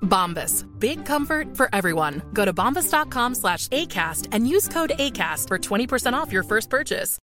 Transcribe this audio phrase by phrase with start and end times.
[0.00, 0.64] Bombas.
[0.78, 2.22] Big comfort for everyone.
[2.32, 7.18] Go to bombas.com slash ACAST and use code ACAST for 20% off your first purchase.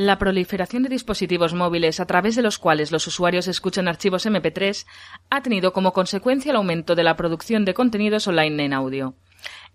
[0.00, 4.86] La proliferación de dispositivos móviles a través de los cuales los usuarios escuchan archivos MP3
[5.28, 9.16] ha tenido como consecuencia el aumento de la producción de contenidos online en audio.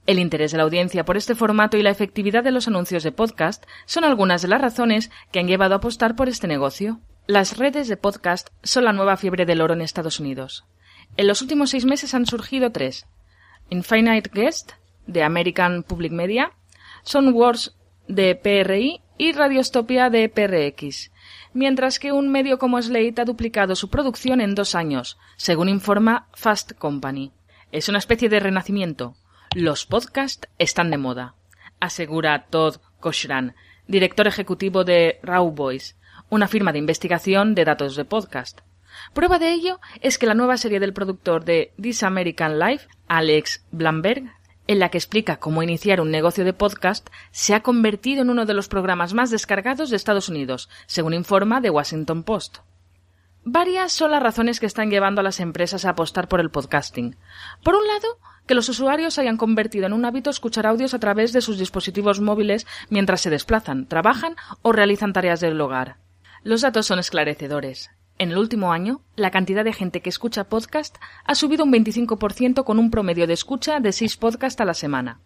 [0.05, 3.11] El interés de la audiencia por este formato y la efectividad de los anuncios de
[3.11, 7.01] podcast son algunas de las razones que han llevado a apostar por este negocio.
[7.25, 10.65] Las redes de podcast son la nueva fiebre del oro en Estados Unidos.
[11.15, 13.05] En los últimos seis meses han surgido tres.
[13.69, 14.73] Infinite Guest,
[15.07, 16.51] de American Public Media,
[17.03, 17.77] Soundwars,
[18.09, 21.11] de PRI, y Radiostopia, de PRX.
[21.53, 26.27] Mientras que un medio como Slate ha duplicado su producción en dos años, según informa
[26.33, 27.31] Fast Company.
[27.71, 29.15] Es una especie de renacimiento.
[29.55, 31.35] Los podcasts están de moda,
[31.79, 33.55] asegura Todd Koshran,
[33.87, 35.95] director ejecutivo de Raw Voice,
[36.33, 38.61] una firma de investigación de datos de podcast.
[39.13, 43.63] Prueba de ello es que la nueva serie del productor de This American Life, Alex
[43.71, 44.33] Blamberg,
[44.65, 48.47] en la que explica cómo iniciar un negocio de podcast, se ha convertido en uno
[48.47, 52.57] de los programas más descargados de Estados Unidos, según informa The Washington Post.
[53.43, 57.15] Varias son las razones que están llevando a las empresas a apostar por el podcasting.
[57.61, 58.17] Por un lado,
[58.47, 62.21] que los usuarios hayan convertido en un hábito escuchar audios a través de sus dispositivos
[62.21, 65.97] móviles mientras se desplazan, trabajan o realizan tareas del hogar.
[66.43, 67.91] Los datos son esclarecedores.
[68.17, 72.65] En el último año, la cantidad de gente que escucha podcast ha subido un 25%
[72.65, 75.21] con un promedio de escucha de 6 podcasts a la semana.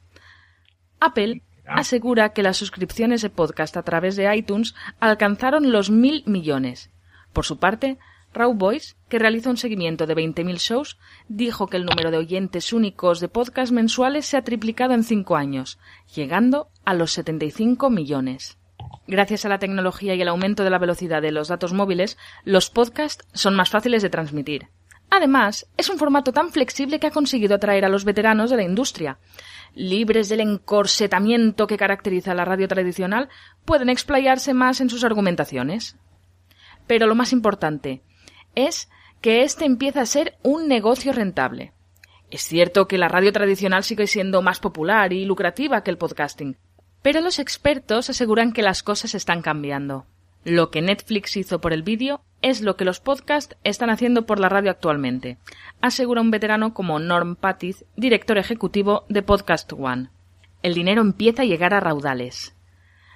[1.00, 6.92] Apple asegura que las suscripciones de podcast a través de iTunes alcanzaron los mil millones.
[7.34, 7.98] Por su parte,
[8.32, 12.74] Raw Voice, que realiza un seguimiento de 20.000 shows, dijo que el número de oyentes
[12.74, 15.80] únicos de podcast mensuales se ha triplicado en cinco años,
[16.14, 18.60] llegando a los 75 millones.
[19.08, 22.70] Gracias a la tecnología y el aumento de la velocidad de los datos móviles, los
[22.70, 24.68] podcasts son más fáciles de transmitir.
[25.10, 28.64] Además, es un formato tan flexible que ha conseguido atraer a los veteranos de la
[28.64, 29.18] industria.
[29.74, 33.30] Libres del encorsetamiento que caracteriza a la radio tradicional,
[33.64, 35.96] pueden explayarse más en sus argumentaciones.
[36.86, 38.02] Pero lo más importante
[38.56, 38.90] es
[39.22, 41.72] que este empieza a ser un negocio rentable.
[42.30, 46.58] Es cierto que la radio tradicional sigue siendo más popular y lucrativa que el podcasting,
[47.08, 50.06] pero los expertos aseguran que las cosas están cambiando.
[50.44, 54.42] Lo que Netflix hizo por el vídeo es lo que los podcasts están haciendo por
[54.42, 55.38] la radio actualmente,
[55.80, 60.10] asegura un veterano como Norm Patiz, director ejecutivo de Podcast One.
[60.64, 62.54] El dinero empieza a llegar a raudales.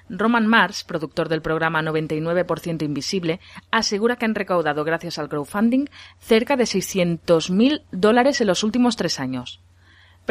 [0.07, 3.41] Roman Mars, productor del programa 99% Invisible,
[3.71, 5.87] asegura que han recaudado gracias al crowdfunding
[6.17, 9.59] cerca de 600.000 dólares en los últimos tres años.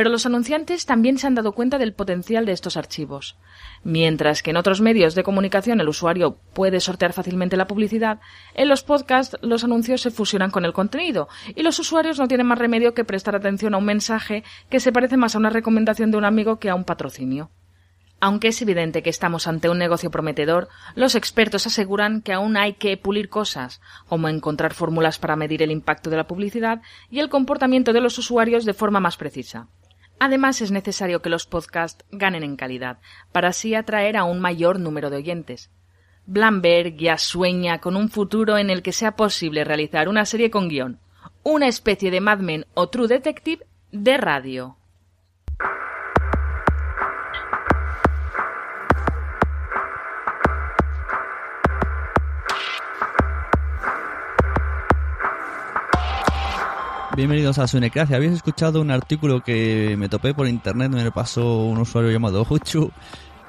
[0.00, 3.36] Pero los anunciantes también se han dado cuenta del potencial de estos archivos.
[3.84, 8.18] Mientras que en otros medios de comunicación el usuario puede sortear fácilmente la publicidad,
[8.54, 12.46] en los podcasts los anuncios se fusionan con el contenido y los usuarios no tienen
[12.46, 16.10] más remedio que prestar atención a un mensaje que se parece más a una recomendación
[16.10, 17.50] de un amigo que a un patrocinio.
[18.20, 22.72] Aunque es evidente que estamos ante un negocio prometedor, los expertos aseguran que aún hay
[22.72, 26.80] que pulir cosas, como encontrar fórmulas para medir el impacto de la publicidad
[27.10, 29.68] y el comportamiento de los usuarios de forma más precisa.
[30.20, 32.98] Además, es necesario que los podcasts ganen en calidad,
[33.32, 35.70] para así atraer a un mayor número de oyentes.
[36.26, 40.68] Blamberg ya sueña con un futuro en el que sea posible realizar una serie con
[40.68, 41.00] guion,
[41.42, 44.76] una especie de Mad Men o True Detective de radio.
[57.20, 58.16] Bienvenidos a Sunecracia.
[58.16, 62.46] Habéis escuchado un artículo que me topé por internet, me lo pasó un usuario llamado
[62.48, 62.90] Huchu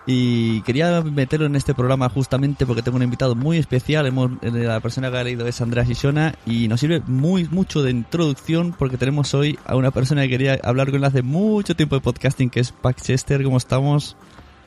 [0.06, 4.06] y quería meterlo en este programa justamente porque tengo un invitado muy especial.
[4.08, 7.82] Hemos, eh, la persona que ha leído es Andrea Sisona y nos sirve muy mucho
[7.82, 11.74] de introducción porque tenemos hoy a una persona que quería hablar con él hace mucho
[11.74, 13.42] tiempo de podcasting, que es Pac Chester.
[13.42, 14.18] ¿Cómo estamos?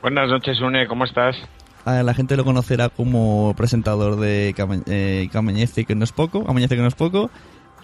[0.01, 0.87] Buenas noches, Une.
[0.87, 1.35] ¿Cómo estás?
[1.85, 4.55] La gente lo conocerá como presentador de
[5.31, 6.43] Amañece, que no es poco.
[6.47, 7.29] Amañece, que no es poco.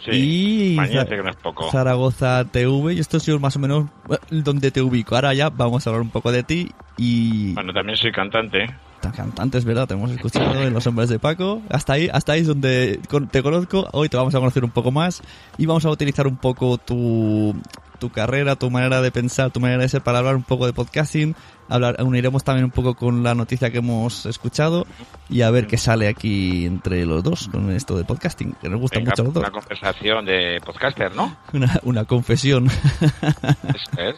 [0.04, 1.70] Sí, y que no es poco.
[1.72, 5.16] Zaragoza TV, y esto ha sido más o menos eh, donde te ubico.
[5.16, 7.54] Ahora ya vamos a hablar un poco de ti y...
[7.54, 8.68] Bueno, también soy cantante.
[9.10, 11.62] Cantante, es verdad, te hemos escuchado en Los Hombres de Paco.
[11.70, 13.00] Hasta ahí, hasta ahí es donde
[13.32, 13.88] te conozco.
[13.94, 15.24] Hoy te vamos a conocer un poco más
[15.58, 17.56] y vamos a utilizar un poco tu,
[18.00, 20.74] tu carrera, tu manera de pensar, tu manera de ser para hablar un poco de
[20.74, 21.36] podcasting.
[21.70, 24.86] Hablar, uniremos también un poco con la noticia que hemos escuchado
[25.30, 28.80] y a ver qué sale aquí entre los dos con esto de podcasting, que nos
[28.80, 29.44] gusta mucho a los dos.
[29.44, 31.38] Una conversación de podcaster, ¿no?
[31.54, 32.68] Una, una confesión.
[32.68, 34.16] Eso es.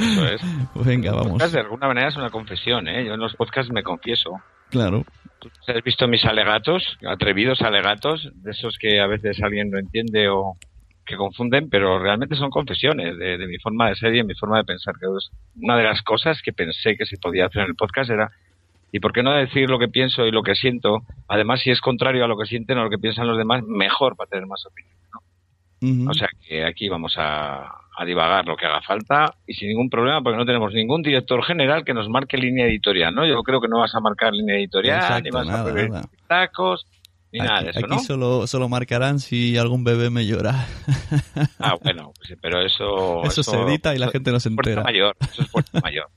[0.00, 0.40] Eso es.
[0.86, 1.32] Venga, vamos.
[1.32, 3.04] Podcast de alguna manera es una confesión, ¿eh?
[3.04, 4.40] Yo en los podcasts me confieso.
[4.70, 5.04] Claro.
[5.38, 10.28] ¿Tú has visto mis alegatos, atrevidos alegatos, de esos que a veces alguien no entiende
[10.28, 10.56] o,
[11.10, 14.58] que confunden, pero realmente son confesiones de, mi forma de ser y de mi forma
[14.58, 14.94] de pensar.
[14.98, 15.06] Que
[15.60, 18.30] una de las cosas que pensé que se podía hacer en el podcast era,
[18.92, 21.02] ¿y por qué no decir lo que pienso y lo que siento?
[21.28, 24.16] Además, si es contrario a lo que sienten o lo que piensan los demás, mejor
[24.16, 24.96] para tener más opinión.
[25.82, 26.10] ¿no?
[26.10, 30.22] O sea que aquí vamos a, divagar lo que haga falta y sin ningún problema
[30.22, 33.26] porque no tenemos ningún director general que nos marque línea editorial, ¿no?
[33.26, 35.90] Yo creo que no vas a marcar línea editorial, ni vas a poner
[36.26, 36.86] tacos,
[37.38, 40.66] aquí, solo, solo marcarán si algún bebé me llora.
[41.58, 43.22] Ah, bueno, pues pero eso...
[43.30, 44.82] Eso, se edita y la gente no se entera.
[44.82, 46.08] mayor, eso es fuerza mayor.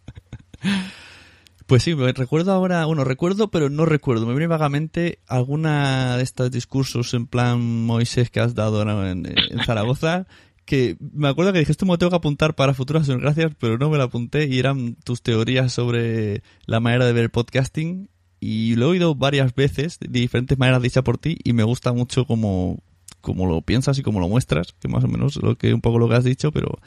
[1.66, 4.26] Pues sí, recuerdo ahora, bueno, recuerdo, pero no recuerdo.
[4.26, 9.34] Me viene vagamente alguna de estos discursos en plan Moisés que has dado en,
[9.66, 10.28] Zaragoza,
[10.66, 13.98] que me acuerdo que dijiste me tengo que apuntar para futuras gracias, pero no me
[13.98, 18.88] la apunté y eran tus teorías sobre la manera de ver el podcasting y lo
[18.88, 22.84] he oído varias veces de diferentes maneras dicha por ti y me gusta mucho como,
[23.22, 26.00] como lo piensas y como lo muestras, que más o menos lo que un poco
[26.00, 26.80] lo que has dicho, pero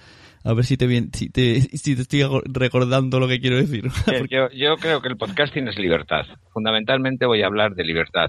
[0.45, 3.85] a ver si te, si te, estoy recordando lo que quiero decir.
[4.55, 6.27] yo creo que el podcasting es libertad.
[6.53, 8.29] Fundamentalmente voy a hablar de libertad.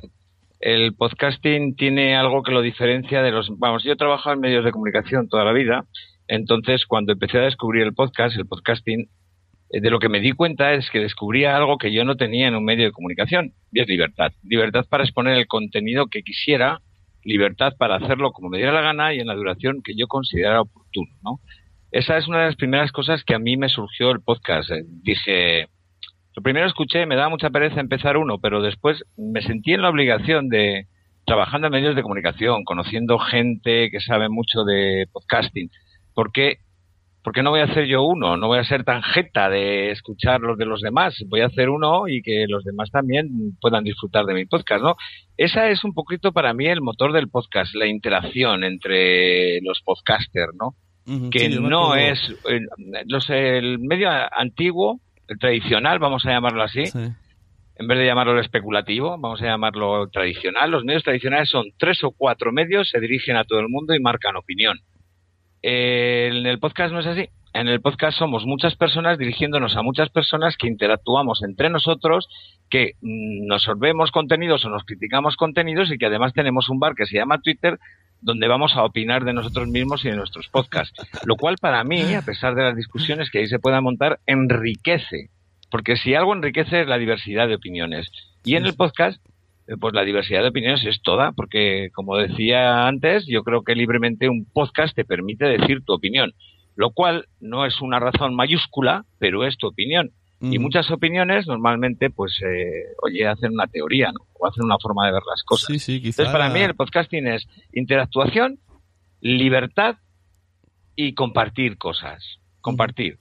[0.59, 3.50] El podcasting tiene algo que lo diferencia de los...
[3.59, 5.86] Vamos, yo he trabajado en medios de comunicación toda la vida,
[6.27, 9.07] entonces cuando empecé a descubrir el podcast, el podcasting,
[9.69, 12.48] eh, de lo que me di cuenta es que descubría algo que yo no tenía
[12.48, 14.31] en un medio de comunicación, y es libertad.
[14.44, 16.80] Libertad para exponer el contenido que quisiera,
[17.24, 20.62] libertad para hacerlo como me diera la gana y en la duración que yo considerara
[20.62, 21.39] oportuno, ¿no?
[21.92, 24.71] Esa es una de las primeras cosas que a mí me surgió el podcast.
[24.71, 25.68] Eh, dije,
[26.37, 29.89] lo primero escuché, me daba mucha pereza empezar uno, pero después me sentí en la
[29.89, 30.85] obligación de,
[31.25, 35.71] trabajando en medios de comunicación, conociendo gente que sabe mucho de podcasting,
[36.13, 36.57] porque
[37.23, 38.37] ¿por qué no voy a hacer yo uno?
[38.37, 41.15] No voy a ser tan jeta de escuchar los de los demás.
[41.27, 44.95] Voy a hacer uno y que los demás también puedan disfrutar de mi podcast, ¿no?
[45.37, 50.53] Esa es un poquito para mí el motor del podcast, la interacción entre los podcasters,
[50.53, 50.75] ¿no?
[51.31, 52.67] que no es el,
[53.29, 56.83] el medio antiguo, el tradicional, vamos a llamarlo así.
[57.80, 60.71] En vez de llamarlo especulativo, vamos a llamarlo tradicional.
[60.71, 63.99] Los medios tradicionales son tres o cuatro medios, se dirigen a todo el mundo y
[63.99, 64.80] marcan opinión
[65.61, 67.30] en el podcast no es así.
[67.54, 72.27] En el podcast somos muchas personas dirigiéndonos a muchas personas que interactuamos entre nosotros,
[72.69, 76.95] que mm, nos sorbemos contenidos o nos criticamos contenidos y que además tenemos un bar
[76.95, 77.80] que se llama Twitter
[78.19, 80.99] donde vamos a opinar de nosotros mismos y de nuestros podcasts.
[81.25, 85.30] Lo cual para mí, a pesar de las discusiones que ahí se puedan montar, enriquece.
[85.69, 88.09] Porque si algo enriquece es la diversidad de opiniones.
[88.44, 89.21] Y en el podcast
[89.68, 93.75] eh, pues la diversidad de opiniones es toda, porque como decía antes, yo creo que
[93.75, 96.33] libremente un podcast te permite decir tu opinión,
[96.77, 100.11] lo cual no es una razón mayúscula, pero es tu opinión.
[100.39, 104.19] Y muchas opiniones normalmente, pues, eh, oye, hacen una teoría, ¿no?
[104.33, 105.65] O hacen una forma de ver las cosas.
[105.65, 108.59] Sí, sí, Entonces, para mí el podcasting es interactuación,
[109.19, 109.95] libertad
[110.95, 112.23] y compartir cosas.
[112.61, 113.17] Compartir.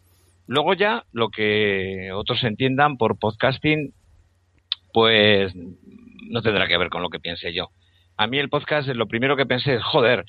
[0.47, 3.95] Luego ya, lo que otros entiendan por podcasting,
[4.93, 7.71] pues no tendrá que ver con lo que piense yo.
[8.19, 10.27] A mí el podcast, lo primero que pensé es, joder,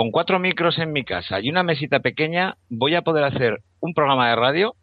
[0.00, 3.92] con cuatro micros en mi casa y una mesita pequeña, voy a poder hacer un
[3.92, 4.74] programa de radio,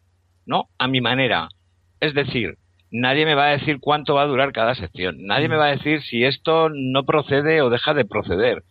[0.45, 0.65] ¿no?
[0.77, 1.50] A mi manera.
[2.00, 2.59] Es decir,
[2.91, 5.15] nadie me va a decir cuánto va a durar cada sección.
[5.25, 8.62] Nadie me va a decir si esto no procede o deja de proceder.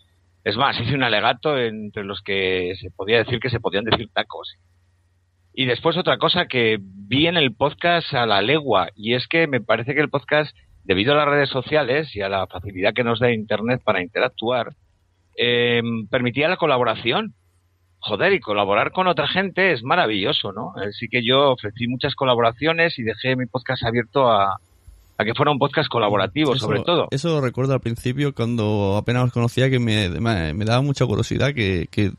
[0.44, 4.08] Es más, hice un alegato entre los que se podía decir que se podían decir
[4.14, 4.54] tacos.
[5.52, 9.48] Y después otra cosa que vi en el podcast a la legua, y es que
[9.48, 13.02] me parece que el podcast debido a las redes sociales y a la facilidad que
[13.02, 14.76] nos da Internet para interactuar,
[15.36, 17.34] eh, permitía la colaboración.
[17.98, 20.72] joder, y colaborar con otra gente es maravilloso, ¿no?
[20.76, 24.60] Así que yo ofrecí muchas colaboraciones y dejé mi podcast abierto a,
[25.18, 27.08] a que fuera un podcast colaborativo, Eso- sobre todo.
[27.10, 31.04] Eso lo recuerdo al principio cuando apenas os conocía que me, me- me daba mucha
[31.06, 32.12] curiosidad que, que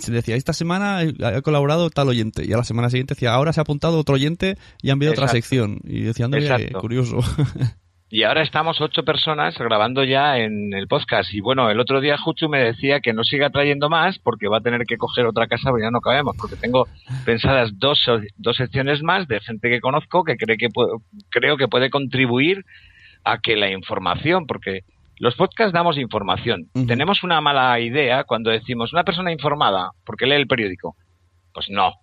[0.00, 3.52] se decía, esta semana ha colaborado tal oyente y a la semana siguiente decía, ahora
[3.54, 5.78] se ha apuntado otro oyente y ha enviado otra sección.
[5.84, 6.38] Y decía, anda,
[6.78, 7.18] curioso.
[8.14, 11.32] Y ahora estamos ocho personas grabando ya en el podcast.
[11.32, 14.58] Y bueno, el otro día Juchu me decía que no siga trayendo más porque va
[14.58, 16.36] a tener que coger otra casa porque ya no cabemos.
[16.36, 16.86] Porque tengo
[17.24, 18.04] pensadas dos,
[18.36, 20.68] dos secciones más de gente que conozco que, cree que
[21.30, 22.66] creo que puede contribuir
[23.24, 24.80] a que la información, porque
[25.16, 26.68] los podcasts damos información.
[26.86, 30.96] Tenemos una mala idea cuando decimos una persona informada porque lee el periódico.
[31.54, 31.94] Pues no.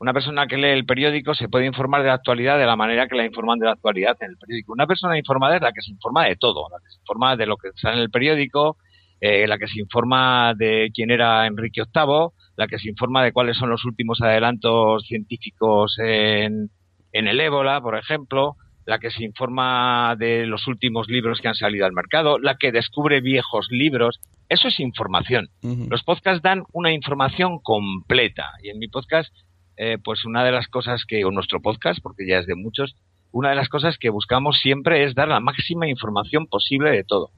[0.00, 3.08] Una persona que lee el periódico se puede informar de la actualidad de la manera
[3.08, 4.72] que la informan de la actualidad en el periódico.
[4.72, 7.46] Una persona informada es la que se informa de todo, la que se informa de
[7.46, 8.76] lo que sale en el periódico,
[9.20, 13.32] eh, la que se informa de quién era Enrique VIII, la que se informa de
[13.32, 16.70] cuáles son los últimos adelantos científicos en,
[17.12, 18.56] en el ébola, por ejemplo,
[18.88, 22.72] la que se informa de los últimos libros que han salido al mercado, la que
[22.72, 24.18] descubre viejos libros.
[24.48, 25.50] Eso es información.
[25.90, 28.52] Los podcasts dan una información completa.
[28.62, 29.30] Y en mi podcast,
[29.78, 32.96] eh, pues una de las cosas que, o nuestro podcast, porque ya es de muchos,
[33.30, 37.30] una de las cosas que buscamos siempre es dar la máxima información posible de todo.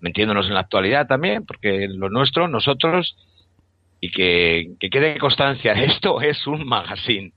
[0.00, 3.16] Metiéndonos en la actualidad también, porque lo nuestro, nosotros,
[4.00, 7.32] y que, que quede constancia, esto es un magazine.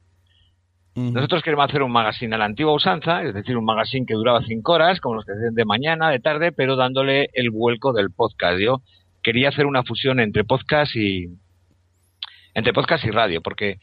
[0.93, 4.43] Nosotros queremos hacer un magazine a la antigua usanza, es decir, un magazine que duraba
[4.43, 8.11] cinco horas, como los que hacen de mañana, de tarde, pero dándole el vuelco del
[8.11, 8.59] podcast.
[8.59, 8.81] Yo
[9.23, 11.27] quería hacer una fusión entre podcast y
[12.53, 13.79] entre podcast y radio, porque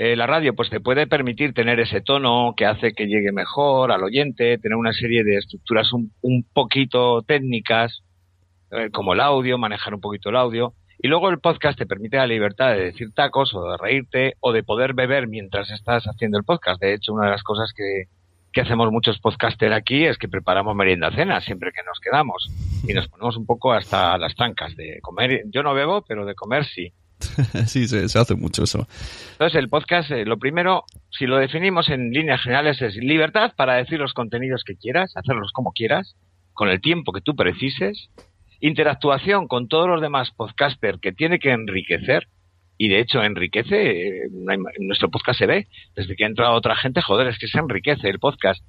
[0.00, 3.90] eh, la radio pues te puede permitir tener ese tono que hace que llegue mejor
[3.90, 8.04] al oyente, tener una serie de estructuras un, un poquito técnicas,
[8.70, 10.72] eh, como el audio, manejar un poquito el audio.
[11.02, 14.52] Y luego el podcast te permite la libertad de decir tacos o de reírte o
[14.52, 16.80] de poder beber mientras estás haciendo el podcast.
[16.80, 18.04] De hecho, una de las cosas que,
[18.52, 22.48] que hacemos muchos podcasters aquí es que preparamos merienda cena siempre que nos quedamos
[22.86, 25.42] y nos ponemos un poco hasta las trancas de comer.
[25.46, 26.92] Yo no bebo, pero de comer sí.
[27.66, 28.86] sí, se, hace mucho eso.
[29.32, 33.74] Entonces, el podcast, eh, lo primero, si lo definimos en líneas generales, es libertad para
[33.74, 36.16] decir los contenidos que quieras, hacerlos como quieras,
[36.52, 38.10] con el tiempo que tú precises,
[38.60, 42.28] interactuación con todos los demás podcasters que tiene que enriquecer,
[42.76, 44.28] y de hecho enriquece, eh,
[44.78, 48.08] nuestro podcast se ve, desde que ha entrado otra gente, joder, es que se enriquece
[48.08, 48.64] el podcast.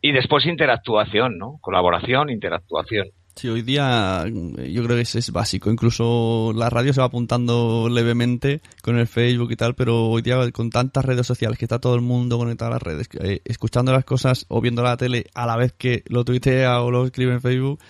[0.00, 1.58] Y después interactuación, ¿no?
[1.60, 3.08] Colaboración, interactuación.
[3.36, 5.70] Sí, hoy día mm, yo creo que es, es básico.
[5.70, 10.50] Incluso la radio se va apuntando levemente con el Facebook y tal, pero hoy día
[10.52, 13.92] con tantas redes sociales que está todo el mundo conectado a las redes, eh, escuchando
[13.92, 17.32] las cosas o viendo la tele a la vez que lo tuitea o lo escribe
[17.32, 17.80] en Facebook,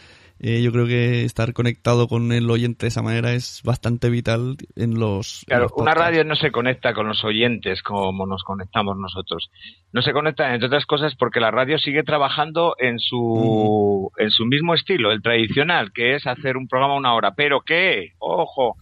[0.40, 4.56] eh, yo creo que estar conectado con el oyente de esa manera es bastante vital
[4.74, 5.42] en los.
[5.42, 9.50] en Claro, los una radio no se conecta con los oyentes como nos conectamos nosotros.
[9.92, 14.44] No se conecta, entre otras cosas, porque la radio sigue trabajando en su, en su
[14.44, 17.34] mismo estilo, el tradicional, que es hacer un programa una hora.
[17.34, 18.76] Pero que, ojo,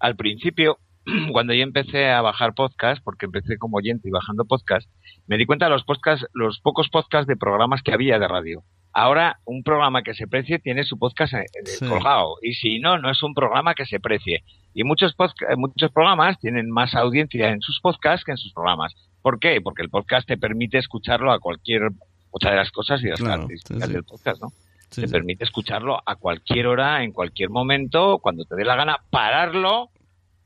[0.00, 0.78] al principio,
[1.32, 4.90] cuando yo empecé a bajar podcast, porque empecé como oyente y bajando podcast,
[5.26, 8.64] me di cuenta de los podcasts, los pocos podcasts de programas que había de radio.
[8.92, 11.86] Ahora, un programa que se precie tiene su podcast en el Sí.
[11.86, 12.36] colgado.
[12.42, 14.42] Y si no, no es un programa que se precie.
[14.74, 18.94] Y muchos, podca- muchos programas tienen más audiencia en sus podcasts que en sus programas.
[19.22, 19.60] ¿Por qué?
[19.60, 21.88] Porque el podcast te permite escucharlo a cualquier...
[22.32, 23.92] Otra de las cosas y las Claro, características sí, sí.
[23.92, 24.48] del podcast, ¿no?
[24.94, 29.90] Te permite escucharlo a cualquier hora, en cualquier momento, cuando te dé la gana, pararlo.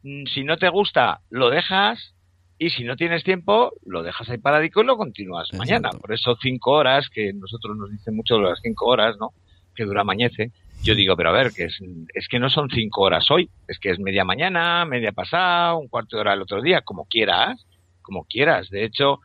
[0.03, 2.14] Mm, Si no te gusta, lo dejas.
[2.59, 5.91] Y si no tienes tiempo, lo dejas ahí paradico y lo continúas mañana.
[5.91, 9.33] Por eso cinco horas, que nosotros nos dicen mucho las cinco horas, ¿no?
[9.75, 10.53] Que dura mañece.
[10.83, 11.79] Yo digo, pero a ver, que es,
[12.15, 15.89] es que no son cinco horas hoy, es que es media mañana, media pasada, un
[15.89, 17.67] cuarto de hora el otro día, como quieras,
[18.03, 18.71] como quieras.
[18.71, 19.21] De hecho,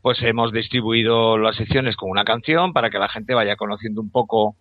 [0.00, 4.10] pues hemos distribuido las secciones con una canción para que la gente vaya conociendo un
[4.10, 4.56] poco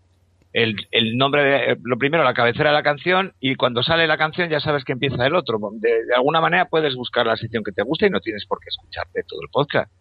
[0.53, 4.07] el, el nombre, de, eh, lo primero, la cabecera de la canción y cuando sale
[4.07, 5.59] la canción ya sabes que empieza el otro.
[5.73, 8.59] De, de alguna manera puedes buscar la sección que te guste y no tienes por
[8.59, 9.91] qué escucharte todo el podcast.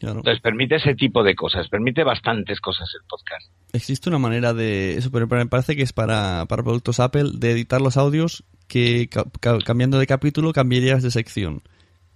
[0.00, 0.18] Claro.
[0.18, 3.52] Entonces permite ese tipo de cosas, permite bastantes cosas el podcast.
[3.72, 4.96] Existe una manera de.
[4.98, 9.08] Eso, pero me parece que es para, para productos Apple de editar los audios que
[9.08, 11.62] ca- ca- cambiando de capítulo cambiarías de sección.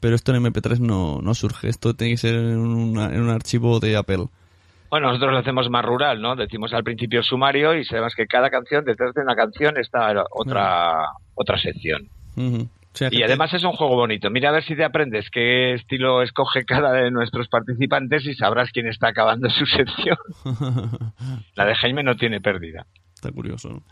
[0.01, 1.69] Pero esto en MP3 no, no surge.
[1.69, 4.27] Esto tiene que ser en, una- en un archivo de Apple.
[4.91, 6.37] Bueno, nosotros lo hacemos más rural, ¿no?
[6.37, 11.11] Decimos al principio sumario y sabemos que cada canción, detrás de una canción está otra,
[11.35, 12.09] otra sección.
[12.37, 14.31] O sea, Y además es un juego bonito.
[14.31, 18.71] Mira a ver si te aprendes qué estilo escoge cada de nuestros participantes y sabrás
[18.71, 20.17] quién está acabando su sección.
[21.55, 22.87] La de Jaime no tiene pérdida.
[23.15, 23.83] Está curioso, ¿no?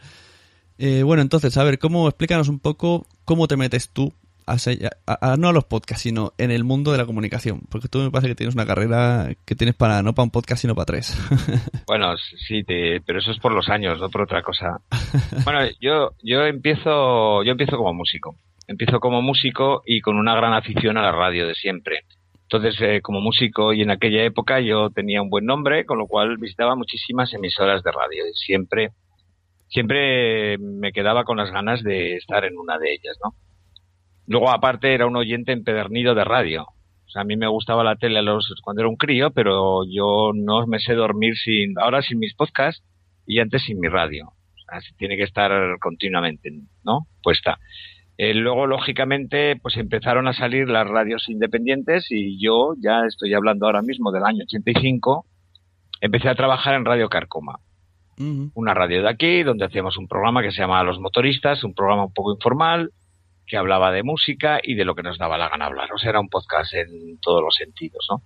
[0.79, 4.13] Eh, bueno, entonces, a ver, ¿cómo, explícanos un poco cómo te metes tú
[4.47, 7.63] no a los podcasts, sino en el mundo de la comunicación?
[7.71, 10.63] Porque tú me parece que tienes una carrera que tienes para no para un podcast,
[10.63, 11.17] sino para tres.
[11.87, 14.79] bueno, sí, pero eso es por los años, no por otra cosa.
[15.45, 18.37] Bueno, yo, yo empiezo, yo empiezo como músico.
[18.67, 22.05] Empiezo como músico y con una gran afición a la radio de siempre.
[22.43, 26.07] Entonces, eh, como músico y en aquella época yo tenía un buen nombre, con lo
[26.07, 28.27] cual visitaba muchísimas emisoras de radio.
[28.29, 28.91] Y siempre,
[29.69, 33.35] siempre me quedaba con las ganas de estar en una de ellas, ¿no?
[34.27, 36.67] Luego, aparte, era un oyente empedernido de radio.
[37.07, 40.33] O sea, a mí me gustaba la tele los, cuando era un crío, pero yo
[40.35, 42.83] no me sé dormir sin, ahora sin mis podcasts
[43.27, 44.29] y antes sin mi radio.
[44.29, 46.51] O sea, tiene que estar continuamente,
[46.85, 47.07] ¿no?
[47.23, 47.59] Puesta.
[48.17, 53.67] Eh, luego, lógicamente, pues empezaron a salir las radios independientes y yo, ya estoy hablando
[53.67, 55.27] ahora mismo del año 85,
[56.01, 57.59] empecé a trabajar en Radio Carcoma.
[58.17, 62.05] Una radio de aquí, donde hacíamos un programa que se llamaba Los Motoristas, un programa
[62.05, 62.93] un poco informal,
[63.47, 65.93] que hablaba de música y de lo que nos daba la gana hablar.
[65.93, 68.23] O sea, era un podcast en todos los sentidos, ¿no?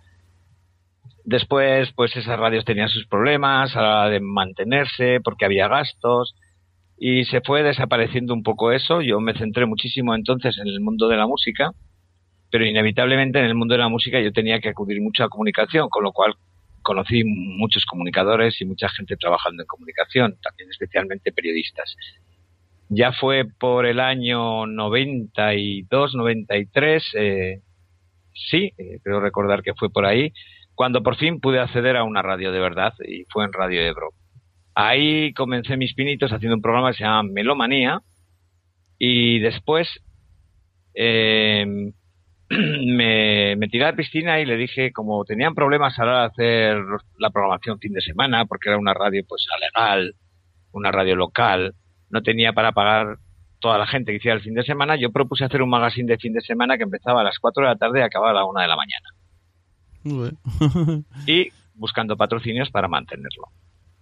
[1.25, 6.35] Después, pues esas radios tenían sus problemas a la hora de mantenerse, porque había gastos,
[6.97, 9.03] y se fue desapareciendo un poco eso.
[9.03, 11.73] Yo me centré muchísimo entonces en el mundo de la música,
[12.51, 15.89] pero inevitablemente en el mundo de la música yo tenía que acudir mucho a comunicación,
[15.91, 16.35] con lo cual
[16.83, 21.95] conocí muchos comunicadores y mucha gente trabajando en comunicación, también especialmente periodistas
[22.89, 27.61] ya fue por el año 92, 93, eh,
[28.33, 30.33] sí, eh, creo recordar que fue por ahí,
[30.75, 34.11] cuando por fin pude acceder a una radio de verdad y fue en Radio Ebro.
[34.75, 38.01] Ahí comencé mis pinitos haciendo un programa que se llama Melomanía
[38.99, 39.89] y después
[42.51, 46.21] me, me, tiré a la piscina y le dije, como tenían problemas a la hora
[46.21, 46.79] de hacer
[47.19, 50.15] la programación fin de semana, porque era una radio pues legal,
[50.73, 51.75] una radio local,
[52.11, 53.19] no tenía para pagar
[53.61, 56.19] toda la gente que hiciera el fin de semana, yo propuse hacer un magazine de
[56.19, 58.45] fin de semana que empezaba a las 4 de la tarde y acababa a la
[58.45, 59.09] 1 de la mañana.
[61.27, 63.49] y buscando patrocinios para mantenerlo.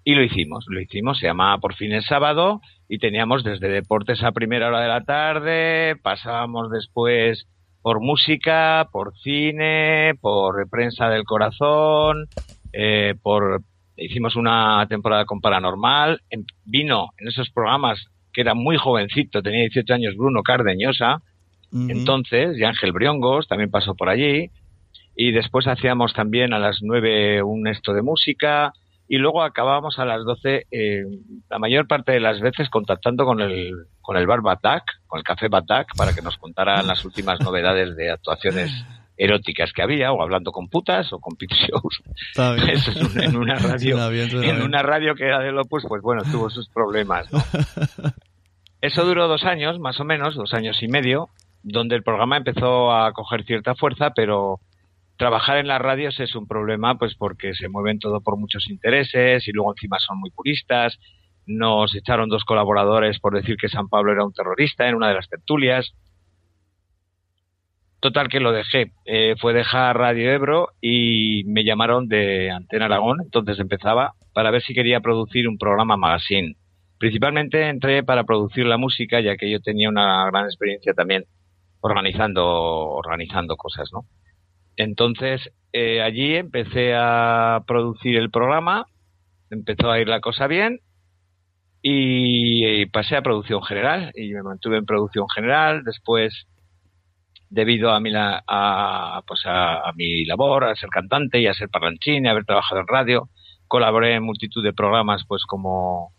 [0.04, 4.22] Y lo hicimos, lo hicimos, se llamaba Por fin el sábado y teníamos desde deportes
[4.22, 7.46] a primera hora de la tarde, pasábamos después
[7.82, 12.26] por música, por cine, por prensa del corazón,
[12.72, 13.62] eh, por
[13.96, 16.20] hicimos una temporada con Paranormal,
[16.64, 21.22] vino en esos programas que era muy jovencito, tenía 18 años Bruno Cardeñosa,
[21.72, 24.50] entonces, y Ángel Briongos también pasó por allí,
[25.14, 28.72] y después hacíamos también a las 9 un esto de música,
[29.08, 31.04] y luego acabábamos a las 12, eh,
[31.48, 35.24] la mayor parte de las veces contactando con el, con el bar Batak, con el
[35.24, 38.70] café Batak, para que nos contaran las últimas novedades de actuaciones
[39.16, 42.02] eróticas que había, o hablando con putas o con pit shows.
[42.72, 46.50] Eso es en una radio, en una radio que era de Lopus, pues bueno, tuvo
[46.50, 47.28] sus problemas.
[48.80, 51.30] Eso duró dos años, más o menos, dos años y medio,
[51.62, 54.60] donde el programa empezó a coger cierta fuerza, pero
[55.16, 59.48] trabajar en las radios es un problema, pues porque se mueven todo por muchos intereses
[59.48, 60.98] y luego encima son muy puristas.
[61.46, 65.14] Nos echaron dos colaboradores por decir que San Pablo era un terrorista en una de
[65.14, 65.94] las tertulias.
[68.06, 68.92] Total que lo dejé.
[69.04, 74.62] Eh, fue dejar Radio Ebro y me llamaron de Antena Aragón, entonces empezaba, para ver
[74.62, 76.54] si quería producir un programa magazine.
[77.00, 81.24] Principalmente entré para producir la música, ya que yo tenía una gran experiencia también
[81.80, 84.04] organizando, organizando cosas, ¿no?
[84.76, 88.86] Entonces, eh, allí empecé a producir el programa,
[89.50, 90.78] empezó a ir la cosa bien
[91.82, 95.82] y pasé a producción general y me mantuve en producción general.
[95.82, 96.46] Después
[97.50, 102.24] debido a mi, a, pues a, mi labor, a ser cantante y a ser parlanchín
[102.24, 103.28] y haber trabajado en radio.
[103.68, 106.12] Colaboré en multitud de programas pues como,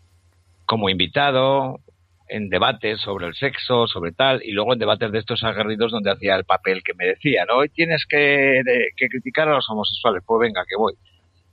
[0.66, 1.80] como invitado,
[2.28, 6.10] en debates sobre el sexo, sobre tal, y luego en debates de estos aguerridos donde
[6.10, 7.56] hacía el papel que me decía, ¿no?
[7.56, 8.62] Hoy tienes que,
[8.96, 10.94] que criticar a los homosexuales, pues venga, que voy.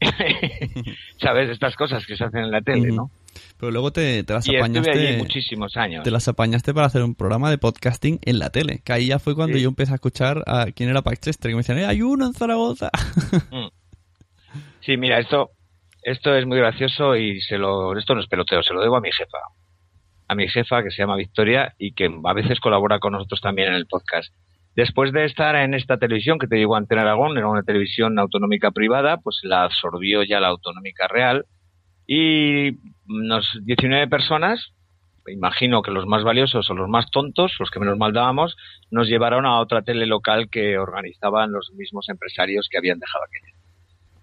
[1.18, 1.50] ¿Sabes?
[1.50, 3.10] Estas cosas que se hacen en la tele, ¿no?
[3.60, 5.18] Pero luego te, las apañaste.
[5.18, 6.04] muchísimos años.
[6.04, 8.82] Te las apañaste para hacer un programa de podcasting en la tele.
[8.84, 11.62] Que ahí ya fue cuando yo empecé a escuchar a quién era Chester, que me
[11.62, 12.90] decían, eh, hay uno en Zaragoza.
[13.52, 13.68] Mm.
[14.80, 15.52] Sí, mira, esto,
[16.02, 19.02] esto es muy gracioso y se lo, esto no es peloteo, se lo debo a
[19.02, 19.38] mi jefa.
[20.28, 23.70] A mi jefa que se llama Victoria y que a veces colabora con nosotros también
[23.70, 24.34] en el podcast.
[24.76, 28.72] Después de estar en esta televisión que te digo Antena Aragón, era una televisión autonómica
[28.72, 31.46] privada, pues la absorbió ya la autonómica real
[32.08, 34.74] y unos 19 personas,
[35.28, 38.56] imagino que los más valiosos o los más tontos, los que menos mal dábamos,
[38.92, 43.56] nos llevaron a otra tele local que organizaban los mismos empresarios que habían dejado aquella.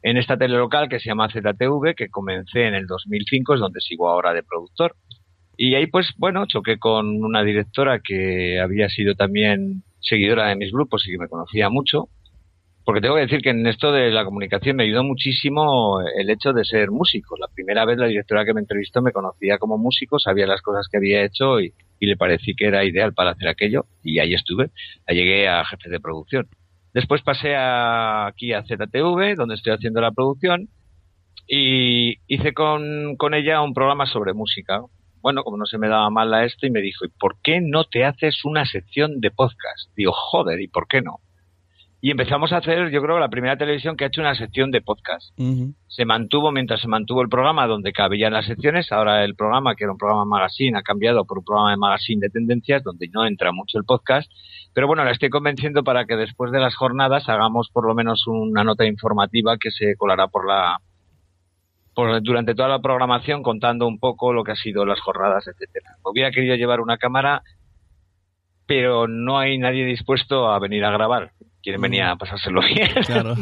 [0.02, 3.80] En esta tele local que se llama ZTV, que comencé en el 2005, es donde
[3.80, 4.96] sigo ahora de productor.
[5.56, 10.72] Y ahí pues, bueno, choqué con una directora que había sido también seguidora de mis
[10.72, 12.08] grupos y que me conocía mucho,
[12.84, 16.52] porque tengo que decir que en esto de la comunicación me ayudó muchísimo el hecho
[16.52, 17.36] de ser músico.
[17.38, 20.88] La primera vez la directora que me entrevistó me conocía como músico, sabía las cosas
[20.90, 24.70] que había hecho y, le parecí que era ideal para hacer aquello y ahí estuve.
[25.06, 26.48] Ahí llegué a jefe de producción.
[26.92, 30.68] Después pasé aquí a ZTV, donde estoy haciendo la producción,
[31.46, 34.82] y hice con, con ella un programa sobre música.
[35.22, 37.60] Bueno, como no se me daba mal a esto, y me dijo, ¿y por qué
[37.60, 39.88] no te haces una sección de podcast?
[39.96, 41.20] Digo, joder, ¿y por qué no?
[42.04, 44.80] Y empezamos a hacer, yo creo, la primera televisión que ha hecho una sección de
[44.80, 45.38] podcast.
[45.86, 48.90] Se mantuvo mientras se mantuvo el programa donde cabían las secciones.
[48.90, 52.18] Ahora el programa, que era un programa magazine, ha cambiado por un programa de magazine
[52.20, 54.28] de tendencias donde no entra mucho el podcast.
[54.74, 58.26] Pero bueno, la estoy convenciendo para que después de las jornadas hagamos por lo menos
[58.26, 60.78] una nota informativa que se colará por la
[61.94, 65.98] por, durante toda la programación contando un poco lo que ha sido las jornadas, etcétera.
[66.02, 67.44] Hubiera querido llevar una cámara,
[68.74, 71.32] pero no hay nadie dispuesto a venir a grabar
[71.62, 72.88] quieren venir a pasárselo bien.
[73.06, 73.34] Claro.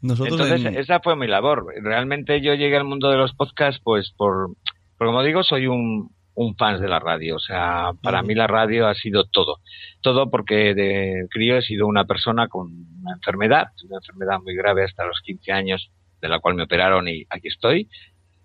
[0.00, 1.66] Entonces, esa fue mi labor.
[1.82, 4.54] Realmente yo llegué al mundo de los podcasts, pues por,
[4.96, 7.36] como digo, soy un, un fan de la radio.
[7.36, 9.58] O sea, para mí la radio ha sido todo.
[10.00, 12.68] Todo porque de crío he sido una persona con
[13.00, 17.08] una enfermedad, una enfermedad muy grave hasta los 15 años, de la cual me operaron
[17.08, 17.88] y aquí estoy.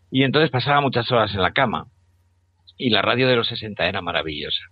[0.10, 1.88] Y entonces pasaba muchas horas en la cama.
[2.84, 4.66] Y la radio de los 60 era maravillosa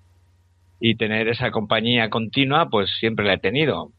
[0.82, 3.92] y tener esa compañía continua, pues siempre la he tenido.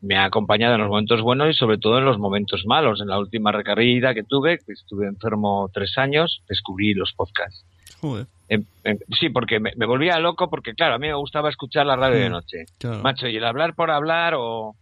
[0.00, 3.02] Me ha acompañado en los momentos buenos y sobre todo en los momentos malos.
[3.02, 7.66] En la última recaída que tuve, que estuve enfermo tres años, descubrí los podcasts.
[8.48, 11.96] Em, em, sí, porque me, volvía loco porque, claro, a mí me gustaba escuchar la
[11.96, 12.64] radio de noche.
[13.02, 14.74] Macho, y el hablar por hablar o,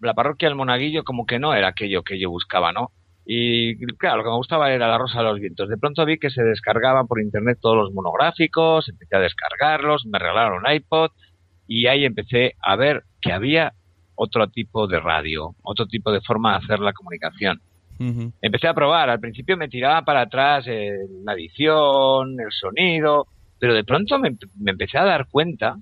[0.00, 2.92] la parroquia del Monaguillo como que no era aquello que yo buscaba, ¿no?
[3.26, 5.68] Y claro, lo que me gustaba era La Rosa de los Vientos.
[5.68, 10.18] De pronto vi que se descargaban por internet todos los monográficos, empecé a descargarlos, me
[10.18, 11.10] regalaron un iPod
[11.66, 13.72] y ahí empecé a ver que había
[14.14, 17.60] otro tipo de radio, otro tipo de forma de hacer la comunicación.
[18.42, 23.26] Empecé a probar, al principio me tiraba para atrás la edición, el sonido,
[23.58, 25.76] pero de pronto me, empecé a dar cuenta,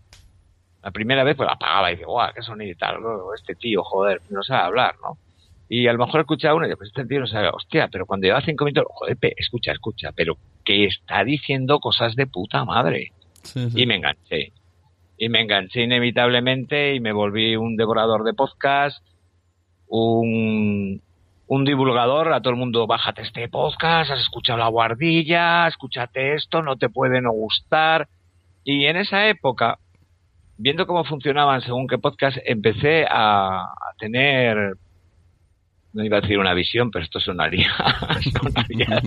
[0.82, 2.98] la primera vez pues apagaba y dije, guau, qué sonido y tal,
[3.34, 5.16] este tío, joder, no sabe hablar, ¿no?
[5.74, 8.26] Y a lo mejor escucha uno y pues este tío no sabe, hostia, pero cuando
[8.26, 13.12] lleva cinco minutos, joder, escucha, escucha, pero que está diciendo cosas de puta madre.
[13.74, 14.52] Y me enganché.
[15.16, 19.02] Y me enganché inevitablemente y me volví un devorador de podcast,
[19.86, 21.00] un,
[21.46, 26.60] un divulgador, a todo el mundo, bájate este podcast, has escuchado la guardilla, escúchate esto,
[26.60, 28.08] no te puede no gustar.
[28.62, 29.78] Y en esa época,
[30.58, 34.76] viendo cómo funcionaban según qué podcast, empecé a tener
[35.92, 37.70] no iba a decir una visión, pero esto sonaría,
[38.40, 39.02] sonaría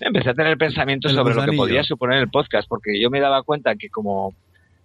[0.00, 3.42] Empecé a tener pensamientos sobre lo que podía suponer el podcast, porque yo me daba
[3.42, 4.34] cuenta que como,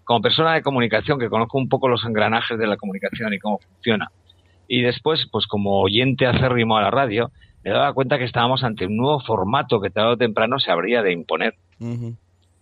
[0.03, 3.59] como persona de comunicación, que conozco un poco los engranajes de la comunicación y cómo
[3.59, 4.11] funciona,
[4.67, 7.31] y después, pues como oyente acérrimo a la radio,
[7.63, 11.01] me daba cuenta que estábamos ante un nuevo formato que tarde o temprano se habría
[11.01, 11.55] de imponer.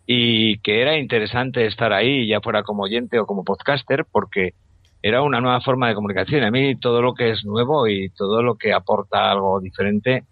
[0.06, 4.54] Y que era interesante estar ahí, ya fuera como oyente o como podcaster, porque
[5.02, 6.44] era una nueva forma de comunicación.
[6.44, 10.26] A mí todo lo que es nuevo y todo lo que aporta algo diferente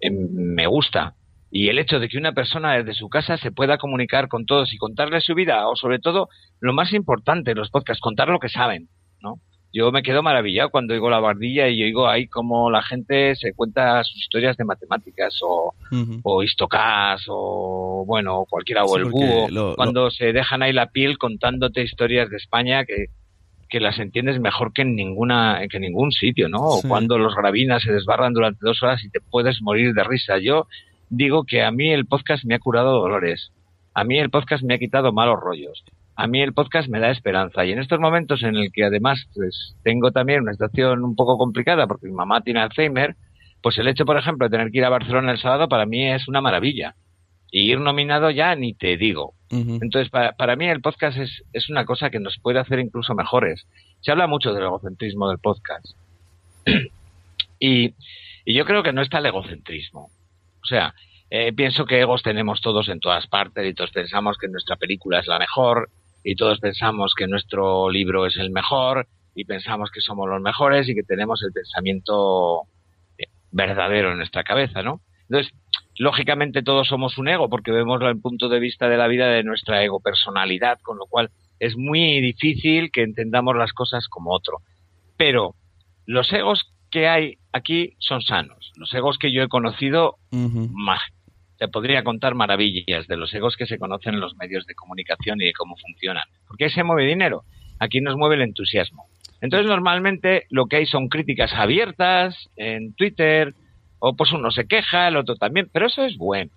[0.00, 1.14] em, me gusta.
[1.50, 4.72] Y el hecho de que una persona desde su casa se pueda comunicar con todos
[4.72, 6.28] y contarle su vida, o sobre todo,
[6.60, 8.88] lo más importante en los podcasts, contar lo que saben,
[9.20, 9.40] ¿no?
[9.72, 13.52] Yo me quedo maravillado cuando oigo la bardilla y oigo ahí cómo la gente se
[13.52, 15.74] cuenta sus historias de matemáticas o,
[16.24, 21.82] o histocas o, bueno, cualquiera, o el búho, cuando se dejan ahí la piel contándote
[21.82, 23.06] historias de España que,
[23.70, 26.58] que las entiendes mejor que en ninguna que en ningún sitio, ¿no?
[26.58, 30.38] O cuando los gravinas se desbarran durante dos horas y te puedes morir de risa.
[30.38, 30.66] Yo
[31.08, 33.52] digo que a mí el podcast me ha curado dolores.
[33.94, 35.84] A mí el podcast me ha quitado malos rollos.
[36.16, 37.64] A mí el podcast me da esperanza.
[37.64, 41.38] Y en estos momentos en el que además pues, tengo también una situación un poco
[41.38, 43.16] complicada porque mi mamá tiene Alzheimer,
[43.62, 46.10] pues el hecho, por ejemplo, de tener que ir a Barcelona el sábado para mí
[46.10, 46.94] es una maravilla.
[47.50, 49.34] Y ir nominado ya ni te digo.
[49.50, 53.14] Entonces, para, para, mí el podcast es, es, una cosa que nos puede hacer incluso
[53.16, 53.66] mejores.
[54.00, 55.96] Se habla mucho del egocentrismo del podcast.
[57.58, 57.94] y,
[58.44, 60.08] y, yo creo que no está el egocentrismo.
[60.62, 60.94] O sea,
[61.30, 65.20] eh, pienso que egos tenemos todos en todas partes y todos pensamos que nuestra película
[65.20, 65.88] es la mejor
[66.24, 70.88] y todos pensamos que nuestro libro es el mejor y pensamos que somos los mejores
[70.88, 72.62] y que tenemos el pensamiento
[73.16, 75.00] eh, verdadero en nuestra cabeza, ¿no?
[75.28, 75.52] Entonces,
[75.96, 79.42] lógicamente todos somos un ego porque vemos el punto de vista de la vida de
[79.42, 84.58] nuestra ego personalidad, con lo cual es muy difícil que entendamos las cosas como otro.
[85.16, 85.54] Pero
[86.06, 88.72] los egos que hay aquí son sanos.
[88.76, 91.00] Los egos que yo he conocido, más,
[91.58, 95.40] te podría contar maravillas de los egos que se conocen en los medios de comunicación
[95.40, 96.24] y de cómo funcionan.
[96.48, 97.44] Porque ahí se mueve dinero.
[97.78, 99.06] Aquí nos mueve el entusiasmo.
[99.42, 103.54] Entonces, normalmente lo que hay son críticas abiertas en Twitter,
[104.00, 106.50] o pues uno se queja, el otro también, pero eso es bueno.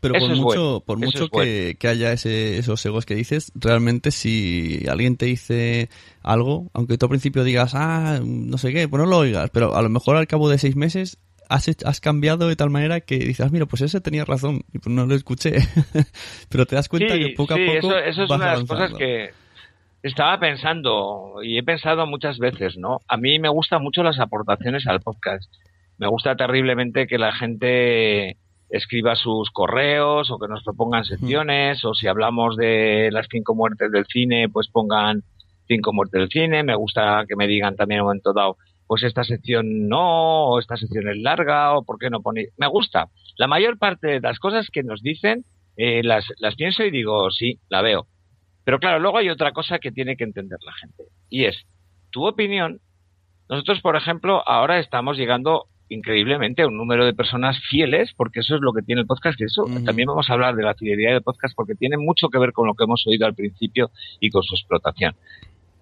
[0.00, 1.76] Pero Eso por mucho, bueno, por mucho es bueno.
[1.78, 5.90] que, haya ese- esos egos que dices, realmente si alguien te dice
[6.24, 9.76] algo, aunque tú al principio digas, ah, no sé qué, pues no lo oigas, pero
[9.76, 13.18] a lo mejor al cabo de seis meses has, has cambiado de tal manera que
[13.18, 15.52] dices, "Ah, mira, pues ese tenía razón, y pues no lo escuché.
[16.48, 18.50] pero te das cuenta Sí, que poco sí, a poco eso, eso es vas una
[18.50, 19.30] de las cosas que
[20.02, 23.00] estaba pensando y he pensado muchas veces, ¿no?
[23.06, 25.48] A mí me gustan mucho las aportaciones al podcast.
[26.02, 28.36] Me gusta terriblemente que la gente
[28.68, 33.92] escriba sus correos o que nos propongan secciones o si hablamos de las cinco muertes
[33.92, 35.22] del cine, pues pongan
[35.68, 36.64] cinco muertes del cine.
[36.64, 38.56] Me gusta que me digan también en un momento dado,
[38.88, 42.48] pues esta sección no, o esta sección es larga, o por qué no pone.
[42.56, 43.06] Me gusta.
[43.36, 45.44] La mayor parte de las cosas que nos dicen
[45.76, 48.08] eh, las, las pienso y digo, sí, la veo.
[48.64, 51.04] Pero claro, luego hay otra cosa que tiene que entender la gente.
[51.30, 51.64] Y es,
[52.10, 52.80] tu opinión.
[53.48, 58.54] Nosotros, por ejemplo, ahora estamos llegando increíblemente a un número de personas fieles, porque eso
[58.56, 61.12] es lo que tiene el podcast, que eso también vamos a hablar de la fidelidad
[61.12, 64.30] del podcast, porque tiene mucho que ver con lo que hemos oído al principio y
[64.30, 65.14] con su explotación.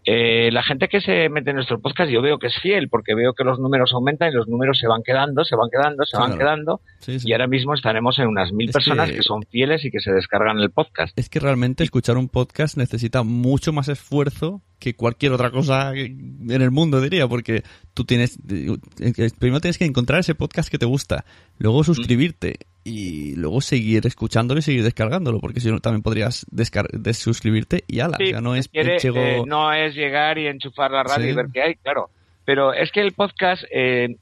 [0.07, 3.15] Eh, la gente que se mete en nuestro podcast yo veo que es fiel porque
[3.15, 6.17] veo que los números aumentan y los números se van quedando, se van quedando, se
[6.17, 7.29] van quedando Sí, sí.
[7.29, 9.23] y ahora mismo estaremos en unas mil Es personas que- que...
[9.23, 11.17] son fieles y que se descargan el podcast.
[11.19, 16.49] Es que realmente escuchar un podcast necesita mucho más esfuerzo que cualquier otra cosa en
[16.51, 17.63] el mundo, diría, porque
[17.95, 21.25] tú tienes, eh, primero tienes que encontrar ese podcast que te gusta,
[21.59, 27.85] luego suscribirte y luego seguir escuchándolo y seguir descargándolo, porque si no también podrías desuscribirte
[27.87, 31.27] y ala, Sí, sea, no es quiere, eh, no es llegar y enchufar la radio
[31.27, 31.31] Sí.
[31.31, 32.11] y ver qué hay, claro.
[32.45, 34.17] Pero es que el podcast, eh,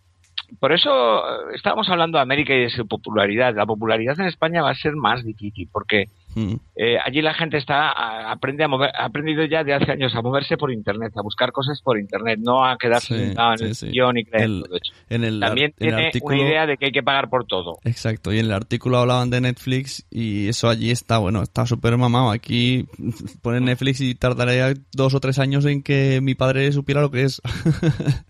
[0.58, 3.54] por eso eh, estábamos hablando de América y de su popularidad.
[3.54, 6.54] La popularidad en España va a ser más difícil porque Mm.
[6.76, 10.14] eh, allí la gente está a- aprende a mover, ha aprendido ya de hace años
[10.14, 13.58] a moverse por internet, a buscar cosas por internet, no a quedarse Sí, sentado en
[13.58, 13.86] sí, el sí.
[13.92, 14.92] y creer El- todo hecho.
[15.08, 17.78] en el, También el tiene artículo- una idea de que hay que pagar por todo.
[17.84, 21.96] Exacto, y en el artículo hablaban de Netflix y eso allí está, bueno, está súper
[21.96, 22.30] mamado.
[22.30, 22.86] Aquí
[23.42, 27.22] ponen Netflix y tardaría dos o tres años en que mi padre supiera lo que
[27.24, 27.40] es.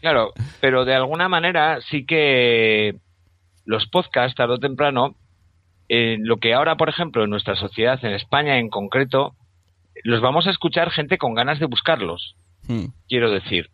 [0.00, 2.96] Claro, pero de alguna manera sí que
[3.64, 5.16] los podcasts, tarde o temprano,
[5.88, 9.34] eh, lo que ahora, por ejemplo, en nuestra sociedad, en España en concreto,
[10.02, 12.36] los vamos a escuchar gente con ganas de buscarlos.
[12.66, 12.86] Hmm.
[13.08, 13.70] Quiero decir,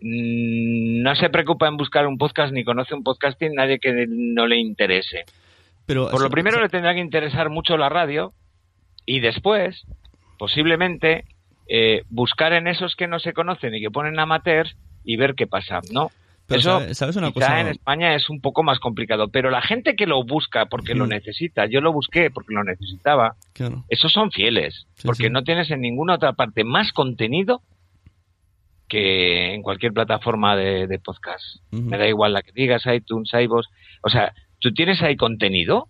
[0.00, 4.46] mm, no se preocupa en buscar un podcast ni conoce un podcasting nadie que no
[4.46, 5.24] le interese.
[5.86, 8.32] Pero Por lo primero le tendrá que interesar mucho la radio
[9.06, 9.86] y después,
[10.38, 11.24] posiblemente,
[11.66, 15.46] eh, buscar en esos que no se conocen y que ponen amateurs y ver qué
[15.46, 16.10] pasa, ¿no?
[16.48, 17.60] Pero Eso sabe- ¿sabes una quizá cosa?
[17.60, 21.06] en España es un poco más complicado, pero la gente que lo busca porque lo
[21.06, 23.84] necesita, yo lo busqué porque lo necesitaba, Claro.
[23.90, 25.30] esos son fieles, Sí, porque sí.
[25.30, 27.60] no tienes en ninguna otra parte más contenido
[28.88, 31.44] que en cualquier plataforma de, de podcast.
[31.70, 33.66] Me da igual la que digas, iTunes, iVoox.
[34.02, 35.88] O sea, tú tienes ahí contenido.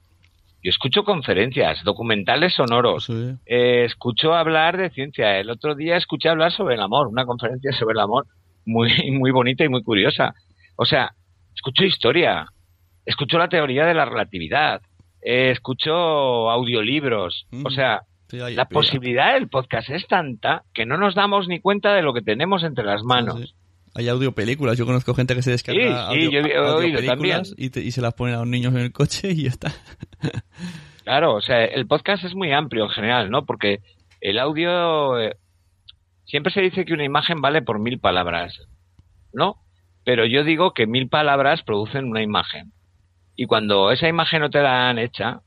[0.65, 3.09] Yo escucho conferencias, documentales sonoros,
[3.47, 5.39] eh, escucho hablar de ciencia.
[5.39, 8.27] El otro día escuché hablar sobre el amor, una conferencia sobre el amor
[8.67, 10.35] muy, muy bonita y muy curiosa.
[10.81, 11.13] O sea,
[11.57, 12.47] escucho historia,
[13.05, 14.81] escucho la teoría de la relatividad,
[15.21, 15.93] eh, escucho
[16.51, 17.47] audiolibros.
[17.65, 21.61] O sea, Sí, hay- la posibilidad del podcast es tanta que no nos damos ni
[21.61, 23.41] cuenta de lo que tenemos entre las manos.
[23.41, 23.55] Sí.
[23.95, 24.79] Hay audiopelículas.
[24.79, 26.39] Yo conozco gente que se descarga Sí, audio- yo
[27.57, 29.73] y, te- y se las ponen a los niños en el coche y ya está.
[31.05, 33.47] Claro, o sea, el podcast es muy amplio en general, ¿no?
[33.47, 33.81] Porque
[34.21, 35.37] el audio eh,
[36.27, 38.61] siempre se dice que una imagen vale por mil palabras,
[39.33, 39.57] ¿no?
[40.09, 42.73] Pero yo digo que mil palabras producen una imagen.
[43.37, 45.41] Y cuando esa imagen no te la han hecha,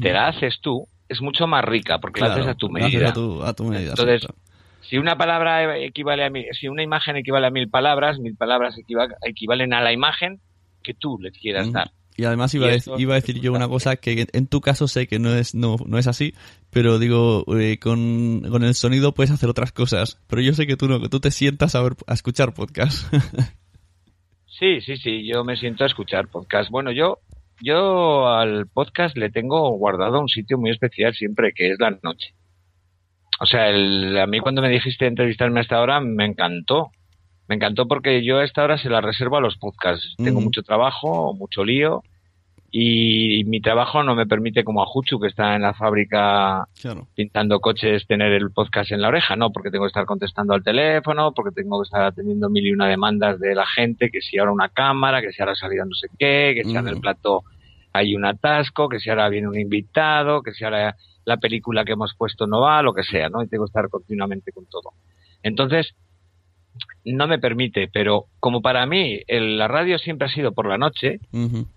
[0.00, 2.72] te la haces tú, es mucho más rica porque la Claro, haces a tu la
[2.86, 3.10] medida.
[3.10, 4.40] a tu- a tu medida, Entonces, exacto.
[4.80, 8.78] si una palabra equivale a mil, si una imagen equivale a mil palabras, mil palabras
[8.78, 10.40] equiva- equivalen a la imagen
[10.82, 11.72] que tú le quieras Mm.
[11.72, 11.90] dar.
[12.16, 14.62] Y además iba, Y a, eso iba a decir yo una cosa que en tu
[14.62, 16.32] caso sé que no es no, no es así,
[16.70, 20.18] pero digo, eh, con, con el sonido puedes hacer otras cosas.
[20.28, 23.04] Pero yo sé que tú no, que tú te sientas a, ver, a escuchar podcast.
[24.58, 26.70] Sí, sí, sí, yo me siento a escuchar podcast.
[26.70, 27.18] Bueno, yo,
[27.60, 32.34] yo al podcast le tengo guardado un sitio muy especial siempre, que es la noche.
[33.40, 36.90] O sea, el- a mí cuando me dijiste entrevistarme a esta hora, me encantó.
[37.46, 40.14] Me encantó porque yo a esta hora se la reservo a los podcasts.
[40.18, 40.44] Tengo Mm.
[40.44, 42.02] mucho trabajo, mucho lío,
[42.70, 47.08] y mi trabajo no me permite, como a Juchu, que está en la fábrica claro.
[47.14, 50.62] pintando coches, tener el podcast en la oreja, no, porque tengo que estar contestando al
[50.62, 54.38] teléfono, porque tengo que estar atendiendo mil y una demandas de la gente, que si
[54.38, 57.00] ahora una cámara, que si ahora salida no sé qué, que si ahora el Mm.
[57.00, 57.42] plato
[57.92, 61.92] hay un atasco, que si ahora viene un invitado, que si ahora la película que
[61.92, 63.42] hemos puesto no va, lo que sea, ¿no?
[63.42, 64.92] Y tengo que estar continuamente con todo.
[65.42, 65.94] Entonces,
[67.04, 70.76] no me permite, pero como para mí el- la radio siempre ha sido por la
[70.78, 71.20] noche,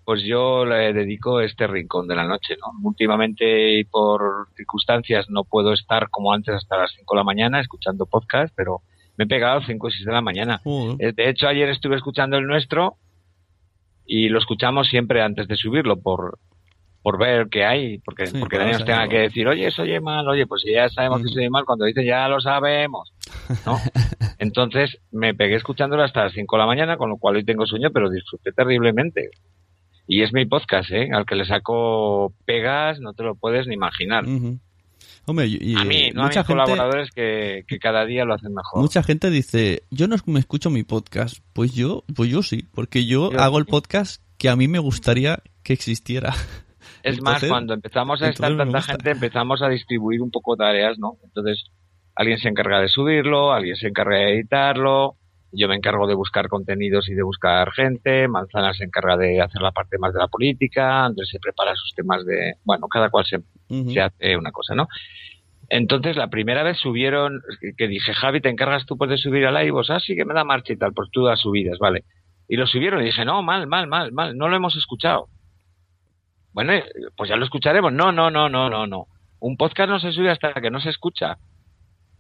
[0.04, 2.88] pues yo le dedico este rincón de la noche, ¿no?
[2.88, 7.60] Últimamente y por circunstancias no puedo estar como antes hasta las 5 de la mañana
[7.62, 8.82] escuchando podcast, pero
[9.18, 10.62] me he pegado a las 5 o 6 de la mañana.
[11.00, 12.96] Eh, De hecho, ayer estuve escuchando el nuestro
[14.06, 16.38] y lo escuchamos siempre antes de subirlo por
[17.02, 20.28] por ver qué hay, porque, Sí, porque nos tenga que decir, oye, se oye mal,
[20.28, 23.12] oye, pues si ya sabemos que se oye mal, cuando dicen ya lo sabemos,
[23.66, 23.78] ¿no?
[24.40, 27.66] Entonces me pegué escuchándolo hasta las 5 de la mañana, con lo cual hoy tengo
[27.66, 29.30] sueño, pero disfruté terriblemente.
[30.08, 31.10] Y es mi podcast, ¿eh?
[31.14, 34.26] Al que le saco pegas, no te lo puedes ni imaginar.
[35.26, 38.54] Hombre, y, A mí, no a mucha gente, colaboradores que, que cada día lo hacen
[38.54, 38.82] mejor.
[38.82, 41.38] mucha gente dice, yo no me escucho mi podcast.
[41.54, 44.80] Pues yo, pues yo sí, porque yo, Yo- hago el podcast que a mí me
[44.80, 46.34] gustaría que existiera.
[47.04, 51.18] Es más, cuando empezamos a estar tanta gente, empezamos a distribuir un poco tareas, ¿no?
[51.24, 51.72] Entonces,
[52.16, 55.18] alguien se encarga de subirlo, alguien se encarga de editarlo,
[55.52, 59.62] yo me encargo de buscar contenidos y de buscar gente, Manzana se encarga de hacer
[59.62, 63.26] la parte más de la política, Andrés se prepara sus temas de, bueno, cada cual
[63.26, 63.38] se,
[64.00, 64.88] hace una cosa, ¿no?
[65.70, 67.42] Entonces, la primera vez subieron,
[67.78, 69.80] que dije, Javi, ¿te encargas tú pues, de subir a live?
[69.90, 72.04] Ah, sí, que me da marcha y tal, pues tú das subidas, vale.
[72.48, 75.30] Y lo subieron y dije, no, mal, mal, mal, mal, no lo hemos escuchado.
[76.54, 76.86] Bueno, eh,
[77.16, 77.94] pues ya lo escucharemos.
[77.94, 79.08] No, no, no, no, no, no.
[79.40, 81.38] Un podcast no se sube hasta que no se escucha.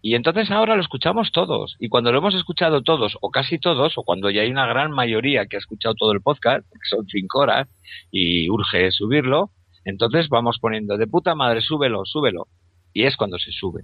[0.02, 1.76] Y entonces ahora lo escuchamos todos.
[1.80, 4.91] Y cuando lo hemos escuchado todos, o casi todos, o cuando ya hay una gran
[4.91, 7.67] mayoría que ha escuchado todo el podcast, que son cinco horas,
[8.10, 9.52] y urge subirlo,
[9.86, 12.48] entonces vamos poniendo de puta madre, súbelo, súbelo.
[12.94, 13.84] Y es cuando se sube.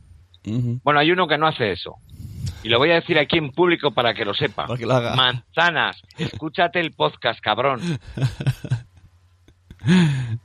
[0.83, 1.95] Bueno, hay uno que no hace eso.
[2.63, 4.65] Y lo voy a decir aquí en público para que lo sepa.
[4.65, 5.15] Para que lo haga.
[5.15, 7.79] Manzanas, escúchate el podcast, cabrón.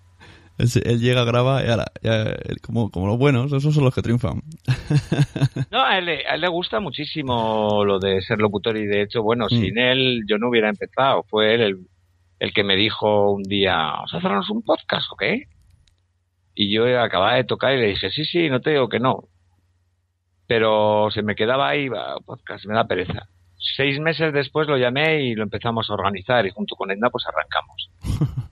[0.59, 4.43] Él, llega, graba y ahora, ya, como, como los buenos, esos son los que triunfan.
[5.71, 9.03] No, a él, le- a él le gusta muchísimo lo de ser locutor y de
[9.03, 9.49] hecho, bueno, Mm.
[9.49, 11.25] sin él yo no hubiera empezado.
[11.29, 11.87] Fue él el,
[12.39, 15.45] el que me dijo un día, ¿vamos a hacernos un podcast o qué?
[16.55, 19.25] Y yo acababa de tocar y le dije, sí, sí, no te digo que no.
[20.47, 21.89] Pero se me quedaba ahí,
[22.27, 23.27] podcast, me da pereza.
[23.77, 27.25] Seis meses después lo llamé y lo empezamos a organizar y junto con Edna pues
[27.27, 27.91] arrancamos.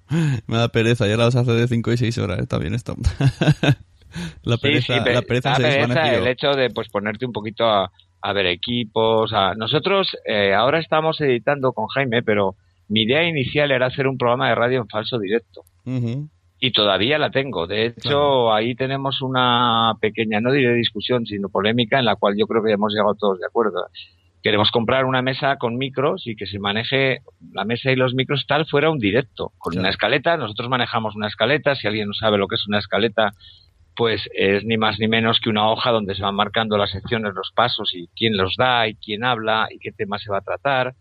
[0.47, 2.95] Me da pereza, y ahora los hace de 5 y 6 horas, está bien esto.
[4.43, 6.19] la Sí, pereza, sí, pe- la pereza da se pereza desvaneció.
[6.23, 9.33] el hecho de pues ponerte un poquito a, a ver equipos.
[9.33, 9.55] A...
[9.55, 12.55] Nosotros eh, ahora estamos editando con Jaime, pero
[12.89, 15.63] mi idea inicial era hacer un programa de radio en falso directo.
[16.63, 17.67] Y todavía la tengo.
[17.67, 18.55] De hecho, Claro.
[18.55, 22.73] ahí tenemos una pequeña, no diré discusión, sino polémica, en la cual yo creo que
[22.73, 23.87] hemos llegado todos de acuerdo.
[24.43, 27.19] Queremos comprar una mesa con micros y que se maneje
[27.53, 29.83] la mesa y los micros tal fuera un directo, con Claro.
[29.83, 30.37] una escaleta.
[30.37, 31.75] Nosotros manejamos una escaleta.
[31.75, 33.33] Si alguien no sabe lo que es una escaleta,
[33.95, 37.35] pues es ni más ni menos que una hoja donde se van marcando las secciones,
[37.35, 40.43] los pasos y quién los da y quién habla y qué tema se va a
[40.43, 40.95] tratar.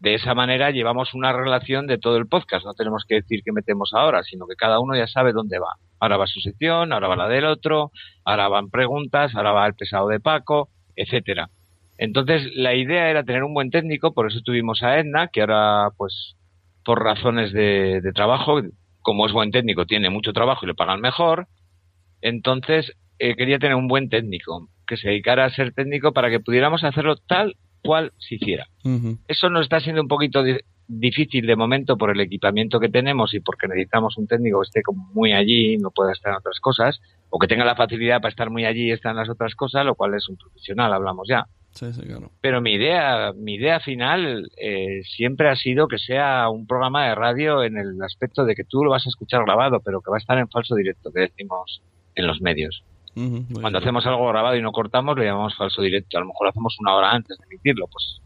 [0.00, 2.66] De esa manera llevamos una relación de todo el podcast.
[2.66, 5.74] No tenemos que decir qué metemos ahora, sino que cada uno ya sabe dónde va.
[6.00, 7.92] Ahora va su sección, ahora va la del otro,
[8.24, 11.48] ahora van preguntas, ahora va el pesado de Paco, etcétera.
[11.98, 15.88] Entonces la idea era tener un buen técnico, por eso tuvimos a Edna, que ahora
[15.96, 16.36] pues
[16.84, 18.60] por razones de, de trabajo,
[19.00, 21.46] como es buen técnico, tiene mucho trabajo y le pagan mejor.
[22.20, 26.40] Entonces eh, quería tener un buen técnico que se dedicara a ser técnico para que
[26.40, 28.66] pudiéramos hacerlo tal cual se hiciera.
[29.28, 33.34] Eso nos está siendo un poquito di- difícil de momento por el equipamiento que tenemos
[33.34, 36.60] y porque necesitamos un técnico que esté como muy allí, no pueda estar en otras
[36.60, 39.54] cosas, o que tenga la facilidad para estar muy allí y estar en las otras
[39.56, 41.46] cosas, lo cual es un profesional, hablamos ya.
[41.76, 42.30] Sí, sí, claro.
[42.40, 47.14] Pero mi idea, mi idea final eh, siempre ha sido que sea un programa de
[47.14, 50.16] radio en el aspecto de que tú lo vas a escuchar grabado, pero que va
[50.16, 51.82] a estar en falso directo, que decimos
[52.14, 52.82] en los medios.
[53.14, 53.76] Cuando bien.
[53.76, 56.16] hacemos algo grabado y no cortamos, lo llamamos falso directo.
[56.16, 58.20] A lo mejor lo hacemos una hora antes de emitirlo, pues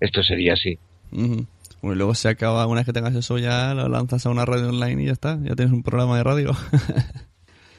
[0.00, 0.78] esto sería así.
[1.10, 1.46] Bueno,
[1.82, 4.68] y luego se acaba, una vez que tengas eso ya lo lanzas a una radio
[4.68, 6.50] online y ya está, ya tienes un programa de radio.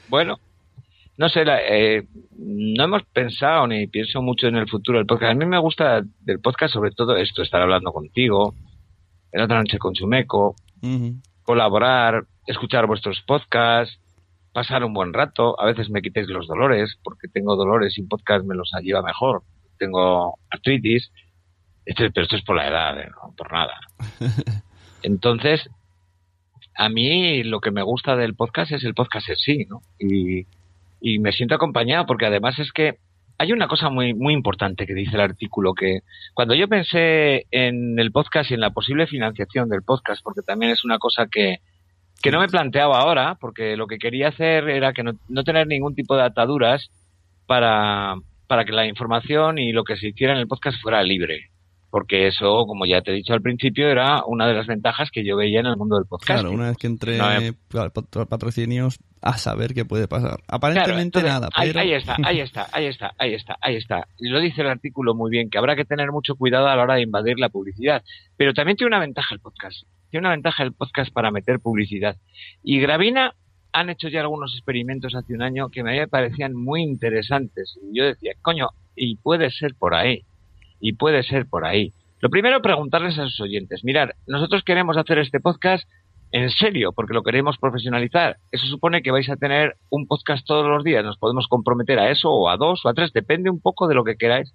[0.08, 0.40] Bueno,
[1.18, 2.06] no sé, la- eh,
[2.38, 5.32] no hemos pensado ni pienso mucho en el futuro del podcast.
[5.32, 8.54] A mí me gusta del podcast sobre todo esto, estar hablando contigo,
[9.32, 11.16] en otra noche con Chumeco, Ujú.
[11.42, 13.98] colaborar, escuchar vuestros podcasts,
[14.52, 15.60] pasar un buen rato.
[15.60, 19.02] A veces me quitéis los dolores, porque tengo dolores y un podcast me los lleva
[19.02, 19.42] mejor.
[19.78, 21.10] Tengo artritis,
[21.84, 23.08] esto, pero esto es por la edad, ¿eh?
[23.10, 23.74] no por nada.
[25.02, 25.68] Entonces,
[26.76, 29.82] a mí lo que me gusta del podcast es el podcast en sí, ¿no?
[29.98, 30.46] Y,
[31.00, 32.98] y me siento acompañado porque además es que
[33.38, 36.00] hay una cosa muy, muy importante que dice el artículo que
[36.34, 40.72] cuando yo pensé en el podcast y en la posible financiación del podcast, porque también
[40.72, 41.58] es una cosa que,
[42.20, 45.68] que no me planteaba ahora, porque lo que quería hacer era que no, no tener
[45.68, 46.90] ningún tipo de ataduras
[47.46, 48.16] para,
[48.48, 51.50] para que la información y lo que se hiciera en el podcast fuera libre.
[51.90, 55.24] Porque eso, como ya te he dicho al principio, era una de las ventajas que
[55.24, 56.40] yo veía en el mundo del podcast.
[56.40, 57.54] Claro, una vez que entré No, eh.
[58.28, 60.40] patrocinios, a saber qué puede pasar.
[60.48, 61.80] Aparentemente Claro, entonces, nada, ahí, pero...
[61.80, 64.08] ahí está, ahí está, ahí está, ahí está, ahí está.
[64.18, 66.82] Y lo dice el artículo muy bien, que habrá que tener mucho cuidado a la
[66.82, 68.02] hora de invadir la publicidad.
[68.36, 69.84] Pero también tiene una ventaja el podcast.
[70.10, 72.16] Tiene una ventaja el podcast para meter publicidad.
[72.62, 73.34] Y Gravina
[73.72, 77.78] han hecho ya algunos experimentos hace un año que me parecían muy interesantes.
[77.82, 80.24] Y yo decía, coño, y puede ser por ahí.
[80.80, 81.92] Y puede ser por ahí.
[82.20, 83.84] Lo primero, preguntarles a sus oyentes.
[83.84, 85.88] Mirar, nosotros queremos hacer este podcast
[86.30, 88.36] en serio, porque lo queremos profesionalizar.
[88.50, 91.04] Eso supone que vais a tener un podcast todos los días.
[91.04, 93.94] Nos podemos comprometer a eso, o a dos, o a tres, depende un poco de
[93.94, 94.52] lo que queráis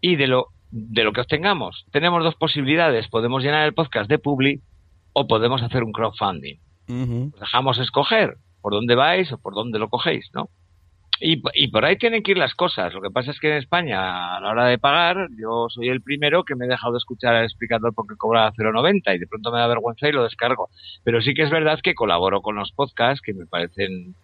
[0.00, 1.84] y de lo, de lo que obtengamos.
[1.92, 3.08] Tenemos dos posibilidades.
[3.08, 4.62] Podemos llenar el podcast de Publi
[5.12, 6.58] o podemos hacer un crowdfunding.
[7.32, 10.48] Os dejamos escoger por dónde vais o por dónde lo cogéis, ¿no?
[11.24, 12.92] Y, y por ahí tienen que ir las cosas.
[12.92, 16.02] Lo que pasa es que en España, a la hora de pagar, yo soy el
[16.02, 19.52] primero que me he dejado de escuchar al explicador porque cobra 0,90 y de pronto
[19.52, 20.68] me da vergüenza y lo descargo.
[21.04, 24.16] Pero sí que es verdad que colaboro con los podcasts que me parecen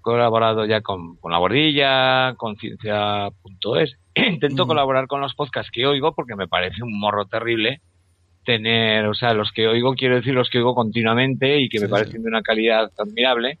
[0.00, 3.98] colaborado ya con, con La Bordilla, con Ciencia.es.
[4.14, 7.80] Intento colaborar con los podcasts que oigo porque me parece un morro terrible
[8.44, 11.88] tener, o sea, los que oigo, quiero decir los que oigo continuamente y que me
[11.88, 12.22] parecen sí.
[12.22, 13.58] de una calidad admirable,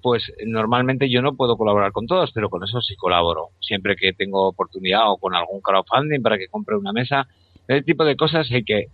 [0.00, 3.50] pues normalmente yo no puedo colaborar con todos, pero con eso sí colaboro.
[3.60, 7.26] Siempre que tengo oportunidad o con algún crowdfunding para que compre una mesa,
[7.68, 8.86] ese tipo de cosas hay que,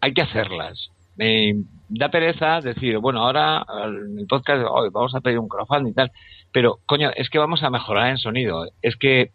[0.00, 0.90] hay que hacerlas.
[1.16, 1.54] Me
[1.88, 5.94] da pereza decir, bueno, ahora en el podcast hoy vamos a pedir un crowdfunding y
[5.94, 6.12] tal,
[6.52, 8.66] pero coño, es que vamos a mejorar en sonido.
[8.82, 9.32] Es que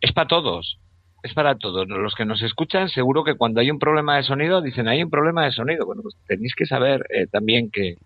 [0.00, 0.78] es para todos.
[1.22, 1.88] Es para todos.
[1.88, 5.10] Los que nos escuchan, seguro que cuando hay un problema de sonido, dicen, hay un
[5.10, 5.86] problema de sonido.
[5.86, 7.96] Bueno, pues tenéis que saber eh, también que,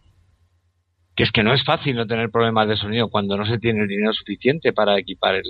[1.19, 3.81] que es que no es fácil no tener problemas de sonido cuando no se tiene
[3.83, 5.43] el dinero suficiente para equipar el,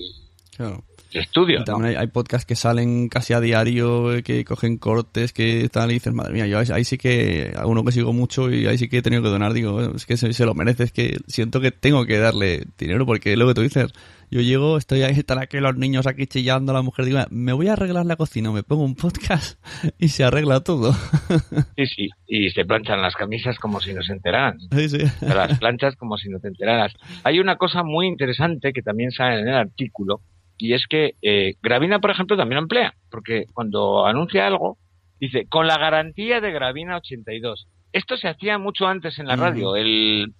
[0.57, 0.83] Claro.
[1.13, 1.57] el estudio.
[1.57, 1.65] Y ¿no?
[1.67, 5.91] también hay, hay podcasts que salen casi a diario, eh, que cogen cortes, que tal,
[5.91, 8.67] y dices, madre mía, yo ahí, ahí sí que, a uno que sigo mucho y
[8.67, 10.85] ahí sí que he tenido que donar, digo, "Eh, es que se, se lo merece,
[10.85, 13.93] es que siento que tengo que darle dinero, porque lo que tú dices,
[14.31, 17.69] yo llego, estoy ahí, están aquí los niños aquí chillando, la mujer digo, me voy
[17.69, 19.59] a arreglar la cocina, me pongo un podcast
[19.99, 20.93] y se arregla todo.
[21.77, 22.09] Sí, sí.
[22.27, 24.59] Y se planchan las camisas como si no se enteraran.
[24.73, 24.99] Sí, sí.
[25.21, 26.93] las planchas como si no te enteraras.
[27.25, 30.21] Hay una cosa muy interesante que también sale en el artículo
[30.57, 34.77] y es que eh, Gravina, por ejemplo, también lo emplea, porque cuando anuncia algo,
[35.21, 37.69] dice, con la garantía de Gravina 82.
[37.93, 39.43] Esto se hacía mucho antes en la Ujú.
[39.45, 39.77] radio.
[39.77, 40.35] El,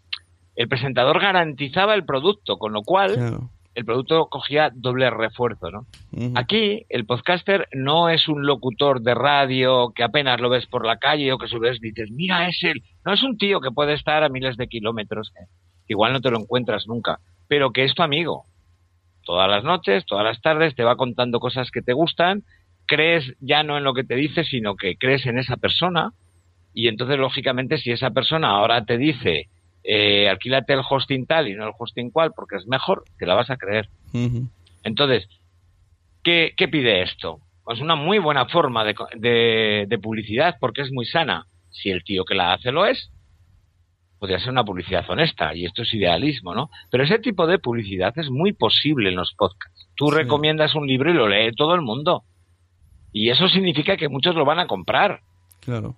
[0.57, 3.51] el presentador garantizaba el producto, con lo cual Claro.
[3.79, 5.87] El producto cogía doble refuerzo, ¿no?
[6.35, 10.97] Aquí el podcaster no es un locutor de radio que apenas lo ves por la
[10.97, 12.83] calle o que su vez dices, mira, es él.
[13.07, 15.31] No es un tío que puede estar a miles de kilómetros,
[15.87, 18.47] que igual no te lo encuentras nunca, pero que es tu amigo.
[19.23, 22.43] Todas las noches, todas las tardes te va contando cosas que te gustan,
[22.85, 26.11] crees ya no en lo que te dice, sino que crees en esa persona
[26.75, 29.47] y entonces lógicamente si esa persona ahora te dice
[29.85, 33.35] eh, alquílate el hosting tal y no el hosting cual porque es mejor, te la
[33.35, 33.89] vas a creer.
[34.83, 35.29] Entonces,
[36.23, 37.41] ¿qué, qué pide esto?
[37.65, 41.47] Pues una muy buena forma de, de- de publicidad porque es muy sana.
[41.71, 43.11] Si el tío que la hace lo es,
[44.19, 46.71] podría ser una publicidad honesta y esto es idealismo, ¿no?
[46.91, 49.89] Pero ese tipo de publicidad es muy posible en los podcasts.
[49.95, 50.17] Tú Sí.
[50.17, 52.25] recomiendas un libro y lo lee todo el mundo.
[53.13, 55.21] Y eso significa que muchos lo van a comprar.
[55.61, 55.95] Claro.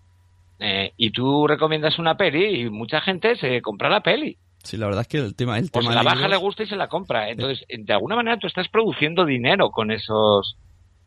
[0.61, 4.37] Eh, y tú recomiendas una peli y mucha gente se compra la peli.
[4.63, 6.37] Sí, la verdad es que el tema, el O tema se la baja, libros- le
[6.37, 7.31] gusta y se la compra.
[7.31, 10.59] Entonces, de alguna manera tú estás produciendo dinero con esos,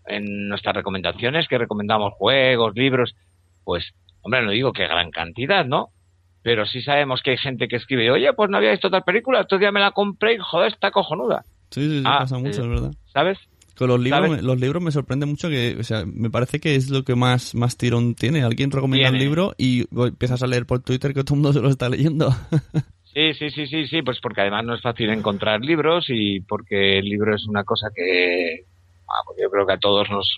[0.08, 3.16] en nuestras recomendaciones, que recomendamos juegos, libros.
[3.64, 3.92] Pues,
[4.22, 5.90] hombre, no digo que gran cantidad, ¿no?
[6.42, 9.42] Pero sí sabemos que hay gente que escribe, oye, pues no había visto tal película,
[9.42, 11.44] otro día me la compré y joder, está cojonuda.
[11.70, 12.92] Sí, sí, sí, Ah, pasa mucho, eh, es verdad.
[13.14, 13.38] ¿Sabes?
[13.78, 16.90] Con los libros, los libros me sorprende mucho que, o sea, me parece que es
[16.90, 18.44] lo que más, más tirón tiene.
[18.44, 21.62] Alguien recomienda un libro y empiezas a leer por Twitter que todo el mundo se
[21.62, 22.34] lo está leyendo.
[23.14, 26.98] Sí, sí, sí, sí, sí, pues porque además no es fácil encontrar libros y porque
[26.98, 28.66] el libro es una cosa que
[29.08, 30.36] ah, pues yo creo que a todos nos,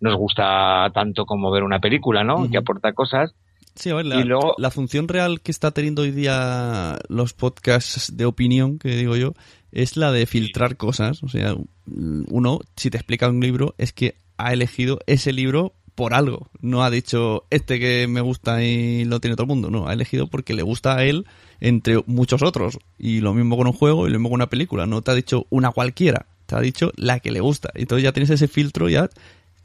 [0.00, 2.50] nos gusta tanto como ver una película, ¿no?
[2.50, 3.34] Que aporta cosas.
[3.74, 7.34] Sí, a ver, la, Y luego- la función real que está teniendo hoy día los
[7.34, 9.34] podcasts de opinión, que digo yo,
[9.72, 11.22] es la de filtrar cosas.
[11.22, 11.54] O sea,
[11.86, 16.50] uno, si te explica un libro, es que ha elegido ese libro por algo.
[16.60, 19.70] No ha dicho este que me gusta y lo tiene todo el mundo.
[19.70, 21.26] No, ha elegido porque le gusta a él
[21.60, 22.78] entre muchos otros.
[22.98, 24.86] Y lo mismo con un juego y lo mismo con una película.
[24.86, 27.70] No te ha dicho una cualquiera, te ha dicho la que le gusta.
[27.74, 29.10] Entonces ya tienes ese filtro ya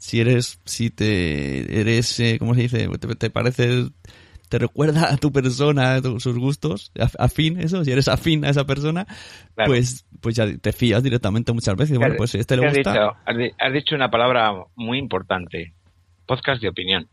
[0.04, 2.88] si eres, si te eres, eh, ¿cómo se dice?
[2.98, 3.86] Te, te parece,
[4.48, 8.44] te recuerda a tu persona, a tu- sus gustos, af- afín, eso, si eres afín
[8.44, 9.06] a esa persona,
[9.54, 9.70] Claro.
[9.70, 11.98] pues, pues ya te fías directamente muchas veces.
[11.98, 12.92] Bueno, pues si este ¿Qué le gusta.
[12.92, 13.16] dicho?
[13.24, 15.72] Has, di- has dicho una palabra muy importante.
[16.26, 17.08] Podcast de opinión.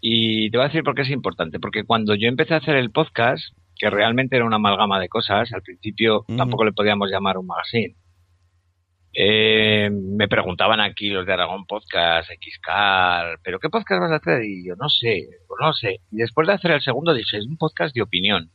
[0.00, 1.58] Y te voy a decir por qué es importante.
[1.60, 3.42] Porque cuando yo empecé a hacer el podcast,
[3.76, 7.94] que realmente era una amalgama de cosas, al principio tampoco le podíamos llamar un magazine.
[9.16, 14.44] Eh, me preguntaban aquí los de Aragón Podcast, Xcar, ¿pero qué podcast vas a hacer?
[14.44, 16.00] Y yo no sé, pues no sé.
[16.10, 18.50] Y después de hacer el segundo dije, es un podcast de opinión.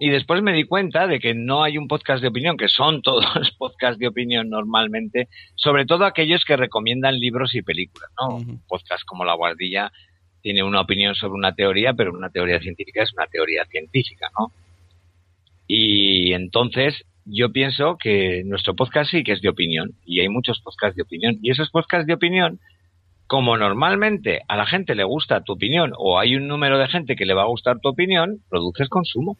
[0.00, 3.00] Y después me di cuenta de que no hay un podcast de opinión, que son
[3.02, 3.24] todos
[3.58, 8.36] podcasts de opinión normalmente, sobre todo aquellos que recomiendan libros y películas, ¿no?
[8.36, 8.58] Ujú.
[8.68, 9.92] Podcast como La Guardilla
[10.40, 14.52] tiene una opinión sobre una teoría, pero una teoría científica es una teoría científica, ¿no?
[15.66, 20.60] Y entonces yo pienso que nuestro podcast sí que es de opinión, y hay muchos
[20.60, 22.58] podcasts de opinión, y esos podcasts de opinión,
[23.26, 27.16] como normalmente a la gente le gusta tu opinión, o hay un número de gente
[27.16, 29.36] que le va a gustar tu opinión, produces consumo.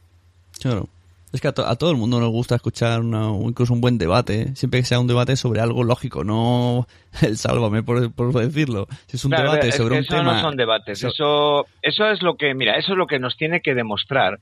[0.60, 0.88] Claro.
[1.30, 3.98] Es que a, to- a todo el mundo nos gusta escuchar una, incluso un buen
[3.98, 4.46] debate, ¿eh?
[4.54, 6.86] siempre que sea un debate sobre algo lógico, no
[7.22, 8.86] el sálvame, por, por decirlo.
[9.06, 10.34] Si es un Claro, debate es sobre que un eso tema...
[10.34, 10.98] no son debates.
[10.98, 14.40] so- Eso, eso es lo que, mira, eso es lo que nos tiene que demostrar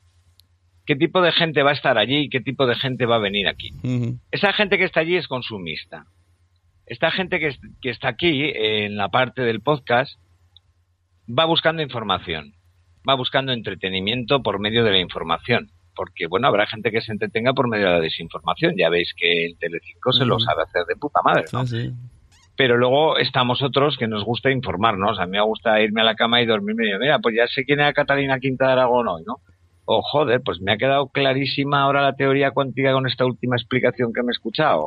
[0.86, 3.20] qué tipo de gente va a estar allí y qué tipo de gente va a
[3.20, 3.70] venir aquí.
[4.30, 6.06] Esa gente que está allí es consumista.
[6.86, 10.18] Esta gente que, es- que está aquí en la parte del podcast
[11.28, 12.54] va buscando información,
[13.08, 15.70] va buscando entretenimiento por medio de la información.
[15.94, 18.74] Porque, bueno, habrá gente que se entretenga por medio de la desinformación.
[18.76, 21.64] Ya veis que el Telecinco se lo sabe hacer de puta madre, ¿no?
[21.66, 21.92] Sí, sí.
[22.54, 25.18] pero luego estamos otros que nos gusta informarnos.
[25.18, 27.46] A mí me gusta irme a la cama y dormirme y yo, mira, pues ya
[27.48, 29.36] sé quién era Catalina Quinta de Aragón hoy, ¿no?
[29.86, 34.12] O joder, pues me ha quedado clarísima ahora la teoría cuántica con esta última explicación
[34.12, 34.84] que me he escuchado.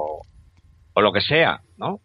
[0.93, 2.01] O, lo que sea, ¿no?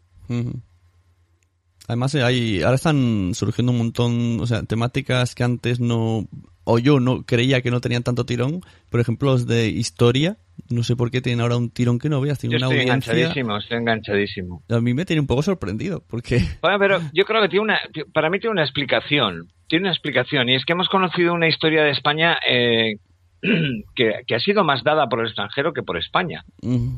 [1.88, 6.28] Además, eh, hay, ahora están surgiendo un montón, o sea, temáticas que antes no,
[6.62, 8.61] o yo no creía que no tenían tanto tirón.
[8.90, 10.38] Por ejemplo, los de historia,
[10.70, 13.12] no sé por qué tienen ahora un tirón que no veas, Yo una estoy audiencia.
[13.12, 14.62] enganchadísimo, estoy enganchadísimo.
[14.68, 17.80] A mí me tiene un poco sorprendido, porque Bueno, pero yo creo que tiene una,
[18.12, 21.82] para mí tiene una explicación, tiene una explicación, y es que hemos conocido una historia
[21.82, 22.96] de España eh,
[23.94, 26.44] que, que ha sido más dada por el extranjero que por España.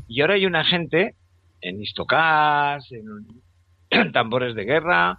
[0.07, 1.15] Y ahora hay una gente
[1.61, 5.17] en Istocas, en Tambores de Guerra,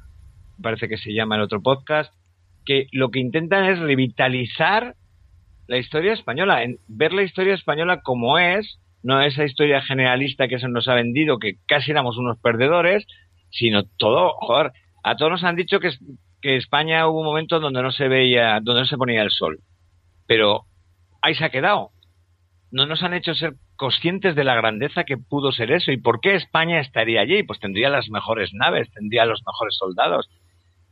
[0.63, 2.13] parece que se llama el otro podcast,
[2.65, 4.95] que lo que intentan es revitalizar
[5.69, 10.59] la historia española, en ver la historia española como es, no esa historia generalista que
[10.59, 13.07] se nos ha vendido, que casi éramos unos perdedores,
[13.51, 14.73] sino todo, joder,
[15.05, 15.91] a todos nos han dicho que,
[16.41, 19.59] que España hubo un momento donde no se veía, donde no se ponía el sol.
[20.27, 20.63] Pero
[21.21, 21.91] ahí se ha quedado.
[22.71, 26.21] No nos han hecho ser conscientes de la grandeza que pudo ser eso y por
[26.21, 27.43] qué España estaría allí.
[27.43, 30.29] Pues tendría las mejores naves, tendría los mejores soldados.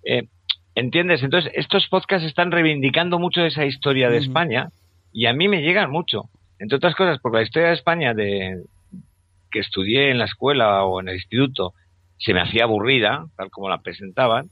[0.05, 0.29] Eh,
[0.77, 1.23] ¿Entiendes?
[1.23, 4.19] Entonces, estos podcasts están reivindicando mucho esa historia de.
[4.19, 4.69] España
[5.11, 6.25] y a mí me llegan mucho.
[6.59, 8.63] Entre otras cosas, porque la historia de España de,
[9.51, 11.73] que estudié en la escuela o en el instituto
[12.19, 14.51] se me hacía aburrida, tal como la presentaban,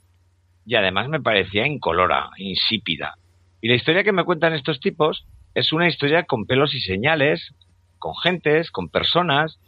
[0.64, 3.16] y además me parecía incolora, insípida.
[3.60, 7.54] Y la historia que me cuentan estos tipos es una historia con pelos y señales,
[7.98, 9.58] con gentes, con personas,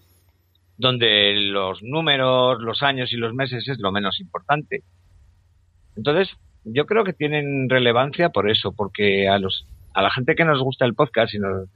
[0.78, 4.84] donde los números, los años y los meses es lo menos importante.
[5.96, 6.34] Entonces,
[6.66, 10.60] yo creo que tienen relevancia por eso, porque a los a la gente que nos
[10.60, 11.70] gusta el podcast y nos,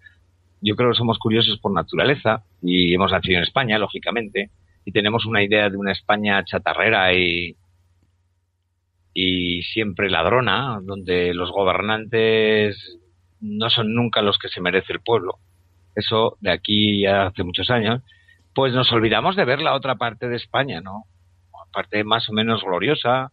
[0.60, 4.50] yo creo que somos curiosos por naturaleza y hemos nacido en España, lógicamente,
[4.84, 7.56] y tenemos una idea de una España chatarrera y,
[9.14, 12.98] y siempre ladrona, donde los gobernantes
[13.40, 15.38] no son nunca los que se merece el pueblo.
[15.94, 18.02] Eso de aquí ya hace muchos años,
[18.54, 21.04] pues nos olvidamos de ver la otra parte de España, ¿no?
[21.72, 23.32] Parte más o menos gloriosa,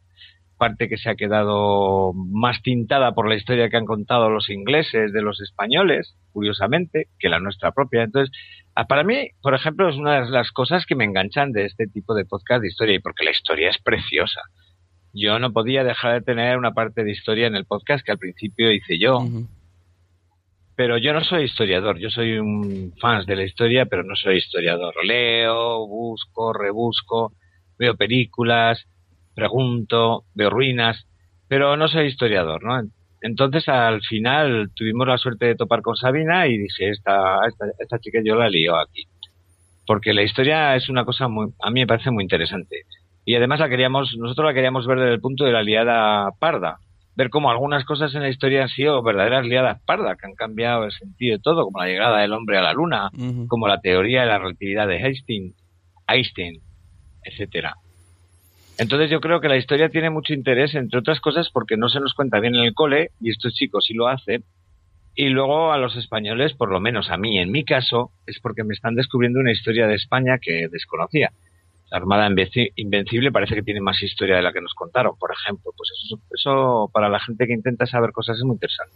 [0.58, 5.14] parte que se ha quedado más tintada por la historia que han contado los ingleses
[5.14, 8.04] de los españoles, curiosamente, que la nuestra propia.
[8.04, 8.36] Entonces,
[8.76, 11.88] ah, para mí, por ejemplo, es una de las cosas que me enganchan de este
[11.88, 14.42] tipo de podcast de historia, y porque la historia es preciosa.
[15.14, 18.20] Yo no podía dejar de tener una parte de historia en el podcast que al
[18.20, 19.26] principio hice yo,
[20.76, 24.38] pero yo no soy historiador, yo soy un fan de la historia, pero no soy
[24.38, 24.94] historiador.
[25.04, 27.34] Leo, busco, rebusco,
[27.80, 28.86] veo películas,
[29.38, 31.06] pregunto, veo ruinas,
[31.48, 32.82] pero no soy historiador, ¿no?
[33.22, 38.00] Entonces al final tuvimos la suerte de topar con Sabina y dije, esta, esta, esta
[38.00, 39.04] chica yo la lío aquí.
[39.86, 42.82] Porque la historia es una cosa muy, a mí me parece muy interesante.
[43.26, 46.80] Y además la queríamos, nosotros la queríamos ver desde el punto de la liada parda.
[47.16, 50.86] Ver cómo algunas cosas en la historia han sido verdaderas liadas pardas, que han cambiado
[50.86, 53.12] el sentido de todo, como la llegada del hombre a la luna,
[53.48, 55.54] como la teoría de la relatividad de Einstein,
[56.08, 56.60] Einstein,
[57.24, 57.76] etcétera.
[58.78, 62.00] Entonces yo creo que la historia tiene mucho interés, entre otras cosas, porque no se
[62.00, 64.44] nos cuenta bien en el cole, y estos chicos sí lo hacen,
[65.16, 68.64] y luego a los españoles, por lo menos a mí, en mi caso, es porque
[68.64, 71.32] me están descubriendo una historia de España que desconocía.
[71.90, 72.30] La Armada
[72.76, 75.72] Invencible parece que tiene más historia de la que nos contaron, por ejemplo.
[75.76, 78.94] Pues eso, eso para la gente que intenta saber cosas es muy interesante.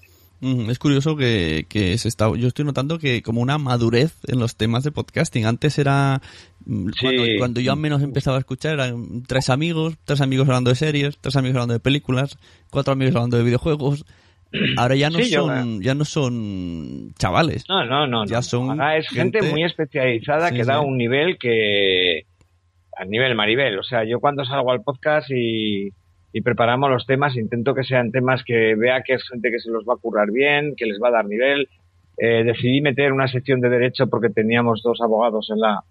[0.69, 4.57] Es curioso que, que se está, yo estoy notando que como una madurez en los
[4.57, 5.45] temas de podcasting.
[5.45, 6.21] Antes era,
[6.65, 10.75] mm, cuando, cuando, yo menos empezaba a escuchar, eran tres amigos, tres amigos hablando de
[10.75, 12.37] series, tres amigos hablando de películas,
[12.69, 14.05] cuatro amigos hablando de videojuegos.
[14.77, 17.65] Ahora ya no son, ya no son chavales.
[17.69, 18.25] No, no, no.
[18.25, 22.25] Ya son Ahora es gente, muy especializada que da un nivel que,
[22.97, 23.79] a nivel Maribel.
[23.79, 25.91] O sea, yo cuando salgo al podcast y,
[26.43, 29.85] preparamos los temas, intento que sean temas que vea que es gente que se los
[29.85, 31.67] va a currar bien, que les va a dar nivel.
[32.17, 35.81] Eh, decidí meter una sección de derecho porque teníamos dos abogados en la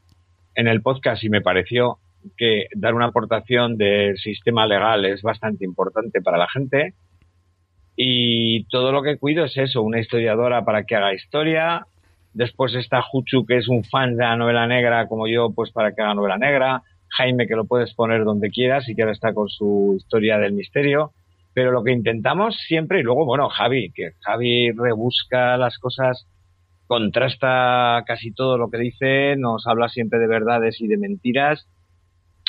[0.61, 1.99] en el podcast y me pareció
[2.37, 6.95] que dar una aportación del sistema legal es bastante importante para la gente
[7.97, 11.87] y todo lo que cuido es eso, una historiadora para que haga historia.
[12.33, 15.93] Después está Juchu, que es un fan de la novela negra, como yo, pues para
[15.95, 16.83] que haga novela negra.
[17.09, 20.53] Jaime, que lo puedes poner donde quieras y que ahora está con su historia del
[20.53, 21.13] misterio.
[21.53, 26.27] Pero lo que intentamos siempre, y luego, bueno, Javi, que Javi rebusca las cosas,
[26.91, 31.67] contrasta casi todo lo que dice, nos habla siempre de verdades y de mentiras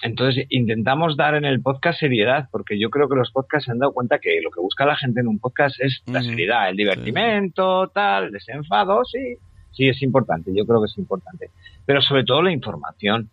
[0.01, 3.79] entonces intentamos dar en el podcast seriedad, porque yo creo que los podcasts se han
[3.79, 6.75] dado cuenta que lo que busca la gente en un podcast es la seriedad, el
[6.75, 9.35] divertimento, tal, el desenfado, sí,
[9.71, 11.51] sí es importante, yo creo que es importante.
[11.85, 13.29] Pero sobre todo la información.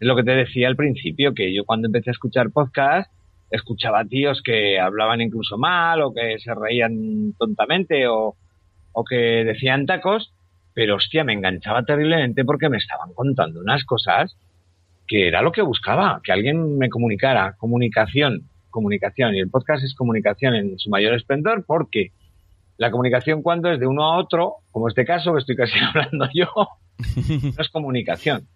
[0.00, 3.10] Es lo que te decía al principio, que yo cuando empecé a escuchar podcast,
[3.50, 8.34] escuchaba tíos que hablaban incluso mal, o que se reían tontamente, o,
[8.92, 10.33] o que decían tacos,
[10.74, 14.36] pero hostia, me enganchaba terriblemente porque me estaban contando unas cosas
[15.06, 19.94] que era lo que buscaba, que alguien me comunicara, comunicación, comunicación, y el podcast es
[19.94, 22.10] comunicación en su mayor esplendor porque
[22.76, 26.28] la comunicación cuando es de uno a otro, como este caso que estoy casi hablando
[26.34, 28.48] yo, no es comunicación.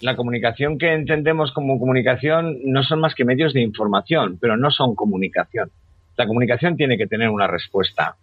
[0.00, 4.70] La comunicación que entendemos como comunicación no son más que medios de información, pero no
[4.70, 5.70] son comunicación.
[6.16, 8.16] La comunicación tiene que tener una respuesta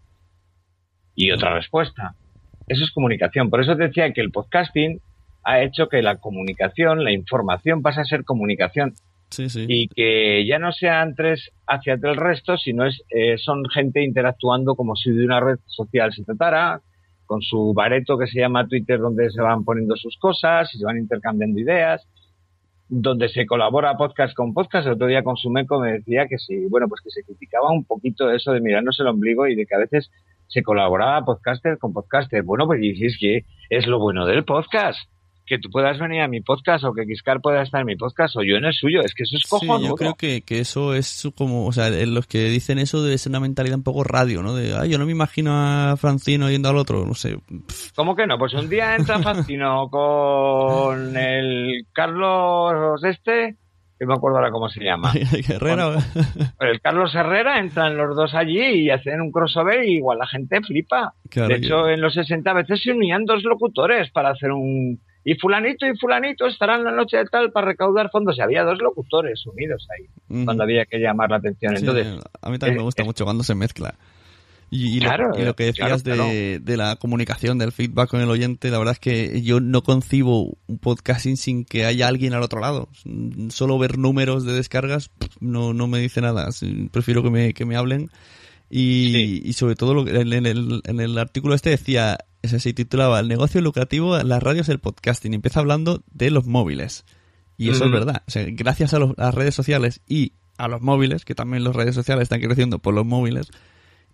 [1.15, 2.15] y otra respuesta.
[2.71, 3.49] Eso es comunicación.
[3.49, 5.01] Por eso decía que el podcasting
[5.43, 8.93] ha hecho que la comunicación, la información pase a ser comunicación.
[9.67, 14.75] Y que ya no sean tres hacia el resto, sino es, eh, son gente interactuando
[14.75, 16.79] como si de una red social se tratara,
[17.25, 20.85] con su bareto que se llama Twitter, donde se van poniendo sus cosas y se
[20.85, 22.07] van intercambiando ideas,
[22.87, 24.87] donde se colabora podcast con podcast.
[24.87, 27.83] El otro día con Sumeco me decía que sí, bueno, pues que se criticaba un
[27.83, 30.09] poquito eso de mirarnos el ombligo y de que a veces
[30.51, 32.43] se colaboraba podcaster con podcaster.
[32.43, 34.99] Bueno, pues dices que es lo bueno del podcast
[35.51, 38.37] que tú puedas venir a mi podcast o que Quiscar pueda estar en mi podcast
[38.37, 39.01] o yo en el suyo.
[39.01, 39.79] Es que eso es cojonudo.
[39.79, 43.17] Sí, yo creo que, que eso es como, o sea, los que dicen eso debe
[43.17, 44.55] ser una mentalidad un poco radio, ¿no?
[44.55, 47.37] De, ay, yo no me imagino a Francino yendo al otro, no sé.
[47.95, 48.37] ¿Cómo que no?
[48.37, 53.57] Pues un día entra Francino con el Carlos este,
[54.01, 55.13] que me acuerdo ahora cómo se llama.
[55.47, 55.93] Herrera.
[56.59, 60.59] el Carlos Herrera, entran los dos allí y hacen un crossover y igual la gente
[60.61, 61.13] flipa.
[61.31, 65.85] de hecho, en los 60 veces se unían dos locutores para hacer un y fulanito
[65.85, 68.35] y fulanito estarán la noche de tal para recaudar fondos.
[68.39, 70.07] Y había dos locutores unidos ahí,
[70.45, 71.77] cuando había que llamar la atención.
[71.77, 72.07] Entonces,
[72.41, 73.93] a mí también me gusta mucho cuando se mezcla.
[74.73, 78.99] Y, lo, que decías de, la comunicación, del feedback con el oyente, la verdad es
[78.99, 82.87] que yo no concibo un podcasting sin que haya alguien al otro lado.
[83.49, 85.11] Solo ver números de descargas
[85.41, 86.47] no, no me dice nada.
[86.91, 88.11] Prefiero que me, que me hablen.
[88.69, 93.19] Y, y sobre todo lo en, el, en el artículo este decía ese se titulaba
[93.19, 95.33] El negocio lucrativo de las radios el podcasting.
[95.33, 97.03] Y empieza hablando de los móviles.
[97.57, 98.23] Y eso es verdad.
[98.53, 102.41] gracias a, las redes sociales y a los móviles, que también las redes sociales están
[102.41, 103.51] creciendo por los móviles,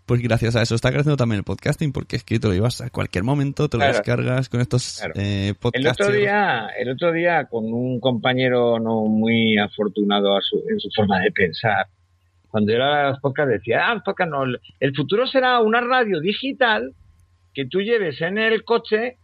[0.08, 2.80] pues gracias a eso está creciendo también el podcasting, porque es que te lo llevas
[2.80, 5.99] a cualquier momento, te lo descargas con estos eh, podcasts.
[5.99, 10.38] El otro día, el otro día con un compañero no muy afortunado
[10.70, 11.88] en su forma de pensar,
[12.47, 14.45] cuando era los podcasts decía, ah, podcast no,
[14.80, 16.93] el futuro será una radio digital
[17.53, 19.18] que tú lleves en el coche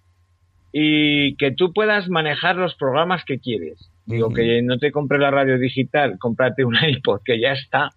[0.74, 3.90] y que tú puedas manejar los programas que quieres.
[4.06, 7.92] Digo, que no te compres la radio digital, cómprate un iPod, que ya está,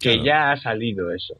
[0.00, 1.34] que ya ha salido eso.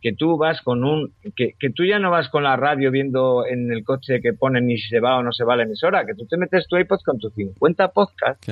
[0.00, 3.46] Que tú vas con un, que, que, tú ya no vas con la radio viendo
[3.46, 6.06] en el coche que ponen ni si se va o no se va la emisora,
[6.06, 8.48] que tú te metes tu iPod con tus 50 podcasts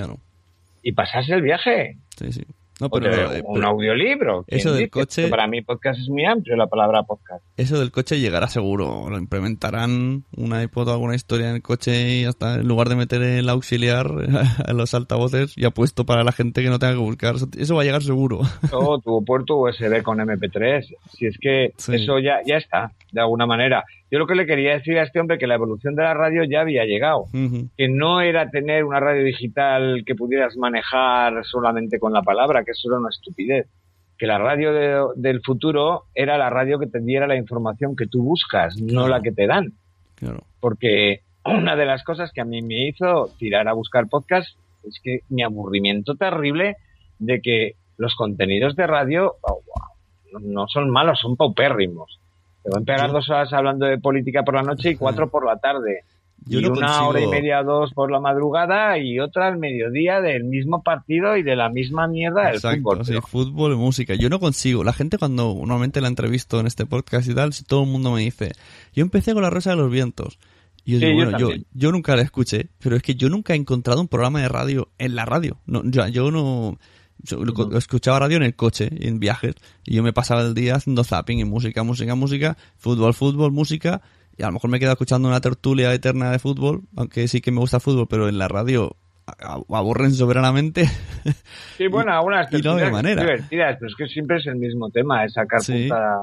[0.82, 1.96] y pasas el viaje.
[2.16, 2.44] Sí, sí.
[2.80, 4.44] No, pero, eh, un audiolibro.
[4.46, 4.90] ¿quién eso del dice?
[4.90, 7.42] coche- Para mí podcast es muy amplio la palabra podcast.
[7.56, 9.08] eso del coche llegará seguro.
[9.10, 12.96] Lo implementarán una iPod o alguna historia en el coche y hasta en lugar de
[12.96, 14.06] meter el auxiliar
[14.68, 17.34] en los altavoces ya puesto para la gente que no tenga que buscar.
[17.56, 18.40] Eso- va a llegar seguro.
[18.72, 20.94] O tu puerto USB con MP3.
[21.12, 21.96] Si es que Sí.
[21.96, 23.84] eso ya, ya está, de alguna manera.
[24.10, 26.42] Yo lo que le quería decir a este hombre que la evolución de la radio
[26.44, 27.24] ya había llegado.
[27.76, 32.70] Que no era tener una radio digital que pudieras manejar solamente con la palabra, que
[32.70, 33.66] eso era una estupidez.
[34.16, 38.06] Que la radio de- del futuro era la radio que te diera la información que
[38.06, 39.72] tú buscas, no la que te dan.
[40.16, 40.38] Claro.
[40.58, 44.48] Porque una de las cosas que a mí me hizo tirar a buscar podcast
[44.84, 46.76] es que mi aburrimiento terrible
[47.18, 52.18] de que los contenidos de radio oh, wow, no son malos, son paupérrimos.
[52.62, 55.46] Te van a pegar dos horas hablando de política por la noche y cuatro por
[55.46, 56.02] la tarde
[56.46, 59.58] Yo y no una consigo- hora y media, dos por la madrugada y otra al
[59.58, 63.04] mediodía del mismo partido y de la misma mierda del fútbol.
[63.04, 64.14] sí, fútbol música.
[64.14, 64.84] Yo no consigo.
[64.84, 68.12] La gente cuando normalmente la entrevisto en este podcast y tal, si todo el mundo
[68.12, 68.52] me dice,
[68.94, 70.38] yo empecé con la Rosa de los Vientos.
[70.84, 73.28] Y yo Sí, digo, yo bueno, yo, yo nunca la escuché, pero es que yo
[73.28, 75.58] nunca he encontrado un programa de radio en la radio.
[75.66, 76.78] No, yo, yo no...
[77.22, 77.38] yo
[77.76, 79.54] escuchaba radio en el coche, en viajes,
[79.84, 84.00] y yo me pasaba el día haciendo zapping y música, música, música, fútbol, fútbol, música,
[84.36, 87.50] y a lo mejor me quedo escuchando una tertulia eterna de fútbol, aunque sí que
[87.50, 88.96] me gusta el fútbol, pero en la radio
[89.68, 90.88] aburren soberanamente.
[91.76, 93.22] Sí, bueno, algunas Y no tertulias manera.
[93.22, 95.88] divertidas, pero es que siempre es el mismo tema, es sacar Sí.
[95.88, 96.14] punta...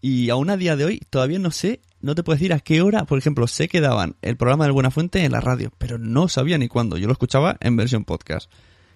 [0.00, 2.82] Y aún a día de hoy todavía no sé, no te puedo decir a qué
[2.82, 5.98] hora, por ejemplo, sé que daban el programa del Buena Fuente en la radio, pero
[5.98, 6.96] no sabía ni cuándo.
[6.98, 8.50] Yo lo escuchaba en versión podcast.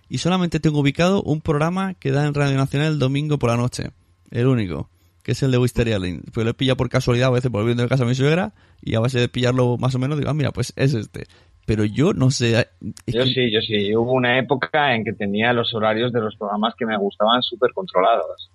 [0.09, 3.57] Y solamente tengo ubicado un programa que da en Radio Nacional el domingo por la
[3.57, 3.91] noche.
[4.31, 4.89] El único.
[5.23, 6.21] Que es el de Wisteria Lane.
[6.33, 8.95] Pues lo he pillado por casualidad a veces volviendo de casa a mi suegra y
[8.95, 11.27] a base de pillarlo más o menos digo, ah, mira, pues es este.
[11.67, 12.67] Pero yo no sé.
[13.07, 13.95] Yo que- sí, yo sí.
[13.95, 17.73] Hubo una época en que tenía los horarios de los programas que me gustaban súper
[17.75, 18.51] controlados.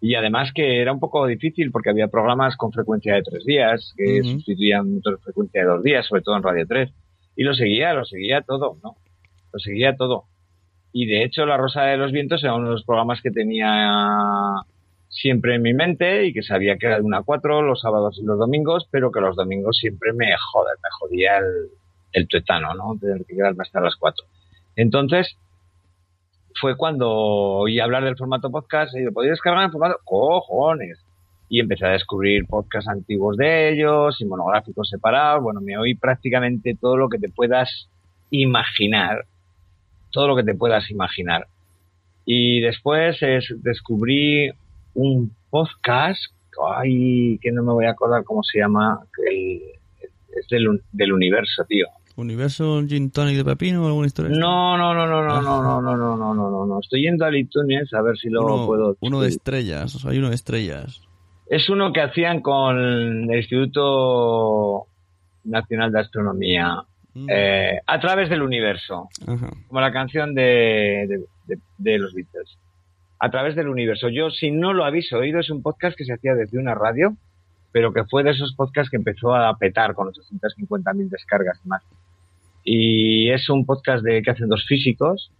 [0.00, 3.92] Y además que era un poco difícil porque había programas con frecuencia de tres días
[3.96, 4.30] que Ujú.
[4.32, 6.90] sustituían frecuencia de dos días, sobre todo en Radio 3.
[7.36, 8.96] Y lo seguía, lo seguía todo, ¿no?
[9.52, 10.24] Lo seguía todo.
[10.92, 14.54] Y de hecho, La Rosa de los Vientos era uno de los programas que tenía
[15.08, 18.18] siempre en mi mente y que sabía que era de una a cuatro los sábados
[18.18, 21.70] y los domingos, pero que los domingos siempre me joder, me jodía el,
[22.12, 22.98] el tuetano, ¿no?
[23.00, 24.26] Tener que quedarme hasta las cuatro.
[24.76, 25.36] Entonces,
[26.60, 30.98] fue cuando oí hablar del formato podcast y lo podía descargar en formato cojones.
[31.50, 35.42] Y empecé a descubrir podcasts antiguos de ellos y monográficos separados.
[35.42, 37.88] Bueno, me oí prácticamente todo lo que te puedas
[38.30, 39.24] imaginar.
[40.10, 41.46] Todo lo que te puedas imaginar.
[42.24, 44.50] Y después es, descubrí
[44.94, 46.20] un podcast,
[46.76, 49.62] ay, que no me voy a acordar cómo se llama, que el-
[50.38, 51.86] es del, del universo, tío.
[52.16, 54.36] ¿Universo Gin Tonic de Pepino o alguna historia?
[54.36, 55.40] No, no, no, no, no, Ah.
[55.40, 56.80] no, no, no, no, no, no, no, no.
[56.80, 58.96] Estoy yendo al iTunes a ver si lo uno, puedo.
[59.00, 60.04] uno de estrellas.
[60.04, 61.00] Hay uno de estrellas.
[61.46, 64.86] Es uno que hacían con el Instituto
[65.44, 66.82] Nacional de Astronomía.
[67.28, 69.50] Eh, a través del universo, Ajá.
[69.66, 72.58] como la canción de, de, de- de los Beatles.
[73.20, 74.08] A través del universo.
[74.10, 77.16] Yo, si no lo habéis oído, es un podcast que se hacía desde una radio,
[77.72, 81.82] pero que fue de esos podcasts que empezó a petar con 850.000 descargas y más.
[82.64, 85.32] Y es un podcast de que hacen dos físicos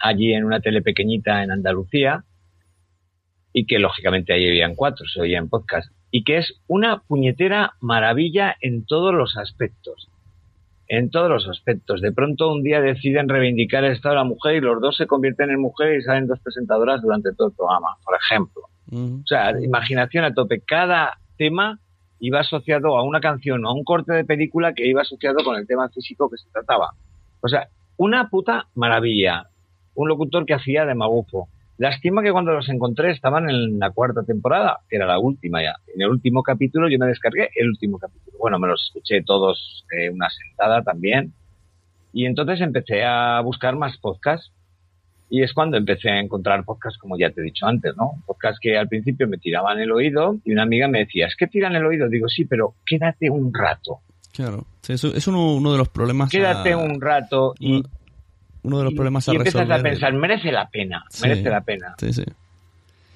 [0.00, 2.24] allí en una tele pequeñita en Andalucía
[3.52, 7.72] y que lógicamente ahí habían cuatro, se oía en podcast y que es una puñetera
[7.80, 10.08] maravilla en todos los aspectos.
[10.88, 12.00] En todos los aspectos.
[12.00, 15.06] De pronto un día deciden reivindicar el estado de la mujer y los dos se
[15.06, 18.62] convierten en mujer y salen dos presentadoras durante todo el programa, por ejemplo.
[18.90, 20.62] O sea, imaginación a tope.
[20.66, 21.78] Cada tema
[22.20, 25.56] iba asociado a una canción o a un corte de película que iba asociado con
[25.56, 26.92] el tema físico que se trataba.
[27.42, 29.46] O sea, una puta maravilla.
[29.94, 31.48] Un locutor que hacía de magufo.
[31.78, 35.76] Lástima que cuando los encontré estaban en la cuarta temporada, que era la última ya.
[35.94, 38.36] En el último capítulo yo me descargué el último capítulo.
[38.38, 41.32] Bueno, me los escuché todos eh, una sentada también.
[42.12, 44.50] Y entonces empecé a buscar más podcasts
[45.30, 48.22] y es cuando empecé a encontrar podcasts, como ya te he dicho antes, ¿no?
[48.26, 51.46] Podcasts que al principio me tiraban el oído y una amiga me decía, es que
[51.46, 52.08] tiran el oído.
[52.08, 54.00] Digo, sí, pero quédate un rato.
[54.32, 54.64] Claro.
[54.82, 56.30] Sí, eso es uno, uno de los problemas.
[56.30, 57.82] Quédate a- un rato y,
[58.68, 59.80] uno, de los y- problemas y a empiezas resolver.
[59.80, 61.22] a pensar, merece la pena, Sí.
[61.28, 61.94] merece la pena.
[61.98, 62.24] Sí, sí.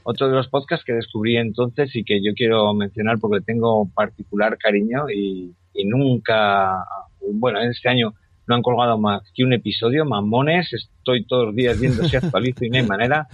[0.05, 4.59] Otro de los podcasts que descubrí entonces y que yo quiero mencionar porque tengo particular
[4.59, 6.85] cariño y, y nunca,
[7.33, 8.13] bueno, en este año
[8.49, 12.65] no han colgado más que un episodio, mamones, estoy todos los días viendo si actualizo
[12.65, 13.29] y no hay manera,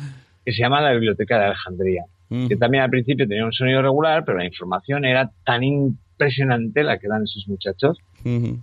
[0.44, 2.04] que se llama La Biblioteca de Alejandría.
[2.28, 6.98] Que también al principio tenía un sonido regular, pero la información era tan impresionante la
[6.98, 7.96] que dan esos muchachos.
[8.22, 8.58] Ujú.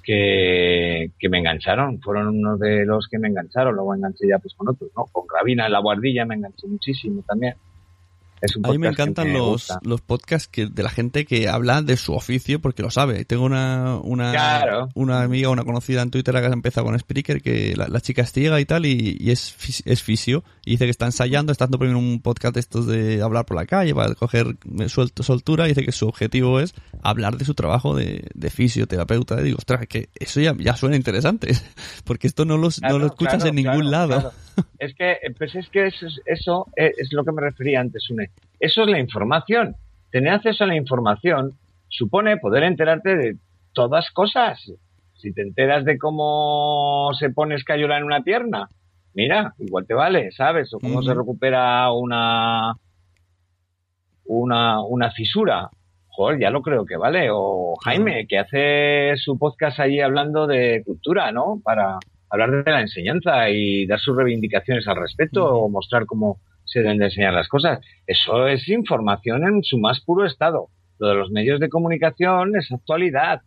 [0.00, 4.54] Que, que me engancharon, fueron unos de los que me engancharon, luego enganché ya pues
[4.54, 5.06] con otros, ¿no?
[5.06, 7.54] Con Gravina en la guardilla me enganché muchísimo también.
[8.42, 9.78] Es un A mí me encantan me los, gusta.
[9.82, 13.24] los podcasts que, de la gente que habla de su oficio porque lo sabe.
[13.24, 14.88] Tengo una, una, Claro.
[14.94, 18.22] una amiga, una conocida en Twitter que ha empezado con Spreaker, que la, la chica
[18.22, 20.42] es ciega y tal, y, y es, fis- es fisio.
[20.64, 23.66] Y dice que está ensayando, está poniendo un podcast de estos de hablar por la
[23.66, 24.56] calle para coger
[24.88, 25.66] suelto, soltura.
[25.66, 29.40] Y dice que su objetivo es hablar de su trabajo de, de fisioterapeuta.
[29.40, 31.52] Y digo, ostras, que eso ya, ya suena interesante.
[32.04, 34.32] Porque esto no, los, no lo escuchas claro, en ningún lado.
[34.78, 37.80] Es que, eh, pues es que eso, es- eso es, es lo que me refería
[37.80, 38.29] antes, Une.
[38.58, 39.76] Eso es la información.
[40.10, 41.58] Tener acceso a la información
[41.88, 43.36] supone poder enterarte de
[43.72, 44.60] todas cosas.
[45.14, 48.68] Si te enteras de cómo se pone escayola en una pierna,
[49.14, 50.72] mira, igual te vale, ¿sabes?
[50.74, 52.74] O cómo se recupera una,
[54.24, 55.68] una, una fisura.
[56.08, 57.28] Joder, ya lo creo que vale.
[57.30, 61.60] O Jaime, que hace su podcast allí hablando de cultura, ¿no?
[61.62, 61.98] Para
[62.30, 66.38] hablar de la enseñanza y dar sus reivindicaciones al respecto o mostrar cómo
[66.70, 67.80] se deben de enseñar las cosas.
[68.06, 70.68] Eso es información en su más puro estado.
[70.98, 73.42] Lo de los medios de comunicación es actualidad.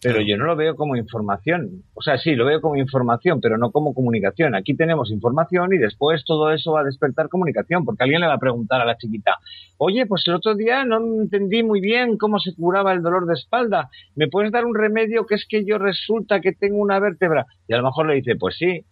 [0.00, 1.82] Pero yo no lo veo como información.
[1.94, 4.54] O sea, sí, lo veo como información, pero no como comunicación.
[4.54, 8.34] Aquí tenemos información y después todo eso va a despertar comunicación, porque alguien le va
[8.34, 9.38] a preguntar a la chiquita,
[9.76, 13.34] oye, pues el otro día no entendí muy bien cómo se curaba el dolor de
[13.34, 13.90] espalda.
[14.14, 17.46] ¿Me puedes dar un remedio que es que yo resulta que tengo una vértebra?
[17.66, 18.84] Y a lo mejor le dice, pues sí,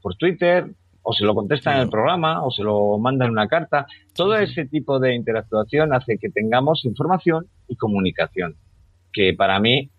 [0.00, 0.68] por Twitter,
[1.06, 3.86] o se lo contesta en el programa, o se lo manda en una carta.
[4.14, 8.56] Todo ese tipo de interactuación hace que tengamos información y comunicación,
[9.12, 9.90] que para mí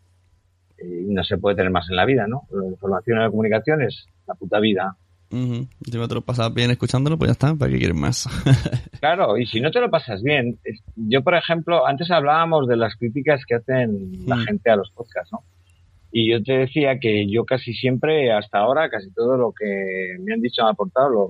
[0.77, 2.41] eh, no se puede tener más en la vida, ¿no?
[2.51, 4.95] La información y la comunicación es la puta vida.
[5.29, 7.55] Si te lo pasas bien escuchándolo, pues ya está.
[7.55, 8.27] ¿Para qué quieres más?
[8.99, 10.57] Claro, y si no te lo pasas bien,
[10.95, 14.45] yo por ejemplo, antes hablábamos de las críticas que hacen la Mm.
[14.45, 15.43] gente a los podcasts, ¿no?
[16.17, 20.33] Y yo te decía que yo casi siempre, hasta ahora, casi todo lo que me
[20.33, 21.29] han dicho me ha aportado, lo-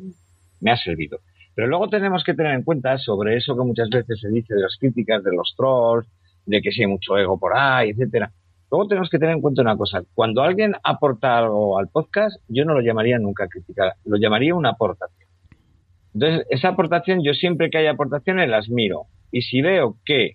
[0.61, 1.21] me ha servido.
[1.55, 4.61] Pero luego tenemos que tener en cuenta sobre eso que muchas veces se dice de
[4.61, 6.07] las críticas, de los trolls,
[6.45, 8.31] de que si hay mucho ego por ahí, etcétera.
[8.69, 10.03] Luego tenemos que tener en cuenta una cosa.
[10.13, 14.69] Cuando alguien aporta algo al podcast, yo no lo llamaría nunca crítica, lo llamaría una
[14.69, 15.27] aportación.
[16.13, 19.07] Entonces, esa aportación, yo siempre que hay aportaciones las miro.
[19.31, 20.33] Y si veo que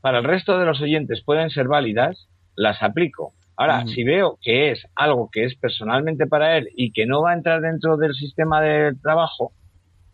[0.00, 3.32] para el resto de los oyentes pueden ser válidas, las aplico.
[3.60, 7.32] Ahora, si veo que es algo que es personalmente para él y que no va
[7.32, 9.52] a entrar dentro del sistema de trabajo,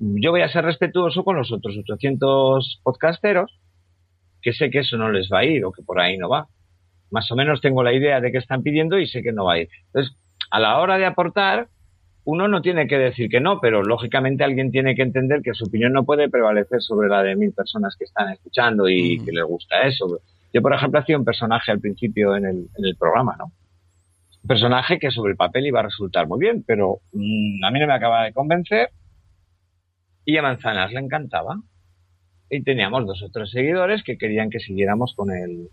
[0.01, 3.57] yo voy a ser respetuoso con los otros 800 podcasteros
[4.43, 6.49] que sé que eso no les va a ir o que por ahí no va.
[7.13, 9.53] Más o menos tengo la idea de qué están pidiendo y sé que no va
[9.53, 9.69] a ir.
[9.87, 10.17] Entonces,
[10.51, 11.69] a la hora de aportar,
[12.25, 15.67] uno no tiene que decir que no, pero lógicamente alguien tiene que entender que su
[15.67, 19.45] opinión no puede prevalecer sobre la de mil personas que están escuchando y que les
[19.45, 20.19] gusta eso.
[20.57, 23.53] Yo, por ejemplo, hacía un personaje al principio en el, en el programa, ¿no?
[24.43, 27.79] Un personaje que sobre el papel iba a resultar muy bien, pero mm, a mí
[27.79, 28.89] no me acaba de convencer
[30.25, 31.61] y a Manzanas le encantaba.
[32.49, 35.69] Y teníamos dos o tres seguidores que querían que siguiéramos con el,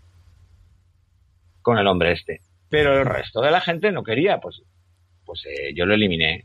[1.62, 2.42] con el hombre este.
[2.68, 4.60] Pero el resto de la gente no quería, pues,
[5.24, 6.44] pues eh, yo lo eliminé.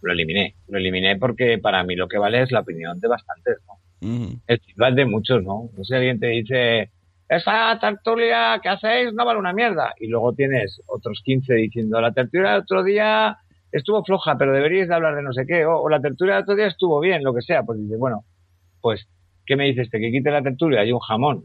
[0.00, 0.54] Lo eliminé.
[0.68, 4.08] Lo eliminé porque para mí lo que vale es la opinión de bastantes, ¿no?
[4.08, 4.40] Ujú.
[4.46, 5.68] El feedback de muchos, ¿no?
[5.76, 6.92] No sé, alguien te dice,
[7.28, 9.94] esa tertulia que hacéis no vale una mierda.
[9.98, 13.36] Y luego tienes otros 15 diciendo, la tertulia del otro día
[13.70, 15.66] estuvo floja, pero deberíais de hablar de no sé qué.
[15.66, 17.62] O, la tertulia del otro día estuvo bien, lo que sea.
[17.62, 18.24] Pues dice, bueno,
[18.80, 19.06] pues,
[19.44, 19.90] ¿qué me dices?
[19.90, 21.44] ¿Te que quite la tertulia y un jamón?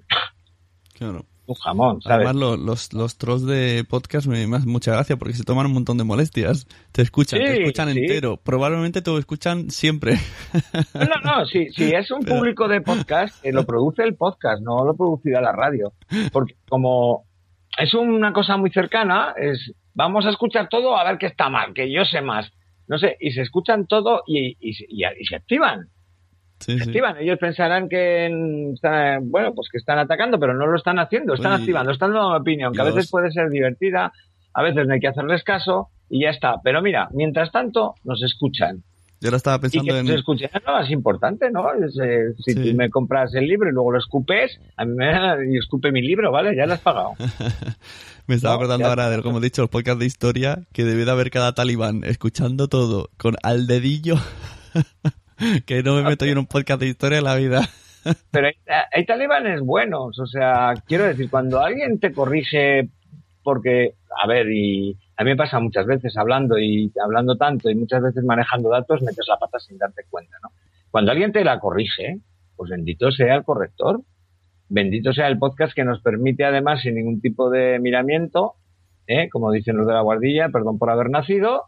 [0.94, 1.26] Claro.
[1.46, 2.26] Un jamón, ¿sabes?
[2.28, 5.74] Además, lo- los, los trolls de podcast me hacen mucha gracia porque se toman un
[5.74, 6.68] montón de molestias.
[6.94, 8.00] Te escuchan, te escuchan sí.
[8.00, 8.38] entero.
[8.38, 10.18] Probablemente te lo escuchan siempre.
[10.94, 14.16] No, no, no, si, si es un Pero- público de podcast, eh, lo produce el
[14.16, 15.94] podcast, no lo producirá la radio.
[16.32, 17.26] Porque como
[17.78, 21.74] es una cosa muy cercana, es vamos a escuchar todo a ver qué está mal,
[21.74, 22.52] que yo sé más.
[22.88, 25.89] No sé, y se escuchan todo y, y, y- y se activan.
[26.64, 26.89] Sí, Se sí.
[26.89, 27.18] activan.
[27.18, 31.51] Ellos pensarán que están, bueno, pues que están atacando, pero no lo están haciendo, están
[31.53, 32.95] Oye, activando, están dando una opinión, que a Dios.
[32.95, 34.11] veces puede ser divertida,
[34.53, 36.55] a veces no hay que hacerles caso y ya está.
[36.64, 38.84] Pero mira, mientras tanto, nos escuchan.
[39.20, 40.07] Yo ahora estaba Y que pensando en...
[40.07, 41.72] se escuche, no, es importante, ¿no?
[41.74, 42.72] Es, eh, si Sí.
[42.72, 45.07] tú me compras el libro y luego lo escupes, a mí me
[45.53, 46.53] y escupe mi libro, ¿vale?
[46.57, 47.14] Ya lo has pagado.
[48.28, 50.84] Me estaba No, acordando ya- ahora de, como he dicho, los podcasts de historia, que
[50.86, 54.16] debe de haber cada talibán escuchando todo con al dedillo,
[55.66, 57.62] que no me meto yo en un podcast de historia en la vida.
[58.32, 58.54] Pero hay,
[58.91, 62.89] hay talibanes buenos, o sea, quiero decir, cuando alguien te corrige
[63.44, 67.76] porque, a ver, y a mí me pasa muchas veces hablando y hablando tanto y
[67.76, 70.50] muchas veces manejando datos, metes la pata sin darte cuenta, ¿no?
[70.91, 72.20] Cuando alguien te la corrige,
[72.56, 74.02] pues bendito sea el corrector,
[74.70, 78.56] bendito sea el podcast que nos permite además sin ningún tipo de miramiento
[79.08, 79.30] ¿eh?
[79.30, 81.66] como dicen los de la guardilla, perdón por haber nacido,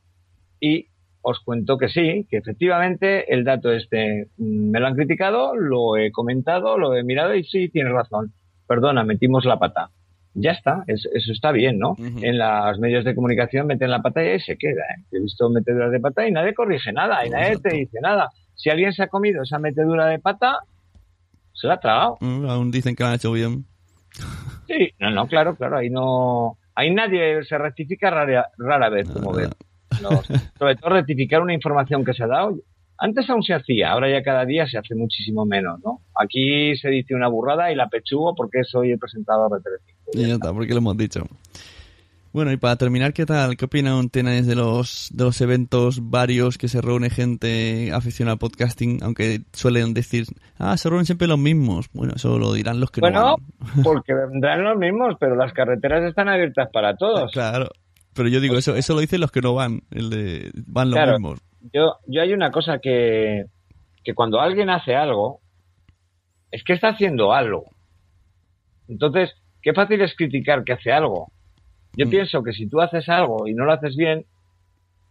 [0.60, 0.88] y
[1.28, 5.98] os cuento que sí, que efectivamente el dato este mm, me lo han criticado, lo
[5.98, 8.32] he comentado, lo he mirado y sí, tienes razón.
[8.68, 9.90] Perdona, metimos la pata.
[10.36, 11.96] Ya está, eso, eso está bien, ¿no?
[11.98, 14.82] En los medios de comunicación meten la pata y ahí se queda.
[14.82, 15.04] ¿eh?
[15.14, 18.30] He visto meteduras de pata y nadie corrige nada y nadie te dice nada.
[18.54, 20.60] Si alguien se ha comido esa metedura de pata,
[21.54, 22.18] se la ha tragado.
[22.20, 23.66] Mm, aún dicen que lo han hecho bien.
[24.68, 26.58] Sí, no, no, claro, claro, ahí no...
[26.76, 29.50] Ahí nadie se rectifica rara, rara vez, como ves.
[30.02, 30.10] No,
[30.58, 32.56] sobre todo rectificar una información que se ha dado.
[32.98, 36.00] Antes aún se hacía, ahora ya cada día se hace muchísimo menos, ¿no?
[36.16, 40.12] Aquí se dice una burrada y la pechugo porque soy el presentador de Telecinco.
[40.14, 41.26] Y ya está, porque lo hemos dicho.
[42.36, 43.56] Bueno, y para terminar, ¿qué tal?
[43.56, 48.40] ¿Qué opinan tenéis de los, de los eventos varios que se reúne gente aficionada al
[48.40, 49.02] podcasting?
[49.04, 50.26] Aunque suelen decir,
[50.60, 51.90] ah, se reúnen siempre los mismos.
[51.94, 53.84] Bueno, eso lo dirán los que bueno, no van.
[53.86, 57.32] porque vendrán los mismos, pero las carreteras están abiertas para todos.
[57.32, 57.70] Claro,
[58.16, 60.98] pero yo digo, eso eso lo dicen los que no van, el de van los
[60.98, 61.12] Claro.
[61.14, 61.40] mismos.
[61.74, 63.46] Yo, yo hay una cosa que,
[64.04, 65.42] que cuando alguien hace algo,
[66.52, 67.66] es que está haciendo algo.
[68.88, 71.32] Entonces, qué fácil es criticar que hace algo.
[71.98, 72.10] Yo Mm.
[72.10, 74.26] pienso que si tú haces algo y no lo haces bien,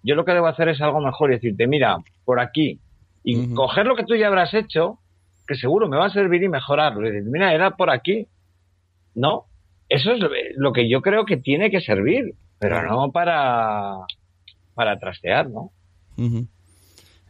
[0.03, 2.79] yo lo que debo hacer es algo mejor y decirte, mira, por aquí.
[3.25, 4.99] Y coger lo que tú ya habrás hecho,
[5.47, 7.09] que seguro me va a servir y mejorarlo.
[7.09, 8.29] Y decir, mira, era por aquí.
[9.15, 9.45] No,
[9.89, 10.21] eso es
[10.57, 13.97] lo que yo creo que tiene que servir, pero no para,
[14.75, 15.71] para trastear, ¿no?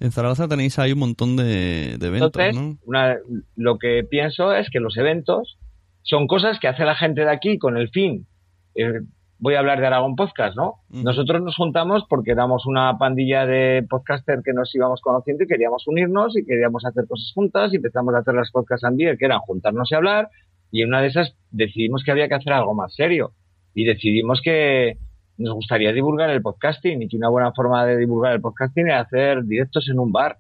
[0.01, 2.77] En Zaragoza tenéis ahí un montón de, de eventos, Entonces, ¿no?
[2.85, 3.17] una-
[3.57, 5.59] lo que pienso es que los eventos
[6.03, 8.27] son cosas que hace la gente de aquí con el fin.
[8.75, 9.01] eh,
[9.39, 10.75] voy a hablar de Aragón Podcast, ¿no?
[10.89, 15.87] Nosotros nos juntamos porque éramos una pandilla de podcaster que nos íbamos conociendo y queríamos
[15.87, 19.41] unirnos y queríamos hacer cosas juntas y empezamos a hacer las podcasts Ambier, que eran
[19.41, 20.29] juntarnos y hablar.
[20.71, 23.33] Y en una de esas decidimos que había que hacer algo más serio.
[23.75, 24.97] Y decidimos que
[25.39, 29.01] nos gustaría divulgar el podcasting y que una buena forma de divulgar el podcasting era
[29.01, 30.39] hacer directos en un bar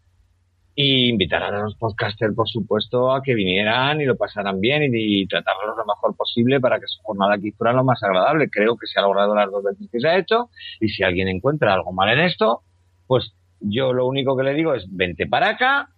[0.77, 5.23] y invitar a los podcasters, por supuesto, a que vinieran y lo pasaran bien y,
[5.23, 8.51] y tratarlos lo mejor posible para que su jornada aquí fuera lo más agradable.
[8.51, 11.29] Creo que se ha logrado las dos veces que se ha hecho y si alguien
[11.29, 12.63] encuentra algo mal en esto,
[13.07, 15.89] pues yo lo único que le digo es vente para acá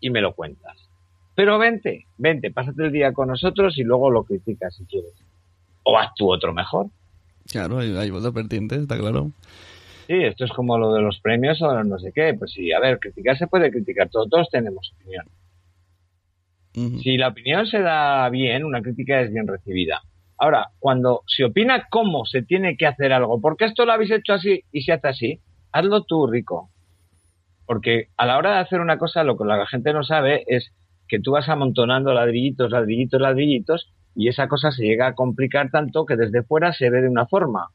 [0.00, 0.76] y me lo cuentas.
[1.34, 5.12] Pero vente, vente, pásate el día con nosotros y luego lo criticas si quieres.
[5.82, 6.86] O haz tú otro mejor.
[7.50, 9.32] Claro, hay, hay dos vertientes, está claro.
[10.06, 12.34] Sí, esto es como lo de los premios o no sé qué.
[12.34, 15.26] Pues sí, a ver, criticar se puede criticar, todos, todos tenemos opinión.
[17.02, 20.02] Si la opinión se da bien, una crítica es bien recibida.
[20.38, 24.32] Ahora, cuando se opina cómo se tiene que hacer algo, porque esto lo habéis hecho
[24.32, 25.40] así y se hace así,
[25.72, 26.70] hazlo tú, Rico.
[27.66, 30.72] Porque a la hora de hacer una cosa, lo que la gente no sabe es
[31.08, 36.04] que tú vas amontonando ladrillitos, ladrillitos, ladrillitos, y esa cosa se llega a complicar tanto
[36.06, 37.68] que desde fuera se ve de una forma.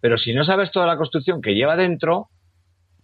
[0.00, 2.28] Pero si no sabes toda la construcción que lleva dentro,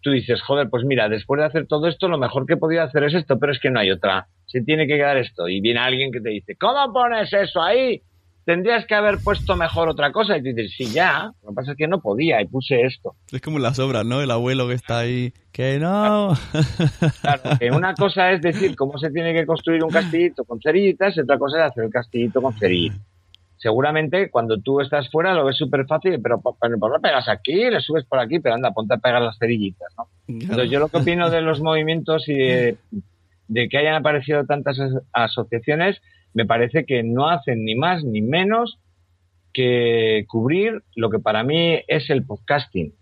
[0.03, 2.82] tú dices, joder, pues mira, después de hacer todo esto, lo mejor que he podido
[2.82, 4.26] hacer es esto, pero es que no hay otra.
[4.46, 5.48] Se tiene que quedar esto.
[5.48, 8.03] Y viene alguien que te dice, ¿cómo pones eso ahí?
[8.45, 10.36] Tendrías que haber puesto mejor otra cosa.
[10.36, 11.30] Y tú dices, sí, ya.
[11.43, 13.14] Lo que pasa es que no podía y puse esto.
[13.30, 14.20] Es como las obras, ¿no?
[14.20, 16.34] El abuelo que está ahí, que no.
[17.20, 21.16] Claro, que una cosa es decir cómo se tiene que construir un castillito con cerillitas
[21.16, 23.01] y otra cosa es hacer el castillito con cerillitas.
[23.59, 27.70] Seguramente cuando tú estás fuera lo ves súper fácil, pero ¿por qué pegas aquí?
[27.70, 30.09] Le subes por aquí, pero anda, ponte a pegar las cerillitas, ¿no?
[30.26, 32.76] Entonces, yo lo que opino de los movimientos y de,
[33.47, 36.03] de que hayan aparecido tantas as- asociaciones,
[36.35, 38.78] me parece que no hacen ni más ni menos
[39.53, 42.95] que cubrir lo que para mí es el podcasting.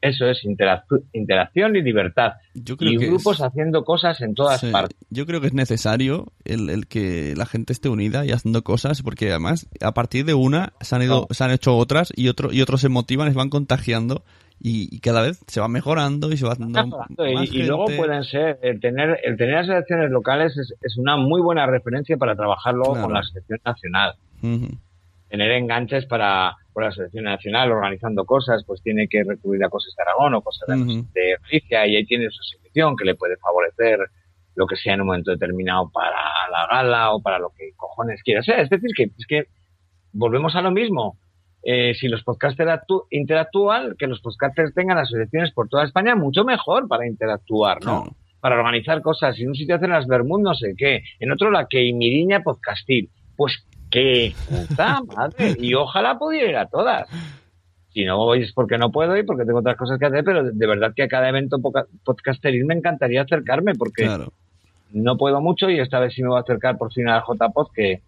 [0.00, 0.84] Eso es interac-
[1.14, 2.32] interacción y libertad.
[2.54, 4.98] Yo creo Y que grupos es- haciendo cosas en todas Sí, partes.
[5.08, 9.02] Yo creo que es necesario el, el que la gente esté unida y haciendo cosas,
[9.02, 12.52] porque además a partir de una se han ido, se han hecho otras y otro,
[12.52, 14.24] y otros se motivan y se van contagiando
[14.60, 18.58] y, y cada vez se va mejorando y se va Mejorando, y, luego pueden ser,
[18.62, 22.92] el tener, el tener asociaciones locales es, es una muy buena referencia para trabajar luego
[22.92, 23.06] Claro.
[23.06, 24.14] con la asociación nacional.
[25.28, 29.94] Tener enganches para por la selección nacional organizando cosas, pues tiene que recurrir a cosas
[29.96, 34.00] de Aragón o cosas de, Galicia y ahí tiene su selección que le puede favorecer
[34.56, 36.16] lo que sea en un momento determinado para
[36.50, 38.58] la gala o para lo que cojones quiera ser.
[38.58, 39.44] Es decir, que es que
[40.12, 41.16] volvemos a lo mismo.
[41.66, 46.44] Eh, si los podcasters actú- interactúan, que los podcasters tengan asociaciones por toda España, mucho
[46.44, 48.02] mejor para interactuar, ¿no?
[48.02, 48.16] Claro.
[48.40, 49.38] Para organizar cosas.
[49.40, 53.08] En un sitio hacen las Bermud no sé qué, en otro la que Miriña Podcastil.
[53.36, 55.54] Pues qué puta madre.
[55.58, 57.08] Y ojalá pudiera ir a todas.
[57.94, 60.42] Si no voy es porque no puedo y porque tengo otras cosas que hacer, pero
[60.44, 61.58] de, verdad que a cada evento
[62.04, 64.32] podcasteril me encantaría acercarme porque Claro.
[64.92, 67.68] no puedo mucho y esta vez sí me voy a acercar por fin al JPod
[67.72, 68.02] que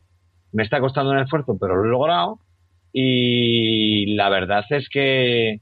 [0.53, 2.39] me está costando un esfuerzo, pero lo he logrado.
[2.99, 5.61] Y la verdad es que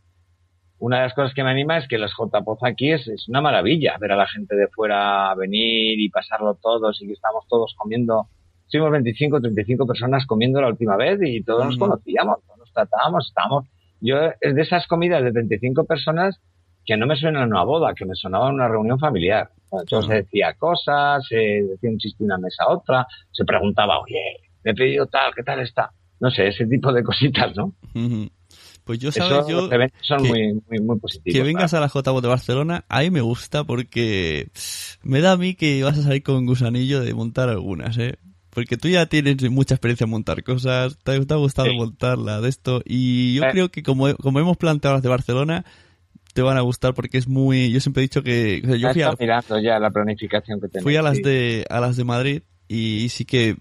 [0.78, 3.40] una de las cosas que me anima es que las JPOZ aquí es, es una
[3.40, 7.74] maravilla ver a la gente de fuera venir y pasarlo todos y que estamos todos
[7.76, 8.28] comiendo.
[8.70, 13.26] Fuimos 25, 35 personas comiendo la última vez y todos nos conocíamos, todos nos tratábamos,
[13.26, 13.66] estábamos.
[14.00, 16.40] Yo es de esas comidas de 35 personas
[16.86, 19.50] que no me suenan a una boda, que me sonaba a una reunión familiar.
[19.72, 23.98] Entonces se decía cosas, se decía un chiste de una mesa a otra, se preguntaba,
[23.98, 25.90] oye, le he pedido tal, ¿qué tal está?
[26.24, 27.74] No sé, ese tipo de cositas, ¿no?
[28.84, 29.68] Pues yo sabes, yo
[30.00, 31.36] son que, muy, muy, muy positivos.
[31.36, 34.48] Que vengas a la JBO de Barcelona, ahí me gusta porque
[35.02, 38.14] me da a mí que vas a salir con gusanillo de montar algunas, ¿eh?
[38.48, 42.80] Porque tú ya tienes mucha experiencia en montar cosas, te, ha gustado montarla de esto,
[42.86, 43.48] y yo Eh.
[43.52, 45.66] creo que como, como hemos planteado las de Barcelona,
[46.32, 47.70] te van a gustar porque es muy...
[47.70, 48.62] Yo siempre he dicho que...
[48.64, 51.22] o sea, yo Ya fui a, mirando ya la planificación que fui a las sí.
[51.22, 53.56] de a las de Madrid y sí que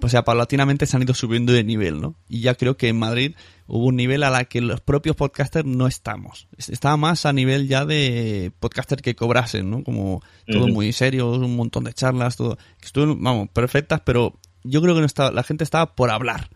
[0.00, 2.98] o sea paulatinamente se han ido subiendo de nivel no y ya creo que en
[2.98, 3.34] Madrid
[3.66, 7.66] hubo un nivel a la que los propios podcasters no estamos estaba más a nivel
[7.66, 12.58] ya de podcasters que cobrasen no como todo muy serio un montón de charlas todo
[12.80, 16.48] estuvieron vamos perfectas pero yo creo que no estaba la gente estaba por hablar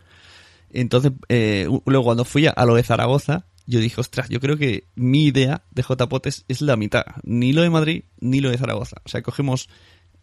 [0.72, 4.57] entonces, eh, luego cuando fui a, a lo de Zaragoza, yo dije, ostras, yo creo
[4.57, 7.05] que mi idea de JPOT es, es la mitad.
[7.22, 8.97] Ni lo de Madrid, ni lo de Zaragoza.
[9.05, 9.68] O sea, cogemos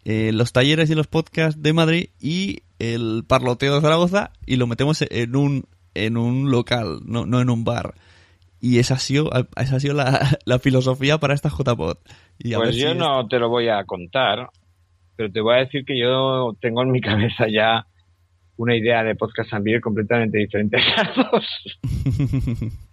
[0.04, 4.66] eh, los talleres y los podcasts de Madrid y el parloteo de Zaragoza y lo
[4.66, 7.94] metemos en un, en un local, no, no en un bar.
[8.60, 11.98] Y esa ha sido, esa ha sido la, la filosofía para esta JPOT.
[12.38, 14.48] Y a Pues ver yo si no te lo voy a contar,
[15.16, 17.86] pero te voy a decir que yo tengo en mi cabeza ya
[18.56, 21.46] una idea de podcast ambiente completamente diferente a las dos.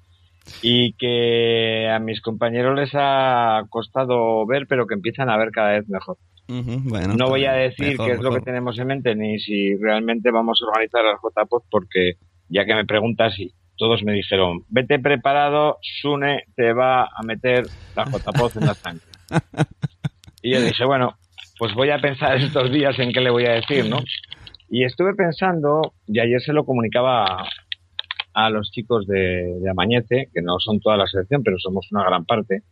[0.61, 5.71] y que a mis compañeros les ha costado ver, pero que empiezan a ver cada
[5.71, 6.17] vez mejor.
[6.47, 9.75] Bueno, no voy a decir Mejor, qué es lo que tenemos en mente ni si
[9.75, 12.13] realmente vamos a organizar las JPOD porque
[12.47, 17.67] ya que me preguntas y todos me dijeron, vete preparado, Sune te va a meter
[17.95, 19.05] la JPOD en la sangre.
[20.41, 21.17] y yo dije, bueno,
[21.59, 23.99] pues voy a pensar estos días en qué le voy a decir, ¿no?
[24.69, 27.49] Y estuve pensando, y ayer se lo comunicaba a,
[28.33, 32.03] a los chicos de, de Amañece, que no son toda la selección, pero somos una
[32.03, 32.63] gran parte,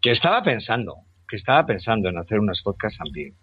[0.00, 0.94] que estaba pensando,
[1.28, 3.36] que estaba pensando en hacer unas podcasts también.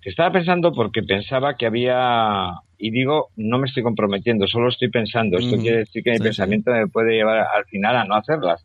[0.00, 4.90] Que estaba pensando porque pensaba que había, y digo, no me estoy comprometiendo, solo estoy
[4.90, 5.38] pensando.
[5.38, 8.64] Esto quiere decir que mi Sí, pensamiento me puede llevar al final a no hacerlas.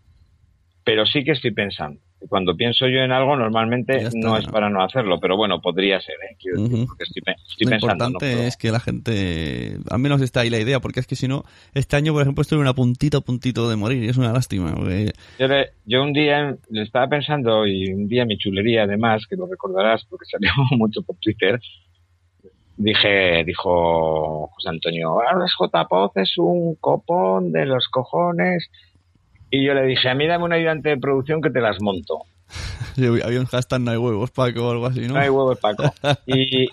[0.85, 2.01] Pero sí que estoy pensando.
[2.27, 6.01] Cuando pienso yo en algo, normalmente está, no es para no hacerlo, pero bueno, podría
[6.01, 6.35] ser, ¿eh?
[6.39, 8.05] Quiero decir, porque estoy, estoy Lo pensando.
[8.05, 11.27] importante es que la gente, al menos está ahí la idea, porque es que si
[11.27, 11.43] no,
[11.75, 14.73] este año, por ejemplo, estuve a puntito a puntito de morir, y es una lástima.
[14.73, 19.27] porque- Yo, le- yo un día le estaba pensando, y un día mi chulería, además,
[19.29, 20.49] que lo recordarás porque salió
[20.79, 21.59] mucho por Twitter,
[22.77, 28.69] dije, dijo José Antonio, "Ah, las JPOZ es un copón de los cojones.
[29.49, 32.19] Y yo le dije, a mí dame un ayudante de producción que te las monto.
[32.97, 35.13] Había un hashtag no hay huevos, Paco, o algo así, ¿no?
[35.15, 35.93] No hay huevos, Paco.
[36.27, 36.65] Y,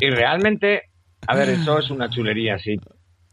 [0.00, 0.82] y realmente,
[1.26, 2.76] a ver, eso es una chulería, sí.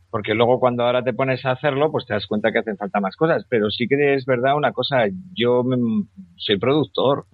[0.09, 2.99] Porque luego cuando ahora te pones a hacerlo, pues te das cuenta que hacen falta
[2.99, 3.45] más cosas.
[3.49, 6.05] Pero sí que es verdad una cosa, yo me-
[6.37, 7.25] soy productor,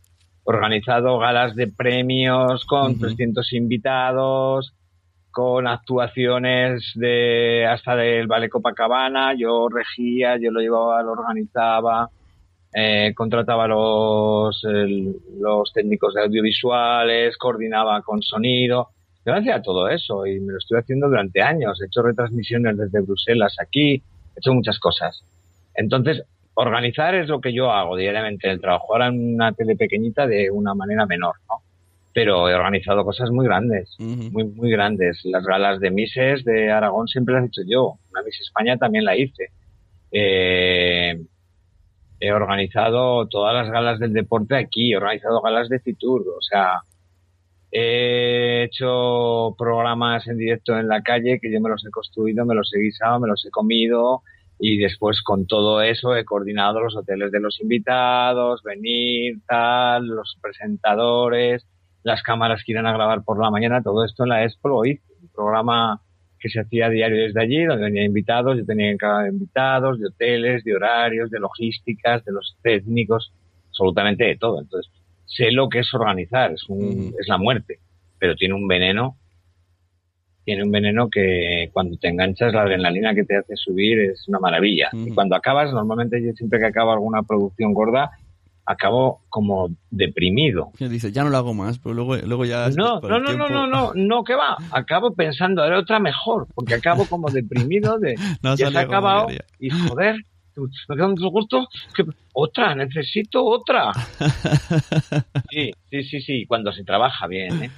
[0.43, 2.99] organizado galas de premios con Ujú.
[3.01, 4.73] 300 invitados,
[5.31, 12.09] con actuaciones de hasta del Vale Copacabana, yo regía, yo lo llevaba, lo organizaba,
[12.73, 14.61] eh, contrataba los,
[15.39, 18.89] los técnicos de audiovisuales, coordinaba con sonido.
[19.25, 21.79] Yo hacía todo eso y me lo estoy haciendo durante años.
[21.81, 25.23] He hecho retransmisiones desde Bruselas aquí, he hecho muchas cosas.
[25.75, 26.23] Entonces,
[26.55, 28.93] organizar es lo que yo hago diariamente en el trabajo.
[28.93, 31.68] Ahora en una tele pequeñita de una manera menor, ¿no?
[32.13, 35.21] Pero he organizado cosas muy grandes, muy, muy grandes.
[35.25, 37.99] Las galas de Mises de Aragón siempre las he hecho yo.
[38.11, 39.51] Una Miss España también la hice.
[40.11, 41.19] Eh,
[42.19, 46.81] he organizado todas las galas del deporte aquí, he organizado galas de Fitur, o sea,
[47.71, 52.55] he hecho programas en directo en la calle que yo me los he construido, me
[52.55, 54.23] los he guisado, me los he comido
[54.59, 60.37] y después con todo eso he coordinado los hoteles de los invitados, venir, tal, los
[60.41, 61.65] presentadores,
[62.09, 65.01] las cámaras que irán a grabar por la mañana, todo esto en la Expo hice,
[65.21, 66.01] un programa
[66.39, 70.63] que se hacía diario desde allí, donde venía invitados, yo tenía de invitados, de hoteles,
[70.63, 73.31] de horarios, de logísticas, de los técnicos,
[73.69, 74.59] absolutamente de todo.
[74.61, 74.91] Entonces,
[75.25, 77.79] sé lo que es organizar, es, un, es la muerte,
[78.17, 79.17] pero tiene un veneno,
[80.45, 84.39] tiene un veneno que cuando te enganchas la adrenalina que te hace subir es una
[84.39, 84.89] maravilla.
[84.93, 88.11] Y cuando acabas, normalmente yo siempre que acabo alguna producción gorda,
[88.71, 90.71] acabo como deprimido.
[90.77, 92.69] Dice, ya no lo hago más, pero luego, luego ya...
[92.69, 94.57] No, no, no, no, no, no, no, que va.
[94.71, 98.19] Acabo pensando, era otra mejor, porque acabo como deprimido de...
[98.43, 99.27] No ya se ha acabado
[99.57, 100.17] y joder,
[100.87, 103.91] me quedan gustos, que otra, necesito otra.
[105.49, 107.71] Sí, sí, sí, sí, cuando se trabaja bien, ¿eh?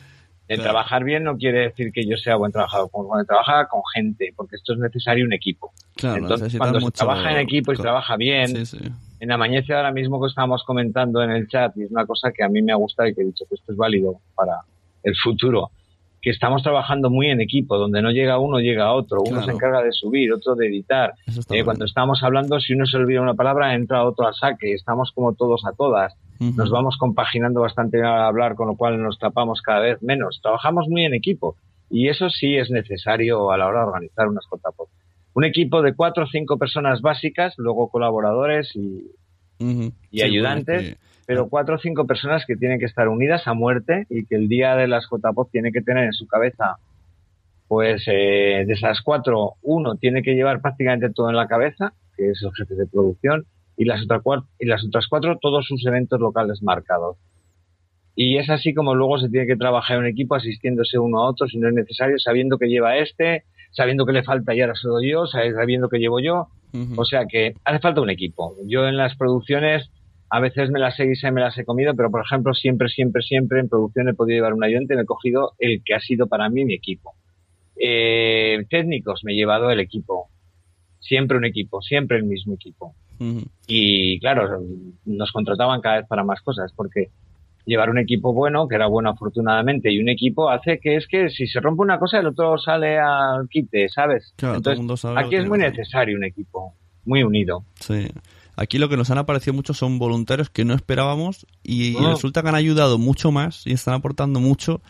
[0.49, 0.71] El Claro.
[0.71, 4.33] trabajar bien no quiere decir que yo sea buen trabajador, como cuando trabaja con gente,
[4.35, 5.71] porque esto es necesario un equipo.
[5.95, 8.79] Claro, Entonces, cuando mucho- se trabaja en equipo y se trabaja bien, Sí, sí.
[9.21, 12.43] En Amañece ahora mismo que estábamos comentando en el chat, y es una cosa que
[12.43, 14.61] a mí me ha gustado y que he dicho que esto es válido para
[15.03, 15.69] el futuro,
[16.21, 19.19] que estamos trabajando muy en equipo, donde no llega uno, llega otro.
[19.21, 19.45] Uno Claro.
[19.45, 21.13] se encarga de subir, otro de editar.
[21.51, 24.73] Eh, cuando estamos hablando, si uno se olvida una palabra, entra otro a saque.
[24.73, 26.13] Estamos como todos a todas.
[26.39, 30.39] Nos vamos compaginando bastante al hablar, con lo cual nos tapamos cada vez menos.
[30.41, 31.55] Trabajamos muy en equipo
[31.91, 34.87] y eso sí es necesario a la hora de organizar unas JPOD.
[35.33, 39.11] Un equipo de cuatro o cinco personas básicas, luego colaboradores y,
[39.59, 39.93] Ujú.
[40.11, 41.21] y Sí, ayudantes, bueno, sí.
[41.25, 44.49] pero cuatro o cinco personas que tienen que estar unidas a muerte y que el
[44.49, 46.75] día de las JPOD tiene que tener en su cabeza,
[47.67, 52.31] pues eh, de esas cuatro, uno tiene que llevar prácticamente todo en la cabeza, que
[52.31, 53.45] es el jefe de producción,
[53.77, 57.15] y las, otras cuatro, y las otras cuatro todos sus eventos locales marcados.
[58.13, 61.47] Y es así como luego se tiene que trabajar en equipo asistiéndose uno a otro
[61.47, 64.87] si no es necesario, sabiendo que lleva este, sabiendo que le falta y ahora se
[64.87, 66.47] lo doy yo, sabiendo que llevo yo.
[66.95, 68.55] O sea que hace falta un equipo.
[68.65, 69.89] Yo en las producciones
[70.29, 72.87] a veces me las he guisado y me las he comido, pero por ejemplo siempre,
[72.87, 75.93] siempre, siempre en producción he podido llevar un ayudante y me he cogido el que
[75.93, 77.13] ha sido para mí mi equipo.
[77.77, 80.29] Eh, técnicos me he llevado el equipo.
[80.99, 82.95] Siempre un equipo, siempre el mismo equipo.
[83.67, 84.63] Y claro,
[85.05, 87.09] nos contrataban cada vez para más cosas, porque
[87.65, 91.29] llevar un equipo bueno, que era bueno afortunadamente, y un equipo hace que es que
[91.29, 94.33] si se rompe una cosa, el otro sale al quite, ¿sabes?
[94.35, 96.73] Claro, todo el mundo sabe aquí es muy necesario un equipo,
[97.05, 97.63] muy unido.
[97.79, 98.07] Sí.
[98.55, 102.11] Aquí lo que nos han aparecido mucho son voluntarios que no esperábamos y Ah.
[102.11, 104.81] resulta que han ayudado mucho más y están aportando mucho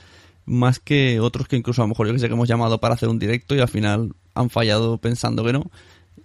[0.45, 2.95] más que otros que incluso a lo mejor yo que sé que hemos llamado para
[2.95, 5.69] hacer un directo y al final han fallado pensando que no.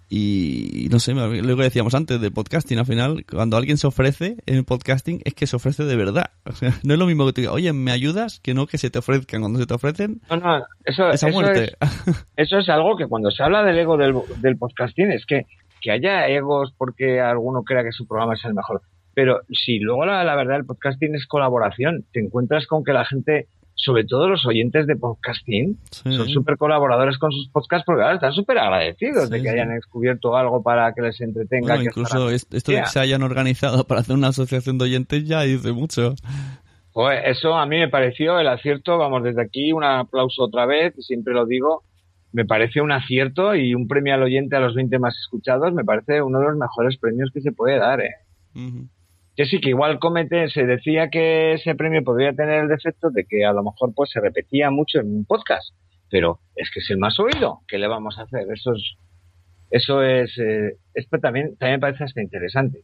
[0.09, 4.37] Y no sé, lo que decíamos antes de podcasting, al final, cuando alguien se ofrece
[4.45, 6.31] en el podcasting, es que se ofrece de verdad.
[6.45, 8.39] O sea, no es lo mismo que te diga, oye, ¿me ayudas?
[8.39, 9.41] Que no que se te ofrezcan.
[9.41, 11.75] Cuando se te ofrecen, No, no, eso, esa eso muerte.
[11.81, 15.45] es, eso es algo que cuando se habla del ego del, del podcasting es que,
[15.81, 18.81] que haya egos porque alguno crea que su programa es el mejor.
[19.13, 23.03] Pero si luego la, la verdad el podcasting es colaboración, te encuentras con que la
[23.03, 23.47] gente,
[23.79, 26.15] sobre todo los oyentes de podcasting, Sí.
[26.15, 29.49] son súper colaboradores con sus podcasts porque ahora están súper agradecidos de que sí.
[29.49, 31.75] hayan descubierto algo para que les entretenga.
[31.75, 35.25] Bueno, que incluso esto de que se hayan organizado para hacer una asociación de oyentes
[35.25, 36.15] ya dice mucho.
[36.91, 40.95] Pues eso a mí me pareció el acierto, vamos, desde aquí un aplauso otra vez,
[40.99, 41.83] siempre lo digo,
[42.31, 45.83] me parece un acierto y un premio al oyente a los 20 más escuchados, me
[45.85, 48.15] parece uno de los mejores premios que se puede dar, ¿eh?
[49.37, 53.23] Que sí, que igual Comete se decía que ese premio podría tener el defecto de
[53.25, 55.73] que a lo mejor pues se repetía mucho en un podcast,
[56.09, 58.47] pero es que es el más oído, ¿qué le vamos a hacer?
[58.51, 58.97] Eso es,
[59.69, 62.81] eso es, eh, esto también, también me parece hasta interesante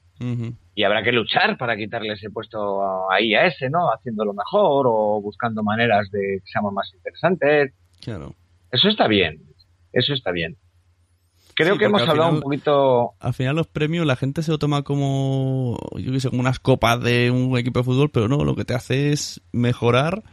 [0.75, 3.91] y habrá que luchar para quitarle ese puesto ahí a ese, ¿no?
[3.91, 7.73] Haciéndolo mejor o buscando maneras de que seamos más interesantes.
[8.01, 8.35] Claro.
[8.71, 9.41] Eso está bien,
[9.91, 10.55] eso está bien.
[11.55, 13.11] Creo Sí, que hemos hablado final- un poquito...
[13.19, 16.59] Al final los premios la gente se lo toma como, yo qué sé, como unas
[16.59, 20.23] copas de un equipo de fútbol, pero no, lo que te hace es mejorar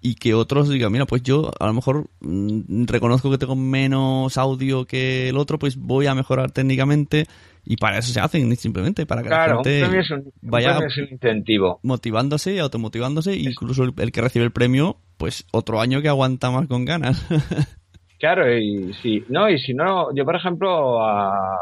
[0.00, 4.38] y que otros digan, mira, pues yo a lo mejor mm, reconozco que tengo menos
[4.38, 7.26] audio que el otro, pues voy a mejorar técnicamente
[7.64, 10.96] y para eso se hacen simplemente, para que Claro, la gente un, un vaya es
[10.98, 11.80] un incentivo.
[11.82, 16.50] motivándose y automotivándose, incluso el, el que recibe el premio, pues otro año que aguanta
[16.52, 17.26] más con ganas.
[18.18, 21.56] Claro, y si no, y si no, yo por ejemplo a,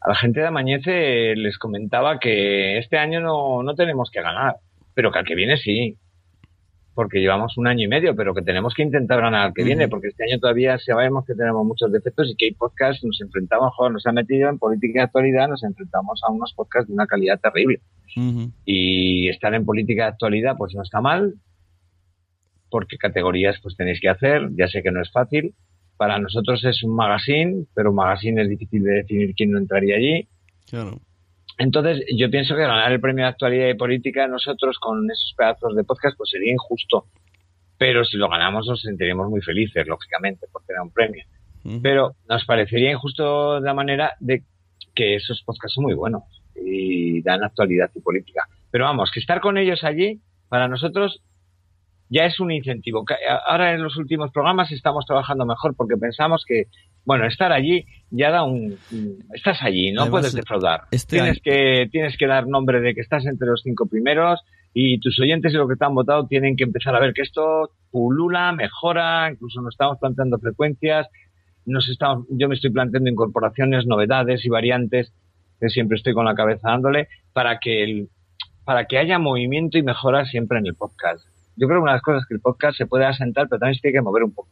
[0.00, 4.56] a la gente de Amañece les comentaba que este año no, no tenemos que ganar,
[4.94, 5.96] pero que al que viene sí.
[6.94, 9.88] Porque llevamos un año y medio, pero que tenemos que intentar ganar al que viene,
[9.88, 13.72] porque este año todavía sabemos que tenemos muchos defectos y que hay podcasts, nos enfrentamos,
[13.74, 17.06] joder, nos ha metido en política de actualidad, nos enfrentamos a unos podcasts de una
[17.06, 17.80] calidad terrible.
[18.66, 21.32] Y estar en política de actualidad, pues no está mal,
[22.72, 25.54] porque categorías pues tenéis que hacer, ya sé que no es fácil.
[25.98, 29.96] Para nosotros es un magazine, pero un magazine es difícil de definir quién no entraría
[29.96, 30.26] allí.
[30.68, 30.98] Claro.
[31.58, 35.76] Entonces, yo pienso que ganar el premio de actualidad y política nosotros con esos pedazos
[35.76, 37.04] de podcast pues sería injusto.
[37.76, 41.24] Pero si lo ganamos nos sentiríamos muy felices, lógicamente, por tener un premio.
[41.82, 44.42] Pero nos parecería injusto la manera de
[44.94, 46.22] que esos podcasts son muy buenos
[46.56, 48.48] y dan actualidad y política.
[48.70, 51.22] Pero vamos, que estar con ellos allí, para nosotros,
[52.12, 53.04] ya es un incentivo.
[53.46, 56.66] Ahora en los últimos programas estamos trabajando mejor porque pensamos que,
[57.06, 58.76] bueno, estar allí ya da un...
[59.32, 60.82] Estás allí, no puedes defraudar.
[60.90, 64.40] Este tienes, que, tienes que dar nombre de que estás entre los cinco primeros
[64.74, 67.22] y tus oyentes y los que te han votado tienen que empezar a ver que
[67.22, 71.08] esto pulula, mejora, incluso nos estamos planteando frecuencias,
[71.64, 75.14] nos estamos, yo me estoy planteando incorporaciones, novedades y variantes,
[75.58, 78.08] que siempre estoy con la cabeza dándole, para que el,
[78.64, 81.31] para que haya movimiento y mejora siempre en el podcast.
[81.56, 83.60] Yo creo que una de las cosas es que el podcast se puede asentar, pero
[83.60, 84.48] también se tiene que mover un poco.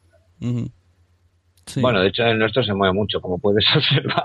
[1.76, 4.24] Bueno, de hecho el nuestro se mueve mucho, como puedes observar.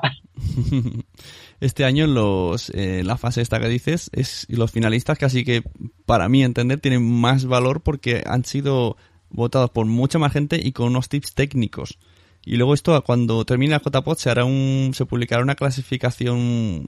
[1.60, 5.64] este año los eh, la fase esta que dices es los finalistas casi que
[6.06, 8.98] para mí entender tienen más valor porque han sido
[9.30, 11.98] votados por mucha más gente y con unos tips técnicos.
[12.44, 16.88] Y luego esto cuando termine el JPOD se hará un se publicará una clasificación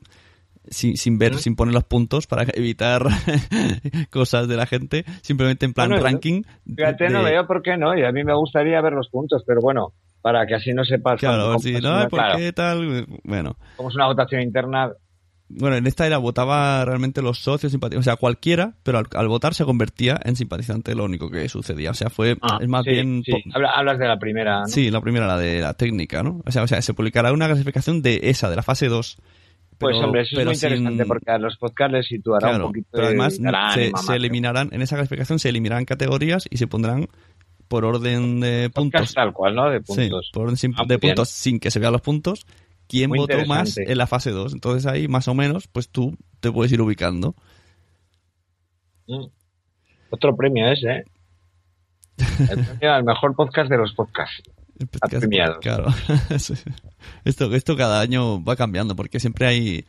[0.70, 3.04] sin, sin ver, sin poner los puntos para evitar
[4.10, 6.44] cosas de la gente, simplemente en plan ranking.
[6.66, 9.62] Fíjate, no veo por qué no, y a mí me gustaría ver los puntos, pero
[9.62, 11.20] bueno, para que así no sepas.
[11.20, 13.08] Claro, si no, ¿por qué tal?
[13.24, 13.56] Bueno.
[13.76, 14.92] Como es una votación interna.
[15.50, 19.54] Bueno, en esta era votaba realmente los socios simpatizantes, o sea, cualquiera, pero al, votar
[19.54, 21.92] se convertía en simpatizante, lo único que sucedía.
[21.92, 23.24] O sea, fue, ah, es más bien...
[23.24, 23.32] Sí.
[23.54, 24.68] Hablas de la primera, ¿no?
[24.68, 26.42] Sí, la primera, la de la técnica, ¿no?
[26.46, 29.18] O sea, o sea, se publicará una clasificación de esa, de la fase 2
[29.78, 33.08] pues hombre, eso es muy interesante porque a los podcasts les situará un poquito pero
[33.08, 37.08] además se, eliminarán, en esa clasificación se eliminarán categorías y se pondrán
[37.68, 39.14] por orden de puntos.
[39.14, 39.70] tal cual, ¿no?
[39.70, 40.26] De puntos.
[40.26, 42.46] Sí, por orden ah, de puntos sin que se vean los puntos.
[42.88, 44.54] ¿Quién votó más en la fase 2?
[44.54, 47.36] Entonces ahí, más o menos, pues tú te puedes ir ubicando.
[49.08, 49.26] Mm.
[50.10, 51.04] Otro premio ese, ¿eh?
[52.50, 54.42] El premio al mejor podcast de los podcasts.
[55.60, 55.88] Claro.
[57.26, 59.86] esto, esto cada año va cambiando porque siempre hay...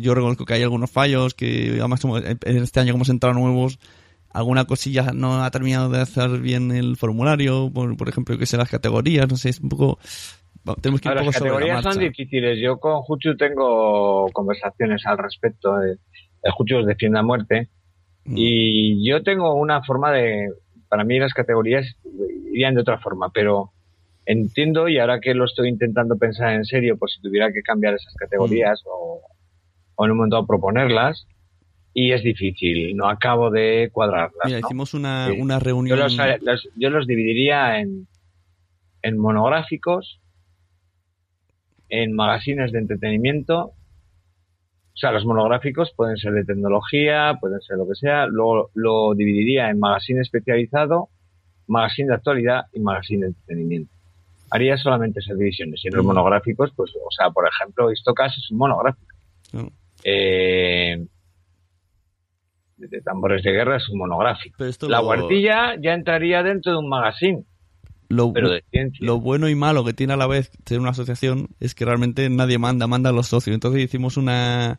[0.00, 2.00] Yo reconozco que hay algunos fallos que además
[2.42, 3.78] este año como hemos entrado nuevos
[4.32, 8.70] alguna cosilla no ha terminado de hacer bien el formulario, por, ejemplo, que sé las
[8.70, 9.98] categorías, no sé, es un poco
[10.76, 12.58] tenemos que ir un poco las categorías son difíciles.
[12.60, 15.80] Yo con Juchu tengo conversaciones al respecto.
[15.80, 17.70] El Juchu los defiende a muerte.
[18.24, 18.34] Mm.
[18.36, 20.52] Y yo tengo una forma de.
[20.88, 21.96] Para mí, las categorías
[22.52, 23.72] irían de otra forma, pero
[24.28, 27.94] entiendo y ahora que lo estoy intentando pensar en serio, pues si tuviera que cambiar
[27.94, 28.88] esas categorías mm.
[28.90, 31.26] o, en un momento proponerlas,
[31.94, 34.38] y es difícil, no acabo de cuadrarlas.
[34.44, 35.98] Mira, hicimos una, una reunión.
[36.76, 38.06] Yo los, dividiría en,
[39.02, 40.20] en monográficos,
[41.88, 43.72] en magazines de entretenimiento.
[43.72, 48.26] O sea, los monográficos pueden ser de tecnología, pueden ser lo que sea.
[48.26, 51.08] Luego lo dividiría en magazine especializado,
[51.66, 53.97] magazine de actualidad y magazine de entretenimiento
[54.50, 55.80] haría solamente esas divisiones.
[55.84, 56.08] Y en los mm.
[56.08, 59.06] monográficos, pues, o sea, por ejemplo, Istocas es un monográfico.
[60.04, 61.06] Eh,
[62.76, 64.56] de tambores de guerra es un monográfico.
[64.88, 67.44] la guartilla ya entraría dentro de un magazine.
[68.10, 69.06] Lo, pero de ciencia.
[69.06, 72.30] lo bueno y malo que tiene a la vez tener una asociación es que realmente
[72.30, 73.54] nadie manda, manda a los socios.
[73.54, 74.78] Entonces hicimos una...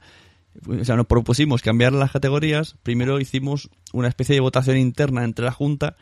[0.67, 2.75] O sea, nos propusimos cambiar las categorías.
[2.81, 5.95] Primero hicimos una especie de votación interna entre la Junta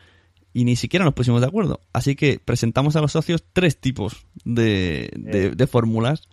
[0.52, 1.80] y ni siquiera nos pusimos de acuerdo.
[1.92, 6.28] Así que presentamos a los socios tres tipos de, de, fórmulas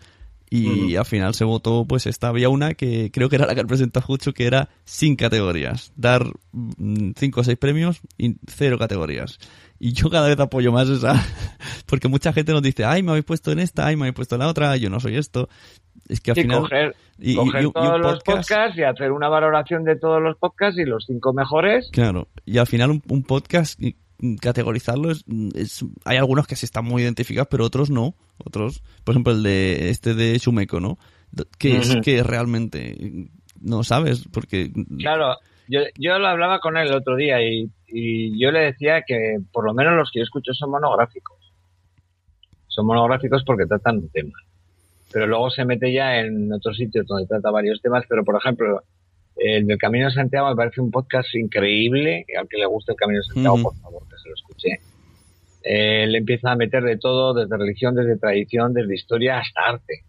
[0.49, 3.65] y al final se votó, pues esta había una que creo que era la que
[3.65, 5.91] presentó Jucho, que era sin categorías.
[5.95, 9.39] Dar mm, cinco o seis premios y cero categorías.
[9.79, 11.13] Y yo cada vez apoyo más esa,
[11.85, 14.35] porque mucha gente nos dice, ay, me habéis puesto en esta, ay, me habéis puesto
[14.35, 15.49] en la otra, yo no soy esto.
[16.07, 16.61] Es que al final...
[16.61, 21.05] Coger, y, todos los podcasts y hacer una valoración de todos los podcasts y los
[21.05, 21.89] cinco mejores.
[21.91, 23.79] Claro, y al final un podcast
[24.41, 25.25] categorizarlo es,
[26.05, 28.15] hay algunos que sí están muy identificados pero otros no.
[28.37, 30.97] Otros por ejemplo el de este de Shumeko no
[31.57, 33.29] que es que realmente
[33.61, 35.35] no sabes porque claro
[35.67, 39.37] yo, yo lo hablaba con él el otro día y, y yo le decía que
[39.51, 41.37] por lo menos los que yo escucho son monográficos.
[42.67, 44.37] Son monográficos porque tratan un tema
[45.15, 48.83] pero luego se mete ya en otros sitios donde trata varios temas pero por ejemplo
[49.35, 52.25] el del Camino de Santiago me parece un podcast increíble.
[52.39, 54.79] Al que le guste el Camino de Santiago, por favor, que se lo escuche.
[55.61, 60.03] Él empieza a meter de todo, desde religión, desde tradición, desde historia hasta arte.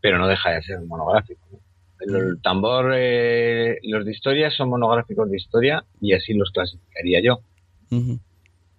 [0.00, 1.40] Pero no deja de ser monográfico.
[2.00, 7.40] El, tambor, eh, los de historia son monográficos de historia y así los clasificaría yo.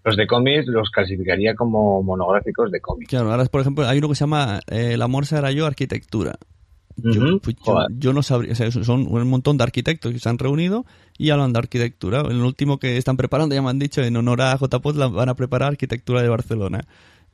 [0.03, 3.09] Los de cómics los clasificaría como monográficos de cómics.
[3.09, 6.35] Claro, ahora por ejemplo hay uno que se llama eh, El amor será yo, arquitectura.
[7.01, 7.55] Pues,
[7.97, 10.85] yo, no sabría, son un montón de arquitectos que se han reunido
[11.17, 12.21] y hablan de arquitectura.
[12.21, 15.29] El último que están preparando, ya me han dicho, en honor a JPOT la van
[15.29, 16.81] a preparar arquitectura de Barcelona.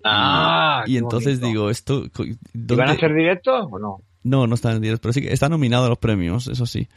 [0.04, 2.06] Ah, y, entonces digo, esto...
[2.54, 4.02] ¿Van a hacer directo o no?
[4.24, 6.88] No, no están en directo, pero sí que está nominado a los premios, eso sí.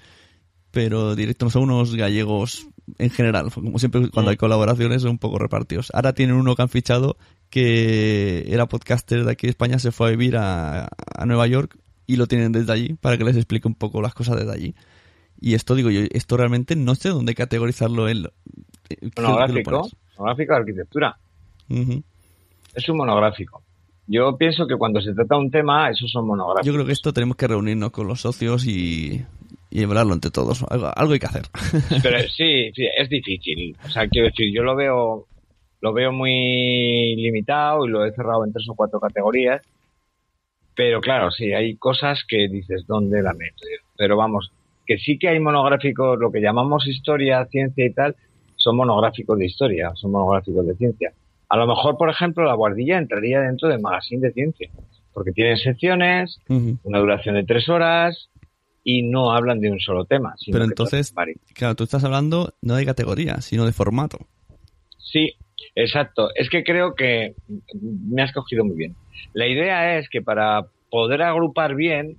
[0.70, 2.68] Pero directo no son unos gallegos
[2.98, 5.90] en general, como siempre cuando hay colaboraciones son un poco repartidos.
[5.92, 7.16] Ahora tienen uno que han fichado
[7.50, 11.76] que era podcaster de aquí de España, se fue a vivir a, a Nueva York
[12.08, 14.74] y lo tienen desde allí para que les explique un poco las cosas desde allí.
[15.40, 18.24] Y esto digo yo, esto realmente no sé dónde categorizarlo en...
[19.16, 21.18] Monográfico, monográfico de arquitectura.
[22.74, 23.62] Es un monográfico.
[24.06, 26.66] Yo pienso que cuando se trata de un tema, esos son monográficos.
[26.66, 29.22] Yo creo que esto tenemos que reunirnos con los socios y,
[29.70, 30.64] y hablarlo entre todos.
[30.70, 31.42] Algo, algo hay que hacer.
[32.02, 33.76] Pero sí, sí, es difícil.
[33.84, 35.26] O sea, quiero decir, yo lo veo,
[35.82, 39.60] lo veo muy limitado y lo he cerrado en tres o cuatro categorías.
[40.78, 43.64] Pero claro, sí, hay cosas que dices, ¿dónde la meto?
[43.96, 44.52] Pero vamos,
[44.86, 48.14] que sí que hay monográficos, lo que llamamos historia, ciencia y tal,
[48.54, 51.12] son monográficos de historia, son monográficos de ciencia.
[51.48, 54.70] A lo mejor, por ejemplo, la guardilla entraría dentro del magazine de ciencia,
[55.12, 56.38] porque tienen secciones,
[56.84, 58.28] una duración de tres horas
[58.84, 60.36] y no hablan de un solo tema.
[60.46, 61.12] Pero entonces,
[61.54, 64.28] claro, tú estás hablando no de categoría, sino de formato.
[64.96, 65.34] Sí,
[65.74, 66.30] exacto.
[66.34, 67.34] Es que creo que
[67.80, 68.96] me has cogido muy bien.
[69.32, 72.18] La idea es que para poder agrupar bien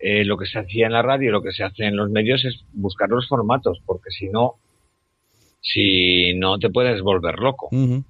[0.00, 2.10] eh, lo que se hacía en la radio y lo que se hace en los
[2.10, 4.54] medios es buscar los formatos, porque si no,
[5.60, 7.68] si no te puedes volver loco.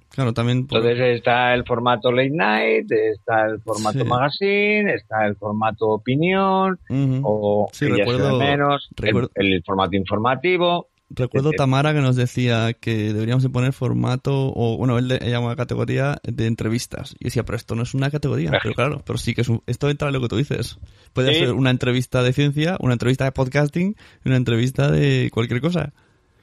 [0.09, 0.59] Claro, también.
[0.59, 6.79] Entonces está el formato late night, está el formato magazine, está el formato opinión,
[7.23, 8.89] o recuerdo, menos,
[9.35, 10.89] El, formato informativo.
[11.09, 16.17] Recuerdo Tamara que nos decía que deberíamos de poner formato, o bueno, él llama categoría
[16.23, 17.15] de entrevistas.
[17.19, 18.51] Y decía, pero esto no es una categoría.
[18.61, 20.79] Pero claro, pero sí que es esto entra en lo que tú dices.
[21.13, 23.95] Puede ser una entrevista de ciencia, una entrevista de podcasting,
[24.25, 25.93] una entrevista de cualquier cosa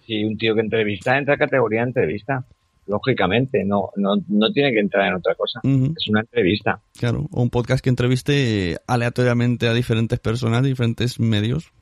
[0.06, 2.44] si un tío que entrevista entra a categoría de entrevista,
[2.86, 5.60] lógicamente, no, no, no tiene que entrar en otra cosa.
[5.64, 6.80] Es una entrevista.
[6.98, 11.72] Claro, o un podcast que entreviste aleatoriamente a diferentes personas, diferentes medios.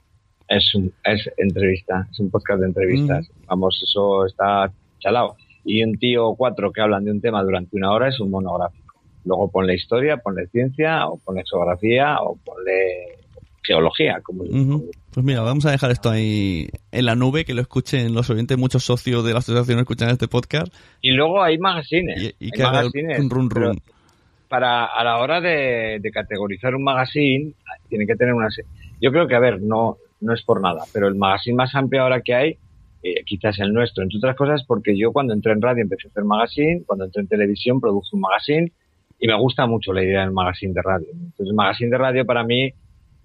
[0.49, 3.31] Es, un, es entrevista, es un podcast de entrevistas.
[3.47, 5.37] Vamos, eso está chalado.
[5.65, 8.31] Y un tío o cuatro que hablan de un tema durante una hora es un
[8.31, 8.95] monográfico.
[9.25, 13.17] Luego ponle historia, ponle ciencia, o ponle geografía, o ponle
[13.65, 14.21] geología.
[14.23, 18.29] Como, Pues mira, vamos a dejar esto ahí en la nube, que lo escuchen los
[18.31, 20.73] oyentes, muchos socios de la asociación escuchan este podcast.
[21.01, 22.35] Y luego hay magazines.
[22.39, 23.81] Y, que magazines, un run run.
[24.49, 27.55] Para a la hora de, categorizar un magazine,
[27.89, 28.49] tiene que tener una...
[29.01, 32.03] Yo creo que, a ver, no, no es por nada, pero el magazine más amplio
[32.03, 32.57] ahora que hay,
[33.03, 36.11] eh, quizás el nuestro, entre otras cosas, porque yo cuando entré en radio empecé a
[36.11, 38.73] hacer magazine, cuando entré en televisión produje un magazine,
[39.21, 41.09] y me gusta mucho la idea del magazine de radio.
[41.13, 42.73] Entonces, el magazine de radio para mí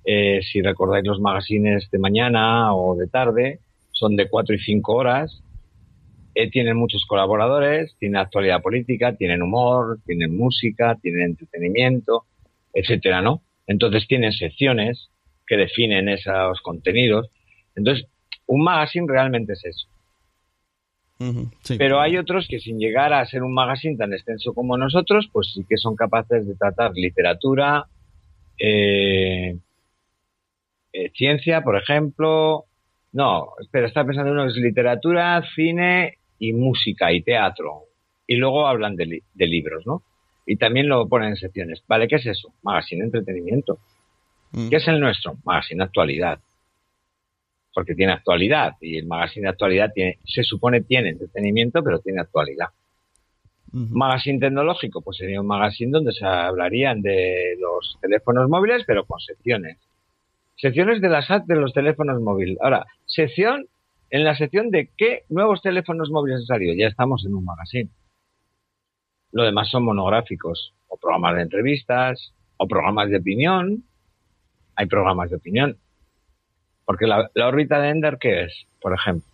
[0.05, 3.59] eh, si recordáis los magazines de mañana o de tarde,
[3.91, 5.43] son de cuatro y cinco horas.
[6.35, 12.25] Eh, tienen muchos colaboradores, tienen actualidad política, tienen humor, tienen música, tienen entretenimiento,
[12.73, 13.41] etcétera, ¿no?
[13.67, 15.09] Entonces tienen secciones
[15.49, 17.29] que definen esos contenidos.
[17.75, 18.07] Entonces,
[18.45, 19.87] un magazine realmente es eso.
[21.77, 25.51] Pero hay otros que sin llegar a ser un magazine tan extenso como nosotros, pues
[25.53, 27.87] sí que son capaces de tratar literatura,
[28.57, 29.57] eh,
[30.93, 32.65] eh, ciencia, por ejemplo.
[33.11, 37.83] No, espera, está pensando uno es literatura, cine y música y teatro.
[38.25, 40.03] Y luego hablan de, libros, ¿no?
[40.45, 41.83] Y también lo ponen en secciones.
[41.87, 42.53] Vale, ¿qué es eso?
[42.63, 43.79] Magazine entretenimiento.
[44.51, 44.69] Mm.
[44.69, 45.37] ¿Qué es el nuestro?
[45.43, 46.39] Magazine actualidad.
[47.73, 52.21] Porque tiene actualidad y el magazine de actualidad tiene, se supone tiene entretenimiento, pero tiene
[52.21, 52.67] actualidad.
[53.71, 59.19] Magazine tecnológico, pues sería un magazine donde se hablarían de los teléfonos móviles, pero con
[59.19, 59.77] secciones
[60.59, 62.57] secciones de las de los teléfonos móviles.
[62.61, 63.67] Ahora, sección,
[64.09, 66.73] en la sección de qué nuevos teléfonos móviles han salido.
[66.75, 67.89] Ya estamos en un magazine.
[69.31, 73.83] Lo demás son monográficos, o programas de entrevistas, o programas de opinión.
[74.79, 75.77] Hay programas de opinión.
[76.85, 79.29] Porque la, órbita de Ender, ¿qué es, por ejemplo?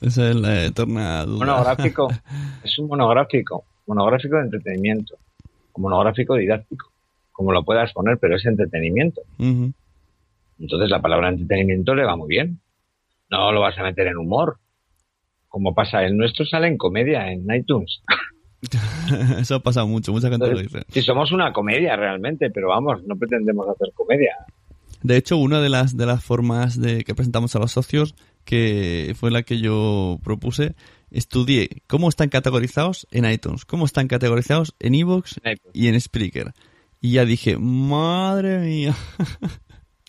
[0.00, 1.44] Es eterna duda.
[1.44, 2.08] Monográfico.
[2.64, 3.66] es un monográfico.
[3.86, 5.16] Monográfico de entretenimiento.
[5.76, 6.90] Monográfico didáctico.
[7.32, 9.20] Como lo puedas poner, pero es entretenimiento.
[9.38, 12.60] Entonces la palabra entretenimiento le va muy bien.
[13.28, 14.56] No lo vas a meter en humor.
[15.48, 18.00] Como pasa, el nuestro sale en comedia en iTunes.
[19.40, 20.82] Eso ha pasado mucho, mucha gente lo dice.
[20.88, 24.34] Si somos una comedia realmente, pero vamos, no pretendemos hacer comedia.
[25.02, 28.14] De hecho, una de las de las formas de que presentamos a los socios,
[28.44, 30.74] que fue la que yo propuse,
[31.10, 35.40] estudié cómo están categorizados en iTunes, cómo están categorizados en Evox
[35.72, 36.52] y en Spreaker.
[37.00, 38.94] Y ya dije, madre mía.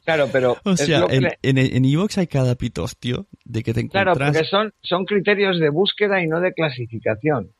[0.05, 0.55] Claro, pero.
[0.63, 4.15] O sea, en, en, Evox hay cada pitos, tío, de que te encuentras.
[4.15, 7.53] Claro, porque son, son criterios de búsqueda y no de clasificación.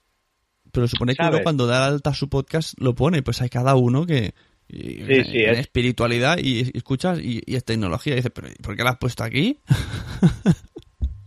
[0.76, 4.06] Pero supone que uno cuando da alta su podcast lo pone, pues hay cada uno
[4.06, 4.34] que.
[4.68, 8.14] sí, sí, es espiritualidad y, escuchas y, es tecnología.
[8.14, 9.60] Y dices, ¿pero por qué la has puesto aquí?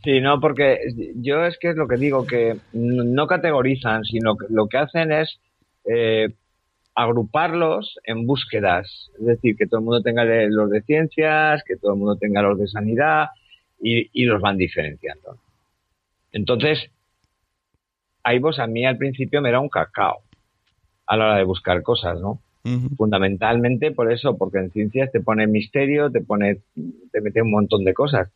[0.04, 0.78] Sí, no, porque
[1.16, 5.10] yo es que es lo que digo, que no categorizan, sino que lo que hacen
[5.10, 5.40] es
[5.84, 6.28] eh,
[6.94, 9.10] agruparlos en búsquedas.
[9.18, 12.40] Es decir, que todo el mundo tenga los de ciencias, que todo el mundo tenga
[12.42, 13.26] los de sanidad
[13.82, 15.36] y, y los van diferenciando.
[16.32, 16.90] Entonces,
[18.38, 20.18] vos a mí al principio me era un cacao
[21.06, 22.40] a la hora de buscar cosas, ¿no?
[22.98, 26.58] Fundamentalmente por eso, porque en ciencias te pone misterio, te pone,
[27.10, 28.28] te mete un montón de cosas.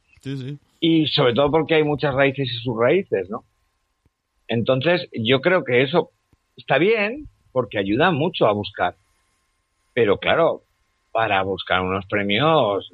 [0.81, 3.44] Y sobre todo porque hay muchas raíces y subraíces, ¿no?
[4.48, 6.10] Entonces, yo creo que eso
[6.56, 8.94] está bien porque ayuda mucho a buscar.
[9.93, 10.62] Pero claro,
[11.12, 12.90] para buscar unos premios,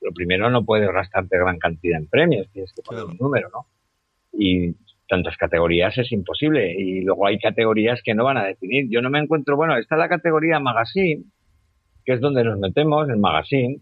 [0.00, 3.66] lo primero no puedes gastarte gran cantidad en premios, tienes que poner un número, ¿no?
[4.32, 4.74] Y
[5.08, 6.74] tantas categorías es imposible.
[6.76, 8.86] Y luego hay categorías que no van a definir.
[8.90, 11.24] Yo no me encuentro, bueno, está la categoría magazine,
[12.04, 13.80] que es donde nos metemos, el magazine,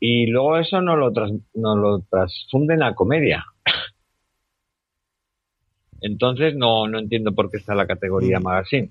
[0.00, 3.44] y luego eso no lo, tras, no lo transfunden a comedia.
[6.00, 8.42] Entonces no, no entiendo por qué está la categoría mm.
[8.42, 8.90] magazine.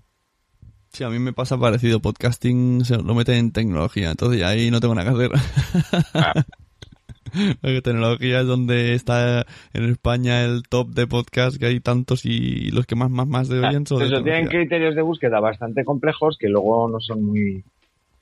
[0.90, 2.02] Sí, a mí me pasa parecido.
[2.02, 5.32] Podcasting se lo meten en tecnología, entonces ahí no tengo nada que hacer.
[6.14, 6.34] Ah.
[7.84, 12.86] Tecnología es donde está en España el top de podcast, que hay tantos y los
[12.86, 14.02] que más, más, más de oyen son.
[14.02, 17.64] Eso tienen criterios de búsqueda bastante complejos que luego no son muy,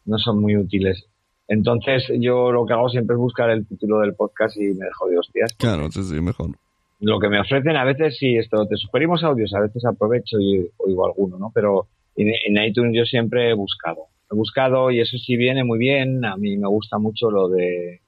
[0.05, 1.05] no son muy útiles.
[1.47, 5.07] Entonces, yo lo que hago siempre es buscar el título del podcast y me dejo
[5.09, 5.53] de hostias.
[5.57, 6.51] Claro, sí, sí, mejor.
[6.99, 10.69] Lo que me ofrecen a veces, sí, esto, te sugerimos audios, a veces aprovecho y
[10.77, 11.51] oigo alguno, ¿no?
[11.53, 14.07] Pero en, en iTunes yo siempre he buscado.
[14.31, 16.23] He buscado y eso sí viene muy bien.
[16.23, 18.01] A mí me gusta mucho lo de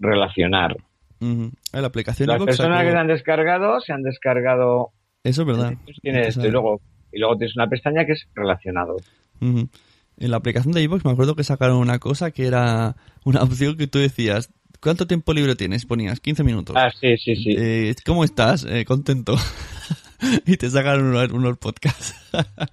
[0.00, 0.76] relacionar.
[1.20, 4.90] La aplicación Las personas que se han descargado, se han descargado.
[5.22, 5.74] Eso es verdad.
[6.00, 6.80] Tienes y, luego,
[7.12, 8.96] y luego tienes una pestaña que es relacionado.
[9.40, 13.76] En la aplicación de iVoox me acuerdo que sacaron una cosa que era una opción
[13.76, 15.84] que tú decías, ¿cuánto tiempo libre tienes?
[15.84, 16.76] Ponías 15 minutos.
[16.78, 17.54] Ah, sí, sí, sí.
[17.56, 18.64] Eh, ¿Cómo estás?
[18.64, 19.36] Eh, contento.
[20.46, 22.14] y te sacaron unos, unos, podcasts.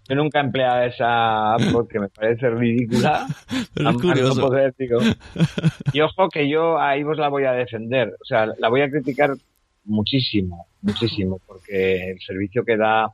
[0.07, 3.27] Yo nunca he empleado esa app porque me parece ridícula.
[3.73, 4.51] Pero es curioso.
[5.93, 8.15] Y ojo que yo ahí vos la voy a defender.
[8.21, 9.31] O sea, la voy a criticar
[9.85, 13.13] muchísimo, muchísimo, porque el servicio que da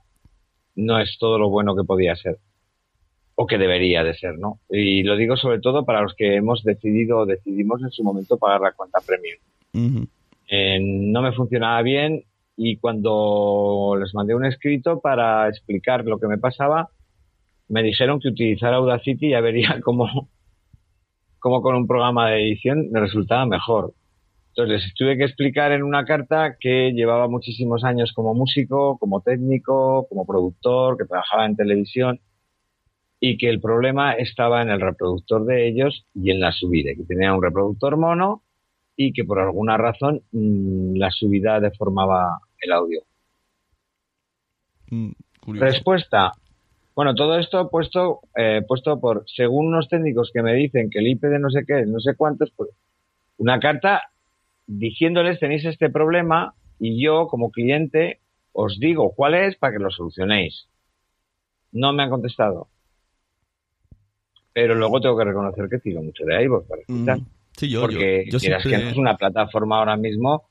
[0.76, 2.38] no es todo lo bueno que podía ser.
[3.36, 4.60] O que debería de ser, ¿no?
[4.70, 8.38] Y lo digo sobre todo para los que hemos decidido o decidimos en su momento
[8.38, 10.08] pagar la cuenta premium.
[10.48, 12.24] Eh, no me funcionaba bien
[12.56, 16.90] y cuando les mandé un escrito para explicar lo que me pasaba,
[17.70, 20.30] me dijeron que utilizara Audacity ya vería cómo,
[21.40, 23.94] cómo con un programa de edición me resultaba mejor.
[24.50, 29.22] Entonces les tuve que explicar en una carta que llevaba muchísimos años como músico, como
[29.22, 32.20] técnico, como productor, que trabajaba en televisión
[33.20, 37.04] y que el problema estaba en el reproductor de ellos y en la subida, que
[37.04, 38.44] tenía un reproductor mono
[38.95, 43.02] y que por alguna razón mm, la subida deformaba el audio.
[44.91, 45.11] Mm,
[45.48, 46.32] Respuesta.
[46.95, 51.07] Bueno, todo esto puesto, eh, puesto por, según unos técnicos que me dicen que el
[51.07, 52.70] IP de no sé qué, no sé cuántos, pues
[53.38, 54.03] una carta
[54.68, 58.20] diciéndoles tenéis este problema y yo como cliente
[58.53, 60.68] os digo cuál es para que lo solucionéis.
[61.72, 62.68] No me han contestado.
[64.53, 67.18] Pero luego tengo que reconocer que tiro mucho de ahí para escuchar.
[67.18, 67.26] Mm.
[67.58, 70.48] Sí, yo, Porque yo, que no es una plataforma ahora mismo,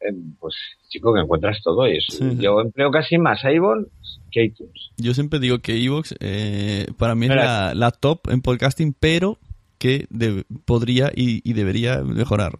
[0.00, 0.54] eh, pues
[0.88, 2.24] chico, que encuentras todo eso.
[2.38, 3.86] Yo empleo casi más iVoox
[4.30, 4.90] que iTunes.
[4.96, 9.38] Yo siempre digo que iVoox eh, para mí es la, top en podcasting, pero
[9.78, 10.06] que
[10.64, 12.52] podría y, debería mejorar.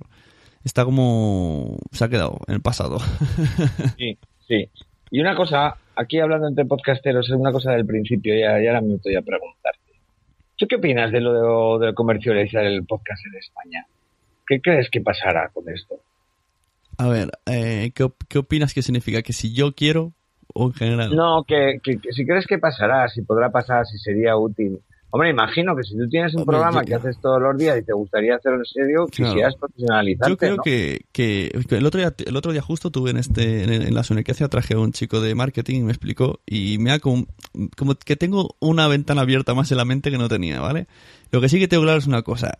[0.64, 1.78] Está como...
[1.92, 2.98] se ha quedado en el pasado.
[3.98, 4.68] sí, sí.
[5.10, 8.94] Y una cosa, aquí hablando entre podcasteros, es una cosa del principio, y ahora me
[8.94, 9.79] estoy a preguntarte.
[10.60, 13.86] ¿Tú qué opinas de lo de, comercializar el podcast en España?
[14.46, 15.94] ¿Qué crees que pasará con esto?
[16.98, 19.22] A ver, eh, ¿qué, opinas que significa?
[19.22, 20.12] ¿Que si yo quiero
[20.52, 21.16] o en general?
[21.16, 21.80] No, que,
[22.10, 24.80] si crees que pasará, si podrá pasar, si sería útil.
[25.12, 27.92] Hombre, imagino que si tú tienes un programa que haces todos los días y te
[27.92, 32.52] gustaría hacerlo en serio, quisieras profesionalizarte, Yo creo que, que, el otro día el otro
[32.52, 35.34] día justo tuve en este en, la zona que hacía traje a un chico de
[35.34, 37.26] marketing y me explicó y me ha como,
[37.76, 40.86] como que tengo una ventana abierta más en la mente que no tenía, ¿vale?
[41.32, 42.52] Lo que sí que tengo claro es una cosa,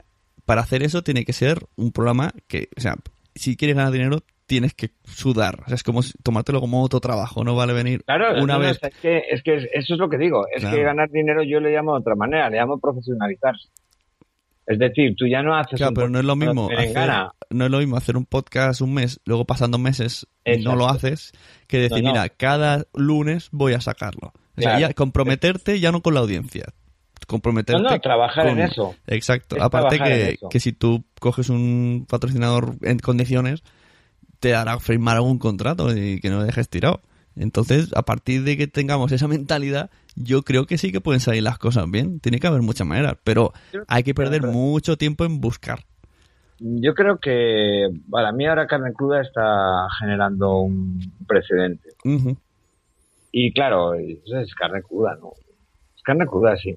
[0.44, 2.96] para hacer eso tiene que ser un programa que, o sea,
[3.36, 5.60] si quieres ganar dinero tienes que sudar.
[5.60, 8.02] O sea, es como tomártelo como otro trabajo, no vale venir
[8.42, 8.80] una vez.
[8.82, 10.44] es, que, es que eso es lo que digo.
[10.52, 13.68] Es que ganar dinero yo le llamo de otra manera, le llamo profesionalizarse.
[14.66, 15.76] Es decir, tú ya no haces.
[15.76, 16.68] Claro, pero no es lo mismo.
[16.68, 17.10] Hacer,
[17.50, 20.88] no es lo mismo hacer un podcast un mes, luego pasando meses y no lo
[20.88, 21.30] haces,
[21.68, 24.32] que decir, mira, cada lunes voy a sacarlo.
[24.56, 26.74] O sea, ya comprometerte ya no con la audiencia.
[27.28, 27.80] Comprometerte.
[27.80, 28.96] No, trabajar en eso.
[29.06, 29.62] Exacto.
[29.62, 33.62] Aparte que, que si tú coges un patrocinador en condiciones,
[34.40, 37.00] te hará firmar algún contrato y que no dejes tirado.
[37.36, 41.42] Entonces, a partir de que tengamos esa mentalidad, yo creo que sí que pueden salir
[41.42, 42.18] las cosas bien.
[42.20, 43.52] Tiene que haber muchas maneras, pero
[43.86, 45.84] hay que perder mucho tiempo en buscar.
[46.58, 51.90] Yo creo que para mí ahora Carne Cruda está generando un precedente.
[53.32, 55.32] Y claro, es carne cruda, ¿no?
[55.96, 56.76] Es carne cruda, sí.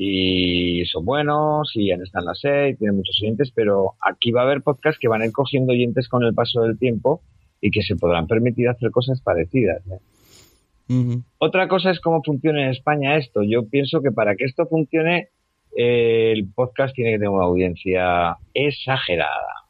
[0.00, 4.42] Y son buenos, y han estado en la serie, tienen muchos oyentes, pero aquí va
[4.42, 7.20] a haber podcasts que van a ir cogiendo oyentes con el paso del tiempo
[7.60, 9.82] y que se podrán permitir hacer cosas parecidas.
[9.90, 11.18] ¿eh?
[11.38, 13.42] Otra cosa es cómo funciona en España esto.
[13.42, 15.30] Yo pienso que para que esto funcione,
[15.76, 19.64] eh, el podcast tiene que tener una audiencia exagerada.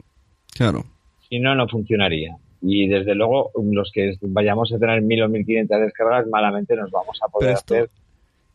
[0.55, 0.84] Claro.
[1.30, 2.36] Si no, no funcionaría.
[2.60, 6.90] Y desde luego, los que vayamos a tener mil o mil quinientas descargas, malamente nos
[6.90, 7.88] vamos a poder hacer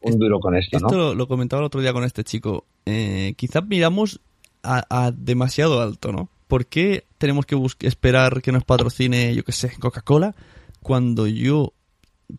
[0.04, 0.78] un duro con esto.
[0.78, 2.66] Esto lo, comentaba el otro día con este chico.
[2.86, 4.20] Eh, quizás miramos
[4.64, 6.30] a, demasiado alto, ¿no?
[6.48, 7.58] ¿Por qué tenemos que
[7.88, 10.36] esperar que nos patrocine, yo qué sé, Coca-Cola,
[10.82, 11.74] cuando yo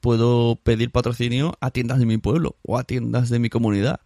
[0.01, 4.01] puedo pedir patrocinio a tiendas de mi pueblo o a tiendas de mi comunidad?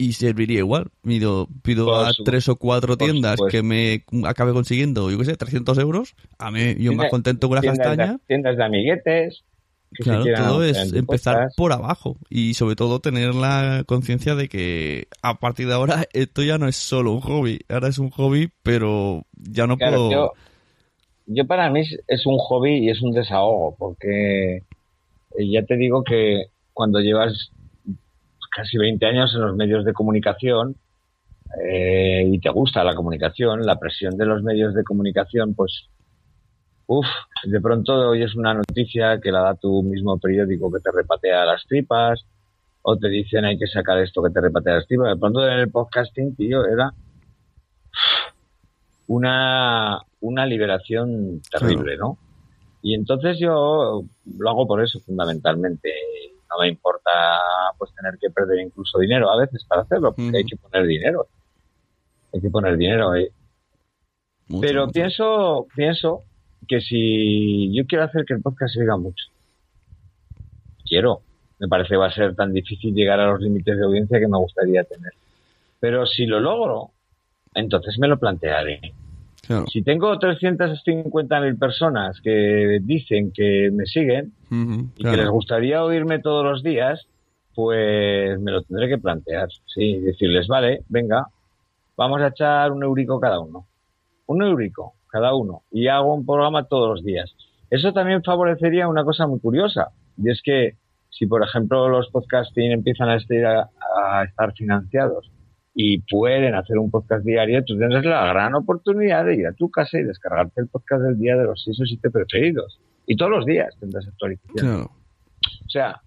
[0.00, 0.86] y serviría igual.
[1.02, 5.76] Pido, pido a tres o cuatro tiendas que me acabe consiguiendo, yo qué sé, 300
[5.76, 6.14] euros.
[6.38, 8.18] A mí, yo más contento con la castaña.
[8.26, 9.44] tiendas de amiguetes.
[9.92, 15.40] Claro, todo es empezar por abajo y sobre todo tener la conciencia de que a
[15.40, 19.24] partir de ahora esto ya no es solo un hobby, ahora es un hobby, pero
[19.36, 20.10] ya no puedo...
[20.10, 20.32] Yo,
[21.26, 26.04] yo, para mí es un hobby y es un desahogo, porque eh, ya te digo
[26.04, 27.50] que cuando llevas
[28.54, 30.76] casi 20 años en los medios de comunicación
[31.64, 35.88] eh, y te gusta la comunicación, la presión de los medios de comunicación, pues,
[36.92, 37.06] uff,
[37.44, 41.64] de pronto oyes una noticia que la da tu mismo periódico que te repatea las
[41.66, 42.26] tripas,
[42.82, 45.14] o te dicen hay que sacar esto que te repatea las tripas.
[45.14, 46.92] De pronto en el podcasting, tío, era
[49.06, 52.18] una, una liberación terrible, ¿no?
[52.82, 54.02] Y entonces yo
[54.38, 55.94] lo hago por eso, fundamentalmente
[56.50, 57.12] no me importa
[57.78, 61.28] pues tener que perder incluso dinero a veces para hacerlo, porque hay que poner dinero.
[62.34, 63.28] Hay que poner dinero ahí.
[64.60, 66.24] Pero pienso, pienso
[66.70, 69.26] que si yo quiero hacer que el podcast siga mucho,
[70.84, 71.20] quiero.
[71.58, 74.28] Me parece que va a ser tan difícil llegar a los límites de audiencia que
[74.28, 75.12] me gustaría tener.
[75.80, 76.90] Pero si lo logro,
[77.54, 78.92] entonces me lo plantearé.
[79.72, 84.32] Si tengo 350.000 personas que dicen que me siguen
[84.96, 87.04] y que les gustaría oírme todos los días,
[87.52, 89.48] pues me lo tendré que plantear.
[89.66, 91.26] Sí, decirles, vale, venga,
[91.96, 93.66] vamos a echar un eurico cada uno.
[94.26, 95.62] Un eurico cada uno.
[95.70, 97.34] Y hago un programa todos los días.
[97.70, 99.88] Eso también favorecería una cosa muy curiosa.
[100.16, 100.76] Y es que
[101.10, 105.30] si, por ejemplo, los podcasting empiezan a estar financiados
[105.74, 109.70] y pueden hacer un podcast diario, tú tendrás la gran oportunidad de ir a tu
[109.70, 112.80] casa y descargarte el podcast del día de los seis o siete preferidos.
[113.06, 114.82] Y todos los días tendrás actualización.
[114.82, 116.00] O sea,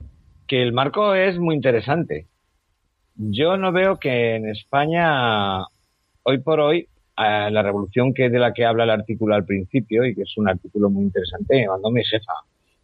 [0.48, 2.28] que el marco es muy interesante.
[3.16, 5.60] Yo no veo que en España,
[6.24, 6.88] hoy por hoy,
[7.18, 10.50] la revolución que de la que habla el artículo al principio, y que es un
[10.50, 12.34] artículo muy interesante, me mandó mi jefa.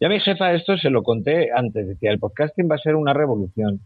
[0.00, 3.12] Ya mi jefa esto se lo conté antes, decía, el podcasting va a ser una
[3.12, 3.80] revolución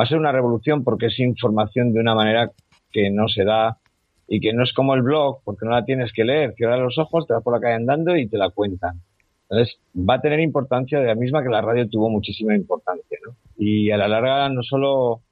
[0.00, 2.50] va a ser una revolución porque es información de una manera
[2.90, 3.78] que no se da
[4.26, 6.98] y que no es como el blog, porque no la tienes que leer, cierras los
[6.98, 9.00] ojos, te vas por la calle andando y te la cuentan.
[9.48, 13.34] Entonces, va a tener importancia de la misma que la radio tuvo muchísima importancia, ¿no?
[13.58, 15.22] Y a la larga no solo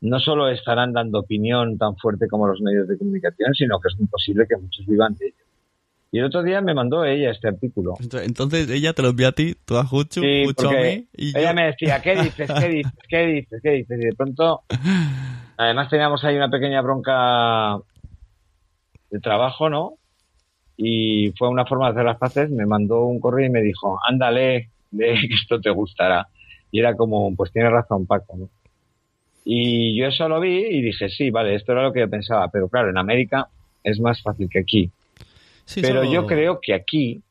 [0.00, 4.00] no solo estarán dando opinión tan fuerte como los medios de comunicación, sino que es
[4.00, 5.44] imposible que muchos vivan de ello.
[6.12, 7.94] Y el otro día me mandó ella este artículo.
[8.00, 11.06] Entonces ella te lo envió a ti, tú a Juchu, Juchu a mí.
[11.16, 12.50] Y ella me decía, ¿qué dices?
[12.50, 12.92] ¿Qué dices?
[13.08, 13.60] ¿Qué dices?
[13.62, 14.00] ¿Qué dices?
[14.00, 14.62] Y de pronto,
[15.56, 17.78] además teníamos ahí una pequeña bronca
[19.10, 19.94] de trabajo, ¿no?
[20.76, 22.50] Y fue una forma de hacer las paces.
[22.50, 26.26] Me mandó un correo y me dijo, ándale, lee que esto te gustará.
[26.72, 28.48] Y era como, pues tiene razón Paco, ¿no?
[29.44, 32.48] Y yo eso lo vi y dije, sí, vale, esto era lo que yo pensaba.
[32.50, 33.48] Pero claro, en América
[33.82, 34.90] es más fácil que aquí
[35.76, 37.22] pero yo creo que aquí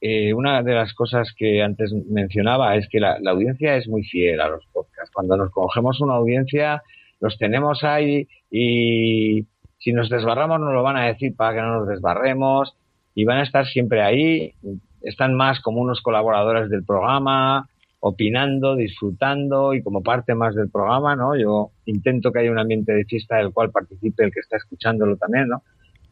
[0.00, 4.40] eh, una de las cosas que antes mencionaba es que la, audiencia es muy fiel
[4.40, 5.10] a los podcasts.
[5.12, 6.82] Cuando nos cogemos una audiencia,
[7.20, 9.46] los tenemos ahí y
[9.78, 12.74] si nos desbarramos nos lo van a decir para que no nos desbarremos
[13.14, 14.54] y van a estar siempre ahí.
[15.02, 17.68] Están más como unos colaboradores del programa,
[18.04, 21.36] opinando, disfrutando y como parte más del programa, ¿no?
[21.36, 25.16] Yo intento que haya un ambiente de fiesta del cual participe el que está escuchándolo
[25.16, 25.62] también, ¿no?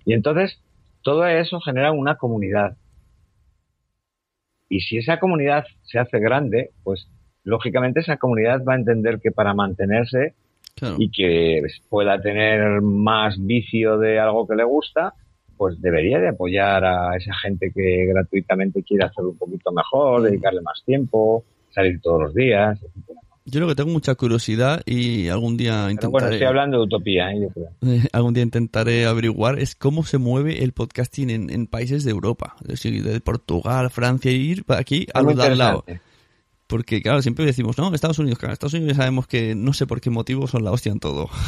[0.04, 0.62] Y entonces,
[1.02, 2.76] todo eso genera una comunidad.
[4.68, 7.08] Y si esa comunidad se hace grande, pues
[7.42, 10.34] lógicamente esa comunidad va a entender que para mantenerse
[10.96, 15.14] y que pueda tener más vicio de algo que le gusta,
[15.56, 20.62] pues debería de apoyar a esa gente que gratuitamente quiere hacerlo un poquito mejor, dedicarle
[20.62, 23.20] más tiempo, salir todos los días, etcétera.
[23.46, 26.10] Yo creo que tengo mucha curiosidad y algún día Pero intentaré...
[26.12, 27.40] bueno, estoy hablando de utopía, ¿eh?
[27.40, 27.68] yo creo.
[28.12, 32.54] algún día intentaré averiguar es cómo se mueve el podcasting en, en países de Europa,
[32.62, 35.84] es decir, de Portugal, Francia, ir aquí a los de al lado.
[36.70, 40.00] Porque, claro, siempre decimos, no, Estados Unidos, claro, Estados Unidos sabemos que no sé por
[40.00, 41.28] qué motivo son la hostia en todo.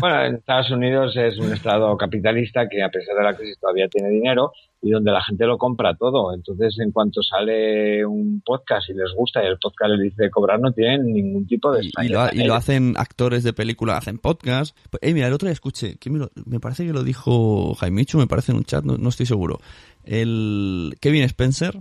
[0.00, 3.86] Bueno, en Estados Unidos es un estado capitalista que a pesar de la crisis todavía
[3.88, 6.34] tiene dinero y donde la gente lo compra todo.
[6.34, 10.58] Entonces, en cuanto sale un podcast y les gusta y el podcast les dice cobrar,
[10.58, 14.18] no tienen ningún tipo de y, y lo, y lo hacen actores de película, hacen
[14.18, 14.76] podcast.
[14.90, 17.74] Pues, eh, mira, el otro día escuché, que me, lo- me parece que lo dijo
[17.76, 19.60] Jaimichu, me parece en un chat, no, no estoy seguro.
[20.04, 21.78] El Kevin Spencer,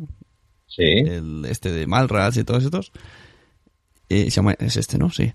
[0.75, 0.83] Sí.
[0.83, 2.91] el este de Malrats y todos estos,
[4.09, 5.09] eh, se llama, es este, ¿no?
[5.09, 5.31] Sí.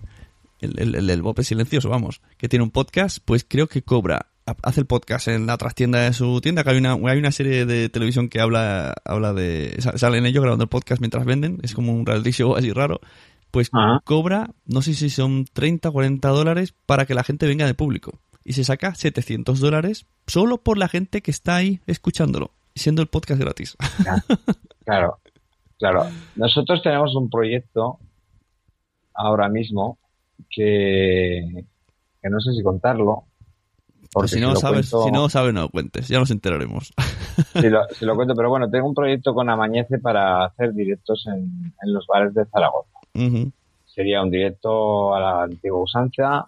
[0.59, 4.55] El, el, el Bope Silencioso, vamos, que tiene un podcast, pues creo que cobra, ha-
[4.63, 7.65] hace el podcast en la trastienda de su tienda, que hay una, hay una serie
[7.67, 11.75] de televisión que habla, habla de, sa- salen ellos grabando el podcast mientras venden, es
[11.75, 12.99] como un reality show así raro,
[13.51, 14.01] pues Ajá.
[14.03, 17.75] cobra, no sé si son 30 o 40 dólares para que la gente venga de
[17.75, 18.19] público.
[18.43, 23.09] Y se saca 700 dólares solo por la gente que está ahí escuchándolo, siendo el
[23.09, 23.75] podcast gratis.
[24.03, 24.23] Claro,
[24.85, 25.19] claro.
[26.35, 27.99] Nosotros tenemos un proyecto
[29.13, 29.97] ahora mismo
[30.49, 31.65] que,
[32.21, 33.23] que no sé si contarlo.
[34.11, 36.31] Porque Pues si no lo sabes, cuento- si no sabes, no lo cuentes, ya nos
[36.31, 36.93] enteraremos.
[37.53, 41.25] si lo, si lo cuento, pero bueno, tengo un proyecto con Amañece para hacer directos
[41.27, 42.89] en, en los bares de Zaragoza.
[43.85, 46.45] Sería un directo a la antigua usanza,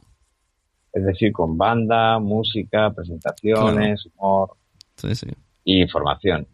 [0.94, 4.52] es decir, con banda, música, presentaciones, humor
[4.96, 5.28] Sí, sí.
[5.64, 6.48] y información.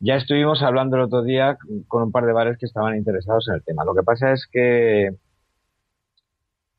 [0.00, 3.56] Ya estuvimos hablando el otro día con un par de bares que estaban interesados en
[3.56, 3.84] el tema.
[3.84, 5.10] Lo que pasa es que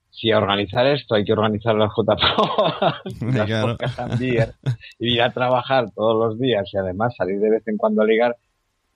[0.09, 2.63] si a organizar esto hay que organizar las JPO,
[3.33, 3.77] las Claro.
[4.99, 8.05] Y ir a trabajar todos los días y además salir de vez en cuando a
[8.05, 8.37] ligar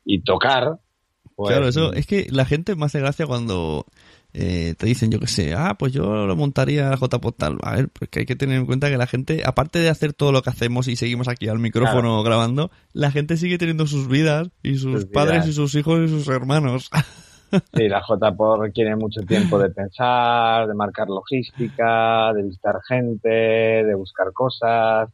[0.04, 0.80] y tocar.
[1.36, 3.86] Pues, claro, eso es que la gente me hace gracia cuando
[4.34, 7.58] eh, te dicen, yo que sé, ah, pues yo lo montaría a JPod tal.
[7.62, 10.32] A ver, porque hay que tener en cuenta que la gente, aparte de hacer todo
[10.32, 14.50] lo que hacemos y seguimos aquí al micrófono grabando, la gente sigue teniendo sus vidas
[14.64, 15.48] y sus Sus padres vidas.
[15.50, 16.90] y sus hijos y sus hermanos.
[17.74, 23.96] Sí, la JPO requiere mucho tiempo de pensar, de marcar logística, de visitar gente, de
[23.96, 25.10] buscar cosas,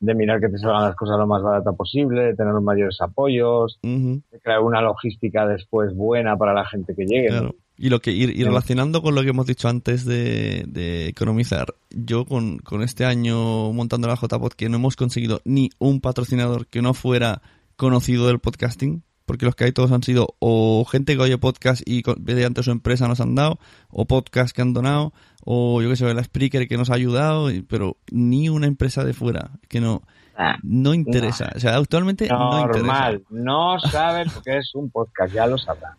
[0.00, 3.00] de mirar que te salgan las cosas lo más barata posible, de tener los mayores
[3.00, 7.30] apoyos, de crear una logística después buena para la gente que llegue.
[7.30, 7.54] ¿no?
[7.76, 11.74] Y lo que y, y relacionando con lo que hemos dicho antes de, de economizar,
[11.90, 16.66] yo con, con este año montando la JPod que no hemos conseguido ni un patrocinador
[16.66, 17.40] que no fuera
[17.76, 21.82] conocido del podcasting, porque los que hay todos han sido o gente que oye podcast
[21.86, 23.60] y mediante su empresa nos han dado,
[23.90, 25.12] o podcast que han donado,
[25.50, 29.14] o yo que sé, la Spreaker que nos ha ayudado, pero ni una empresa de
[29.14, 30.02] fuera que no
[30.40, 31.50] Ah, no interesa.
[31.56, 32.86] O sea, actualmente no interesa.
[32.86, 35.94] Normal, no saben lo que es un podcast, ya lo sabrán.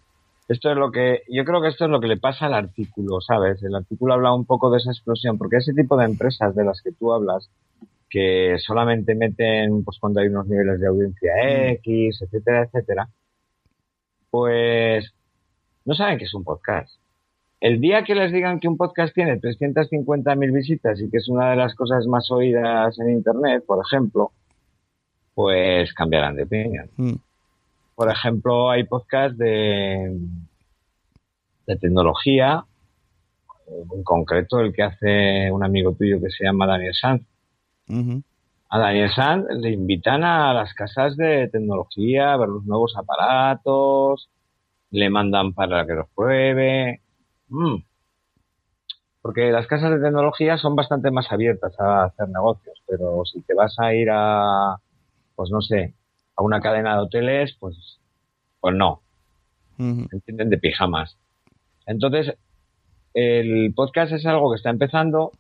[0.47, 3.19] Esto es lo que, yo creo que esto es lo que le pasa al artículo,
[3.19, 3.61] ¿sabes?
[3.63, 6.81] El artículo habla un poco de esa explosión, porque ese tipo de empresas de las
[6.81, 7.49] que tú hablas,
[8.09, 11.31] que solamente meten, pues cuando hay unos niveles de audiencia
[11.73, 13.09] X, etcétera, etcétera,
[14.31, 15.13] pues
[15.83, 16.98] no saben que es un podcast.
[17.59, 21.49] El día que les digan que un podcast tiene 350.000 visitas y que es una
[21.51, 24.31] de las cosas más oídas en Internet, por ejemplo,
[25.33, 26.89] pues cambiarán de opinión.
[26.95, 27.15] Mm,
[27.95, 30.17] Por ejemplo, hay podcasts de,
[31.67, 32.63] de tecnología,
[33.67, 37.23] en concreto el que hace un amigo tuyo que se llama Daniel Sanz.
[38.69, 44.29] A Daniel Sanz le invitan a las casas de tecnología a ver los nuevos aparatos,
[44.91, 47.01] le mandan para que los pruebe.
[47.49, 47.83] Mm.
[49.21, 53.53] Porque las casas de tecnología son bastante más abiertas a hacer negocios, pero si te
[53.53, 54.77] vas a ir a,
[55.35, 55.93] pues no sé,
[56.35, 57.99] a una cadena de hoteles, pues,
[58.61, 59.01] pues no,
[59.77, 61.17] entienden de pijamas.
[61.85, 62.33] Entonces,
[63.13, 65.31] el podcast es algo que está empezando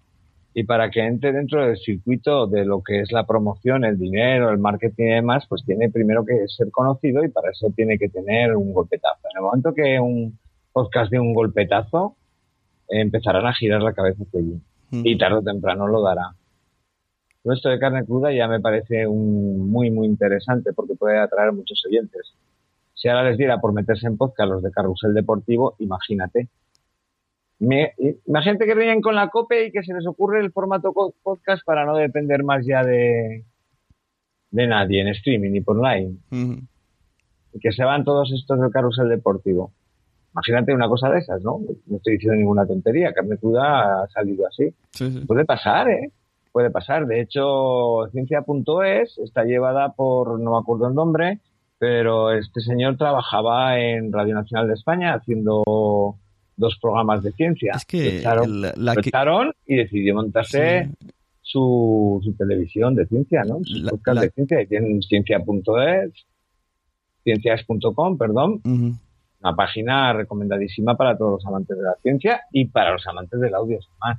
[0.53, 4.49] y para que entre dentro del circuito de lo que es la promoción, el dinero,
[4.49, 8.09] el marketing y demás, pues tiene primero que ser conocido y para eso tiene que
[8.09, 9.27] tener un golpetazo.
[9.31, 10.37] En el momento que un
[10.83, 12.15] podcast dé un golpetazo,
[12.87, 14.53] empezarán a girar la cabeza hacia allí
[14.91, 15.01] Ujú.
[15.03, 16.33] y tarde o temprano lo dará.
[17.43, 21.51] Todo esto de carne cruda ya me parece un, muy, muy interesante porque puede atraer
[21.53, 22.33] muchos oyentes.
[22.93, 26.47] Si ahora les diera por meterse en podcast los de Carrusel Deportivo, imagínate.
[27.59, 27.93] Me-
[28.27, 30.93] imagínate que vienen con la COPE y que se les ocurre el formato
[31.23, 33.43] podcast para no depender más ya de,
[34.51, 36.17] de nadie en streaming y por online.
[37.53, 39.71] Y que se van todos estos del Carrusel Deportivo.
[40.33, 41.59] Imagínate una cosa de esas, ¿no?
[41.87, 43.11] No estoy diciendo ninguna tontería.
[43.13, 44.69] Carne cruda ha salido así.
[44.91, 45.19] Sí, sí.
[45.25, 46.11] Puede pasar, ¿eh?
[46.51, 47.05] puede pasar.
[47.05, 51.39] De hecho, ciencia.es está llevada por, no me acuerdo el nombre,
[51.77, 55.63] pero este señor trabajaba en Radio Nacional de España haciendo
[56.57, 57.73] dos programas de ciencia.
[57.75, 59.11] Es que echaron, la- la que-
[59.67, 60.89] y decidió montarse
[61.41, 63.59] su, su televisión de ciencia, ¿no?
[63.63, 64.61] Su La- podcast de ciencia.
[64.61, 66.11] y Tienen ciencia.es,
[67.23, 68.61] ciencias.com, perdón.
[68.65, 68.93] Ujú.
[69.41, 73.55] Una página recomendadísima para todos los amantes de la ciencia y para los amantes del
[73.55, 74.17] audio, más.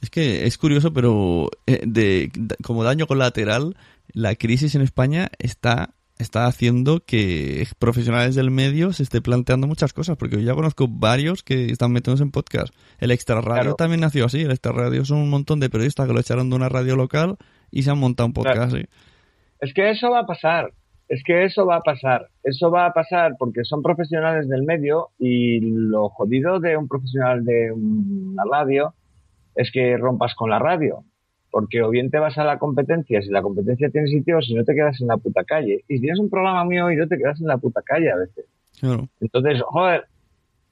[0.00, 2.30] Es que es curioso, pero eh, de,
[2.62, 3.76] como daño colateral,
[4.12, 9.92] la crisis en España está, está haciendo que profesionales del medio se esté planteando muchas
[9.92, 12.72] cosas, porque yo ya conozco varios que están metiéndose en podcast.
[12.98, 13.74] El Extra Radio Claro.
[13.74, 16.56] también nació así, el Extra Radio son un montón de periodistas que lo echaron de
[16.56, 17.36] una radio local
[17.70, 18.70] y se han montado un podcast.
[18.70, 18.76] Claro.
[18.78, 18.88] sí.
[19.60, 20.72] Es que eso va a pasar.
[21.10, 22.28] Es que eso va a pasar.
[22.44, 27.44] Eso va a pasar porque son profesionales del medio y lo jodido de un profesional
[27.44, 28.94] de una radio
[29.56, 31.02] es que rompas con la radio.
[31.50, 34.54] Porque o bien te vas a la competencia, si la competencia tiene sitio, o si
[34.54, 35.84] no te quedas en la puta calle.
[35.88, 38.46] Y si tienes un programa muy oído, te quedas en la puta calle a veces.
[38.78, 39.08] Claro.
[39.20, 40.04] Entonces, joder,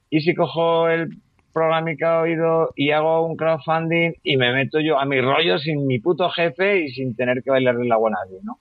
[0.09, 1.09] ¿y si cojo el
[1.51, 5.57] programa que he oído y hago un crowdfunding y me meto yo a mi rollo
[5.57, 8.57] sin mi puto jefe y sin tener que bailarle el agua a nadie, ¿no?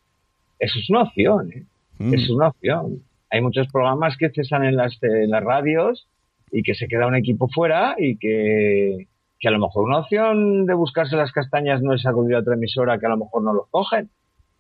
[0.58, 1.64] Eso es una opción, ¿eh?
[1.98, 2.14] Mm.
[2.14, 3.02] Es una opción.
[3.30, 6.08] Hay muchos programas que cesan en las, en las radios
[6.50, 9.08] y que se queda un equipo fuera y que,
[9.38, 12.54] que a lo mejor una opción de buscarse las castañas no es acudir a otra
[12.54, 14.08] emisora que a lo mejor no los cogen,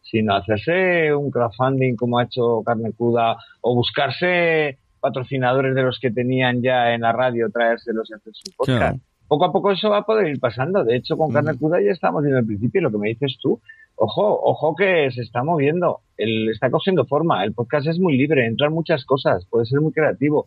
[0.02, 6.10] sino hacerse un crowdfunding como ha hecho Carne Cruda o buscarse patrocinadores de los que
[6.10, 8.78] tenían ya en la radio, traérselos y hacer su podcast.
[8.78, 8.98] Claro.
[9.28, 10.84] Poco a poco eso va a poder ir pasando.
[10.84, 13.60] De hecho, con Carne Cruda ya estamos viendo el principio, lo que me dices tú.
[14.00, 17.42] Ojo, ojo que se está moviendo, el, está cogiendo forma.
[17.42, 20.46] El podcast es muy libre, entran muchas cosas, puede ser muy creativo.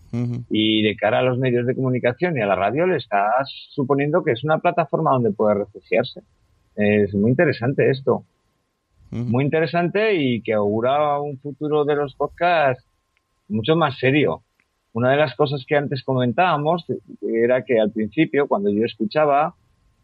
[0.49, 4.23] Y de cara a los medios de comunicación y a la radio le estás suponiendo
[4.23, 6.21] que es una plataforma donde puede refugiarse.
[6.77, 8.23] Es muy interesante esto.
[9.11, 12.85] Muy interesante y que augura un futuro de los podcasts
[13.49, 14.43] mucho más serio.
[14.93, 16.85] Una de las cosas que antes comentábamos
[17.21, 19.55] era que al principio, cuando yo escuchaba,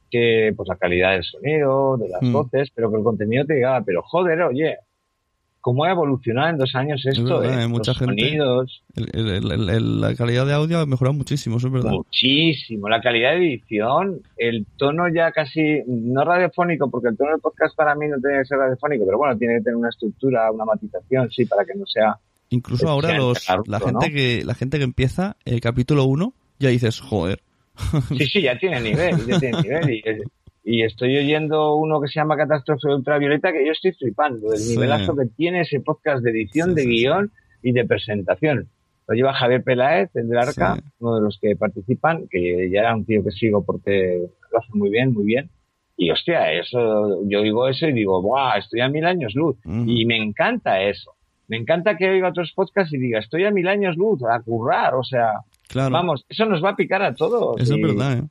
[0.09, 2.33] que pues la calidad del sonido, de las Mm.
[2.33, 4.77] voces, pero que el contenido te llegaba, pero joder, oye,
[5.61, 7.39] ¿cómo ha evolucionado en dos años esto?
[7.39, 7.67] verdad, eh?
[7.67, 11.57] mucha Los gente- sonidos, El- el- el- el- la calidad de audio ha mejorado muchísimo,
[11.57, 11.91] eso es verdad.
[11.91, 17.41] muchísimo, la calidad de edición, el tono ya casi, no radiofónico, porque el tono del
[17.41, 20.49] podcast para mí no tiene que ser radiofónico, pero bueno, tiene que tener una estructura,
[20.51, 22.15] una matización, sí, para que no sea
[22.49, 24.15] Incluso Es ahora los, la gente ¿no?
[24.15, 27.41] que la gente que empieza el capítulo 1 ya dices, joder.
[28.17, 29.93] Sí, sí, ya tiene nivel, ya tiene nivel.
[30.63, 34.51] Y, y estoy oyendo uno que se llama Catástrofe Ultravioleta que yo estoy flipando.
[34.51, 34.71] El Sí.
[34.71, 37.31] nivelazo que tiene ese podcast de edición, Sí, de guion
[37.63, 38.67] y de presentación.
[39.07, 42.93] Lo lleva Javier Peláez, el del Arca, uno de los que participan, que ya era
[42.95, 45.49] un tío que sigo porque lo hace muy bien, muy bien.
[45.95, 48.57] Y hostia, eso, yo digo eso y digo, ¡buah!
[48.57, 49.55] Estoy a mil años luz.
[49.65, 49.83] Ujú.
[49.87, 51.13] Y me encanta eso.
[51.47, 54.93] Me encanta que oiga otros podcasts y diga, estoy a mil años luz, a currar,
[54.95, 55.31] o sea,
[55.67, 57.59] Claro, vamos, eso nos va a picar a todos.
[57.61, 58.23] eso es verdad, ¿eh?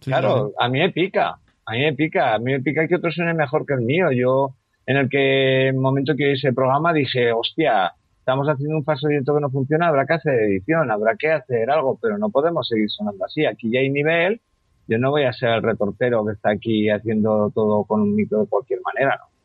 [0.00, 2.96] Sí, claro, a mí me pica, a mí me pica, a mí me pica que
[2.96, 4.12] otro suene mejor que el mío.
[4.12, 4.54] Yo,
[4.86, 8.84] en el que, en el momento que hice el programa, dije, hostia, estamos haciendo un
[8.84, 12.30] falso directo que no funciona, habrá que hacer edición, habrá que hacer algo, pero no
[12.30, 13.44] podemos seguir sonando así.
[13.44, 14.40] Aquí ya hay nivel,
[14.86, 18.40] yo no voy a ser el reportero que está aquí haciendo todo con un micro
[18.40, 19.37] de cualquier manera, ¿no?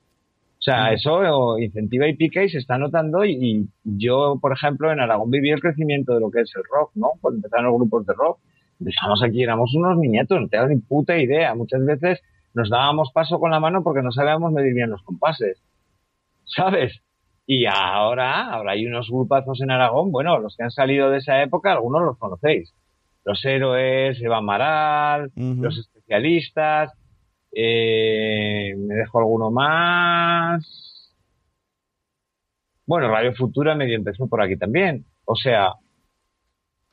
[0.64, 4.94] O sea, eso incentiva y pica y se está notando y, y yo, por ejemplo,
[4.94, 7.10] en Aragón viví el crecimiento de lo que es el rock, ¿no?
[7.20, 8.40] Cuando empezaron los grupos de rock,
[8.80, 11.54] empezamos aquí, éramos unos niñatos, no teníamos ni puta idea.
[11.54, 12.22] Muchas veces
[12.54, 15.62] nos dábamos paso con la mano porque no sabíamos medir bien los compases,
[16.46, 16.98] ¿sabes?
[17.46, 21.42] Y ahora, ahora hay unos grupazos en Aragón, bueno, los que han salido de esa
[21.44, 22.74] época, algunos los conocéis.
[23.26, 25.62] Los héroes, Eva Amaral, Ujú.
[25.62, 26.94] los especialistas,
[27.56, 31.14] eh, me dejo alguno más.
[32.86, 35.06] Bueno, Radio Futura medio empezó por aquí también.
[35.26, 35.74] O sea,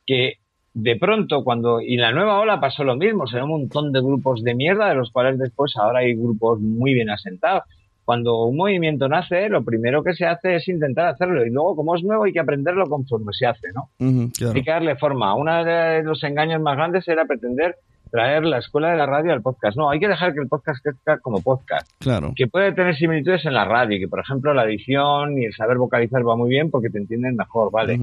[0.07, 0.35] que
[0.73, 4.01] de pronto cuando y la nueva ola pasó lo mismo, se ve un montón de
[4.01, 7.65] grupos de mierda de los cuales después ahora hay grupos muy bien asentados.
[8.05, 11.95] Cuando un movimiento nace, lo primero que se hace es intentar hacerlo y luego como
[11.95, 13.91] es nuevo hay que aprenderlo conforme se hace, ¿no?
[14.37, 14.55] Claro.
[14.55, 15.35] Hay que darle forma.
[15.35, 17.77] Uno de los engaños más grandes era pretender
[18.11, 19.77] traer la escuela de la radio al podcast.
[19.77, 21.89] No, hay que dejar que el podcast crezca como podcast.
[21.99, 22.33] Claro.
[22.35, 25.79] Que puede tener similitudes en la radio, que por ejemplo la edición y el saber
[25.79, 27.99] vocalizar va muy bien porque te entienden mejor, ¿vale?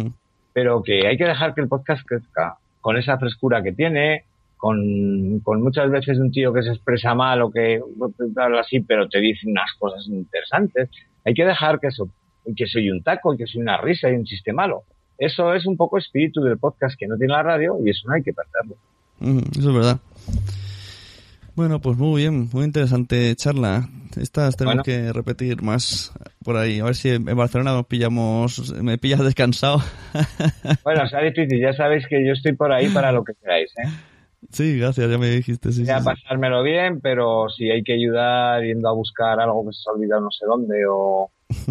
[0.54, 4.24] Pero que hay que dejar que el podcast crezca con esa frescura que tiene,
[4.56, 7.82] con, con muchas veces un tío que se expresa mal o que
[8.38, 10.90] habla así, pero te dice unas cosas interesantes.
[11.26, 12.10] Hay que dejar que eso,
[12.56, 14.84] que soy un taco y que soy una risa y un chiste malo.
[15.18, 18.14] Eso es un poco espíritu del podcast que no tiene la radio y eso no
[18.14, 18.78] hay que perderlo.
[19.22, 20.00] Eso es verdad.
[21.56, 23.90] Bueno, pues muy bien, muy interesante charla.
[24.16, 24.84] Estas tenemos Bueno.
[24.84, 26.12] que repetir más
[26.44, 26.80] por ahí.
[26.80, 29.82] A ver si en Barcelona nos pillamos, me pillas descansado.
[30.84, 33.90] Bueno, sea difícil, ya sabéis que yo estoy por ahí para lo que queráis, ¿eh?
[34.52, 35.72] sí, gracias, ya me dijiste.
[35.72, 36.06] Sí, Ya sí.
[36.06, 40.22] pasármelo bien, pero si hay que ayudar yendo a buscar algo que se ha olvidado
[40.22, 41.30] no sé dónde o,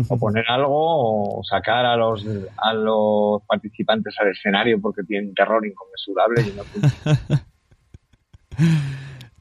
[0.09, 2.27] o poner algo o sacar a los
[2.57, 6.43] a los participantes al escenario porque tienen terror inconmensurable.
[6.43, 6.65] y no-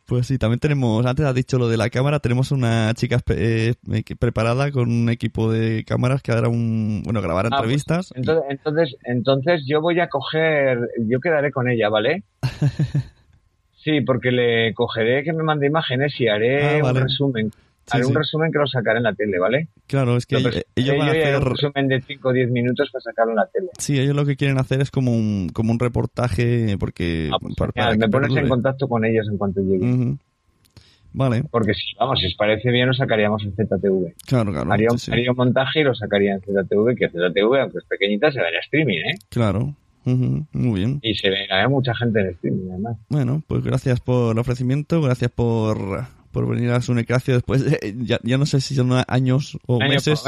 [0.08, 3.74] Pues sí, también tenemos, antes has dicho lo de la cámara, tenemos una chica eh,
[4.20, 8.12] preparada con un equipo de cámaras que hará un, bueno, grabar Ah, pues, entrevistas.
[8.16, 12.24] entonces, entonces, entonces yo voy a coger, yo quedaré con ella, ¿vale?
[13.84, 17.00] Sí, porque le cogeré que me mande imágenes y haré Ah, vale.
[17.02, 17.52] un resumen.
[17.88, 18.10] Sí, haré sí.
[18.10, 19.68] un resumen que lo sacaré en la tele, ¿vale?
[19.88, 22.50] Claro, es que Lo ellos, ellos van a hacer, un resumen de 5 o 10
[22.50, 23.68] minutos para sacarlo en la tele.
[23.78, 27.56] sí, ellos lo que quieren hacer es como un, como un reportaje, porque Ah, pues
[27.56, 28.50] para- para me que pones en perdure.
[28.50, 29.86] contacto con ellos en cuanto llegue.
[29.86, 30.18] Ujú.
[31.18, 34.14] Vale, Porque si, vamos, si os parece bien, lo sacaríamos en ZTV.
[34.28, 34.74] claro, claro.
[34.74, 37.86] haría, un, sí, haría un montaje y lo sacaría en ZTV, que ZTV, aunque es
[37.86, 39.16] pequeñita, se ve en streaming, ¿eh?
[39.30, 39.76] Claro.
[40.06, 41.00] Ujú, Muy bien.
[41.02, 42.98] Y se ve, mucha gente en streaming, además.
[43.10, 46.04] Bueno, pues gracias por el ofrecimiento, gracias por,
[46.36, 47.64] por venir a Sunecracio después.
[47.64, 50.22] de- ya, ya no sé si son años o año meses.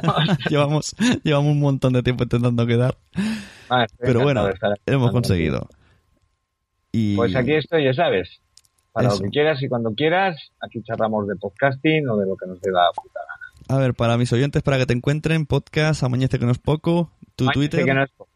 [0.48, 2.96] llevamos, llevamos un montón de tiempo intentando quedar.
[3.68, 4.48] Ah, Pero bueno,
[4.86, 5.68] hemos conseguido.
[6.92, 7.14] Y...
[7.14, 8.40] Pues aquí estoy, ya sabes.
[8.92, 9.18] Para Eso.
[9.18, 12.58] lo que quieras y cuando quieras, aquí charlamos de podcasting o de lo que nos
[12.62, 13.76] dé la puta gana.
[13.76, 17.12] A ver, para mis oyentes, para que te encuentren, podcast, Amañece que no es poco,
[17.36, 18.30] tu Añece Twitter que no es poco.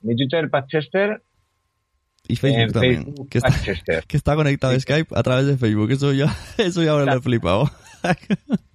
[0.00, 1.22] Mi Twitter, Patchester,
[2.26, 3.04] y Facebook en también.
[3.04, 4.04] Facebook, que, está, Patchester.
[4.06, 5.90] que está conectado a Skype a través de Facebook.
[5.90, 7.70] Eso ya, eso ya ahora lo he flipado.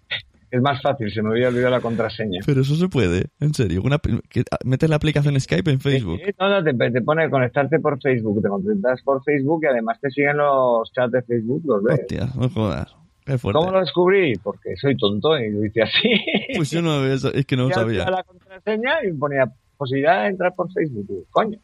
[0.51, 2.39] Es más fácil, se me había olvidado la contraseña.
[2.43, 3.83] Pero eso se puede, en serio.
[3.83, 6.19] Una, que, metes la aplicación Skype en Facebook.
[6.25, 9.99] Sí, no, no, te, te pone conectarte por Facebook, te conectas por Facebook y además
[10.01, 11.99] te siguen los chats de Facebook, los ves.
[11.99, 12.95] Hostia, no jodas.
[13.41, 14.33] ¿Cómo lo descubrí?
[14.37, 16.09] Porque soy tonto y lo hice así.
[16.55, 18.09] Pues yo no, es que no lo sabía.
[18.09, 21.27] la contraseña y me ponía posibilidad de entrar por Facebook.
[21.29, 21.59] Coño.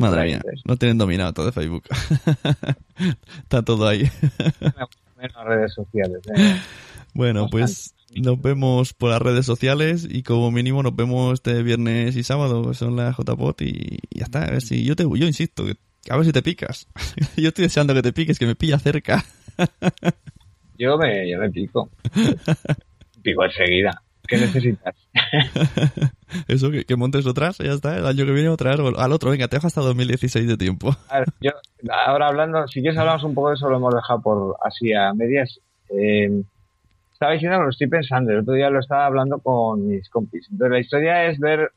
[0.00, 1.84] Madre mía, no tienen dominado todo de Facebook.
[3.42, 4.10] Está todo ahí.
[5.16, 6.20] menos redes sociales.
[6.36, 6.60] ¿eh?
[7.14, 12.16] Bueno, pues nos vemos por las redes sociales y como mínimo nos vemos este viernes
[12.16, 14.44] y sábado, son las JPOT y ya está.
[14.44, 15.64] A ver si yo te, yo insisto,
[16.10, 16.88] a ver si te picas.
[17.36, 19.24] yo estoy deseando que te piques, que me pilla cerca.
[20.76, 21.88] Yo me, yo me pico.
[23.22, 24.02] pico enseguida.
[24.26, 24.96] ¿Qué necesitas?
[26.48, 27.96] Eso, que, que montes otras, ya está.
[27.96, 30.90] El año que viene otra o al otro, venga, te dejo hasta 2016 de tiempo.
[31.10, 31.50] A ver, yo,
[32.06, 35.12] ahora hablando, si quieres hablamos un poco de eso, lo hemos dejado por así a
[35.12, 35.60] medias.
[35.90, 36.42] Eh,
[37.12, 40.46] estaba diciendo que lo estoy pensando, el otro día lo estaba hablando con mis compis.
[40.50, 41.70] Entonces la historia es ver,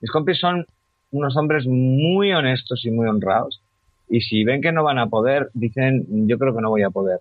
[0.00, 0.66] mis compis son
[1.12, 3.62] unos hombres muy honestos y muy honrados.
[4.08, 6.90] Y si ven que no van a poder, dicen, yo creo que no voy a
[6.90, 7.20] poder,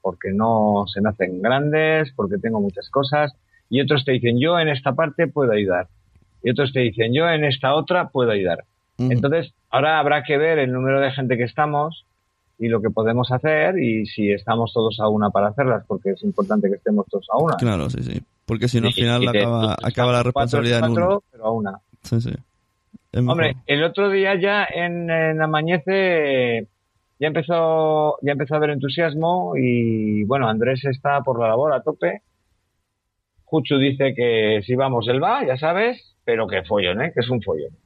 [0.00, 3.34] porque no se me hacen grandes, porque tengo muchas cosas.
[3.72, 5.88] Y otros te dicen, yo en esta parte puedo ayudar.
[6.42, 8.64] Y otros te dicen, yo en esta otra puedo ayudar.
[8.98, 12.04] Entonces, ahora habrá que ver el número de gente que estamos
[12.58, 16.22] y lo que podemos hacer y si estamos todos a una para hacerlas, porque es
[16.22, 17.56] importante que estemos todos a una.
[17.56, 18.20] Claro, sí, sí.
[18.44, 21.22] Porque si no, al final acaba, acaba la cuatro, responsabilidad en cuatro, uno.
[21.32, 21.80] pero a una.
[22.02, 22.32] Sí, sí.
[23.26, 26.68] Hombre, el otro día ya en, en Amañece
[27.18, 31.80] ya empezó, ya empezó a haber entusiasmo y bueno, Andrés está por la labor a
[31.82, 32.20] tope.
[33.52, 37.12] Juchu dice que si vamos él va, ya sabes, pero que follón, ¿eh?
[37.12, 37.76] Que es un follón.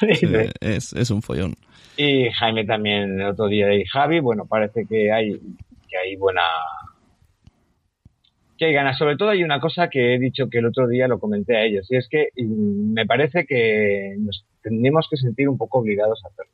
[0.14, 0.26] Sí,
[0.60, 1.54] es, es un follón.
[1.96, 5.32] Y Jaime también el otro día y Javi, bueno, parece que hay,
[5.88, 6.42] que hay buena,
[8.56, 8.98] que hay ganas.
[8.98, 11.64] Sobre todo hay una cosa que he dicho que el otro día lo comenté a
[11.64, 16.28] ellos, y es que me parece que nos tendríamos que sentir un poco obligados a
[16.28, 16.52] hacerlo.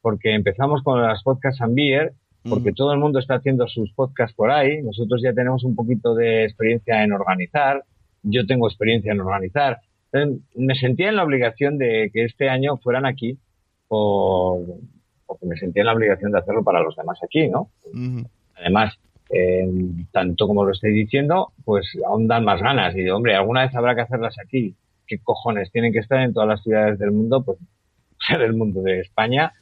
[0.00, 2.14] Porque empezamos con las podcasts and beer,
[2.48, 2.76] porque Ujú.
[2.76, 6.44] todo el mundo está haciendo sus podcasts por ahí, nosotros ya tenemos un poquito de
[6.44, 7.84] experiencia en organizar,
[8.22, 9.80] yo tengo experiencia en organizar.
[10.12, 13.38] Entonces, me sentía en la obligación de que este año fueran aquí
[13.88, 14.60] por,
[15.26, 17.70] porque me sentía en la obligación de hacerlo para los demás aquí, ¿no?
[18.56, 18.94] Además,
[19.30, 19.66] eh,
[20.12, 22.94] tanto como lo estoy diciendo, pues aún dan más ganas.
[22.96, 24.74] Y hombre, alguna vez habrá que hacerlas aquí.
[25.06, 25.70] ¿Qué cojones?
[25.72, 27.58] Tienen que estar en todas las ciudades del mundo, pues
[28.38, 29.52] del mundo de España,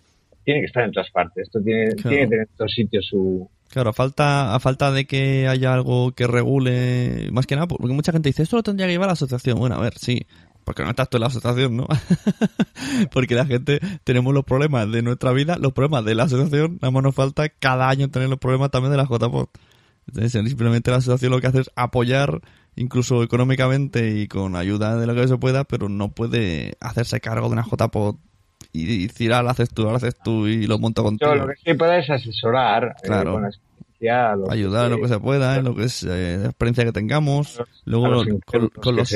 [0.44, 1.44] tiene que estar en todas partes.
[1.44, 2.08] Esto tiene, Claro.
[2.08, 3.48] tiene que tener en todos sitios su...
[3.68, 7.94] Claro, a falta, a falta de que haya algo que regule, más que nada, porque
[7.94, 9.58] mucha gente dice, esto lo tendría que llevar la asociación.
[9.58, 10.26] Bueno, a ver, sí,
[10.64, 11.86] porque no estás tú en la asociación, ¿no?
[13.12, 16.90] porque la gente tenemos los problemas de nuestra vida, los problemas de la asociación, nada
[16.90, 19.50] más nos falta cada año tener los problemas también de la JPOT.
[20.08, 22.42] Entonces, simplemente la asociación lo que hace es apoyar,
[22.76, 27.46] incluso económicamente y con ayuda de lo que se pueda, pero no puede hacerse cargo
[27.46, 28.18] de una JPOT
[28.72, 31.34] y decir, ah, lo haces tú, lo haces tú y lo monto contigo.
[31.34, 33.72] Yo lo que sí puedo es asesorar eh, con la experiencia
[34.50, 37.62] Ayudar en lo que se pueda, en lo que es eh, la experiencia que tengamos.
[37.84, 39.08] Luego los los,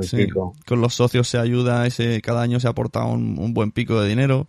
[0.00, 0.26] sí,
[0.66, 4.08] con los socios se ayuda, ese cada año se aporta un, un buen pico de
[4.08, 4.48] dinero.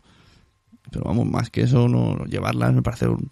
[0.91, 3.29] Pero vamos, más que eso, no llevarlas me parece un...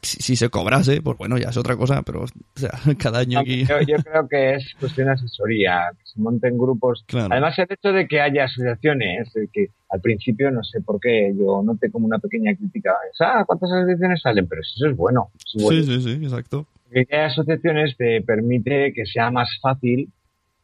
[0.00, 3.64] Si, se cobrase, pues bueno, ya es otra cosa, pero o sea, cada año aquí...
[3.66, 7.04] Yo, yo creo que es cuestión de asesoría, que se monten grupos.
[7.06, 7.28] Claro.
[7.30, 11.62] Además, el hecho de que haya asociaciones, que al principio no sé por qué, yo
[11.62, 12.92] noté como una pequeña crítica.
[13.10, 14.46] es, Ah, ¿cuántas asociaciones salen?
[14.48, 15.28] Pero eso es bueno.
[15.44, 15.82] eso es bueno.
[15.82, 16.66] Sí, sí, sí, exacto.
[16.90, 20.10] Que haya asociaciones te permite que sea más fácil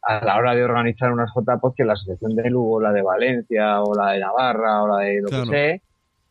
[0.01, 3.81] a la hora de organizar unas JPOD que la asociación de Lugo, la de Valencia,
[3.81, 5.43] o la de Navarra, o la de lo Claro.
[5.45, 5.79] que sea,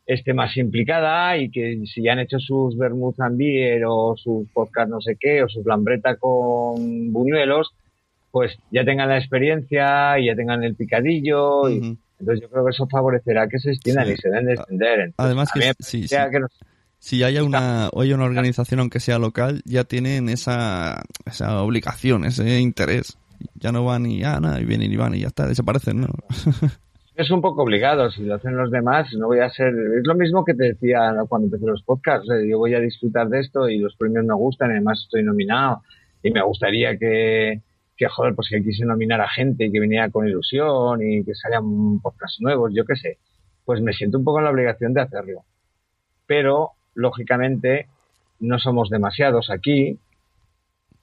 [0.09, 4.49] esté más implicada y que si ya han hecho sus Bermud and Beer o sus
[4.49, 7.71] podcast no sé qué, o su lambreta con buñuelos,
[8.31, 11.69] pues ya tengan la experiencia y ya tengan el picadillo.
[11.71, 14.13] y, entonces yo creo que eso favorecerá que se extiendan Sí.
[14.15, 15.01] y se den de extender.
[15.01, 16.17] Entonces, Además que sí, sí.
[16.33, 16.59] que nos-
[16.99, 22.25] Si haya una, o hay una organización, aunque sea local, ya tienen esa, esa obligación,
[22.25, 23.19] ese interés.
[23.55, 26.09] Ya no van y, ah, nada, y vienen y van y ya está, desaparecen, ¿no?
[27.19, 29.75] es un poco obligado, si lo hacen los demás, no voy a ser...
[29.99, 33.29] Es lo mismo que te decía cuando empecé los podcasts, eh, yo voy a disfrutar
[33.29, 35.83] de esto y los premios me gustan, además estoy nominado
[36.23, 37.61] y me gustaría que,
[37.97, 41.35] que joder, pues que quise nominar a gente y que viniera con ilusión y que
[41.35, 43.19] salgan podcasts nuevos, yo qué sé.
[43.65, 45.43] Pues me siento un poco en la obligación de hacerlo.
[46.25, 47.89] Pero, lógicamente,
[48.39, 49.99] no somos demasiados aquí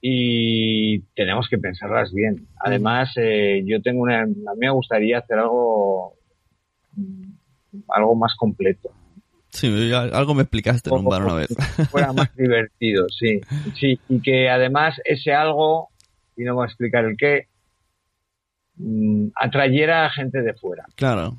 [0.02, 2.48] y tenemos que pensarlas bien.
[2.60, 6.14] Además, eh, yo tengo una, a mí me gustaría hacer algo,
[6.96, 7.32] mm,
[7.90, 8.92] algo más completo,
[9.50, 11.48] Sí, algo me explicaste en un bar una vez.
[11.90, 13.40] fuera más divertido, sí,
[13.80, 15.88] sí, y que además ese algo,
[16.36, 17.48] y no voy a explicar el qué,
[18.76, 20.84] mm, atrayera a gente de fuera.
[20.96, 21.38] Claro.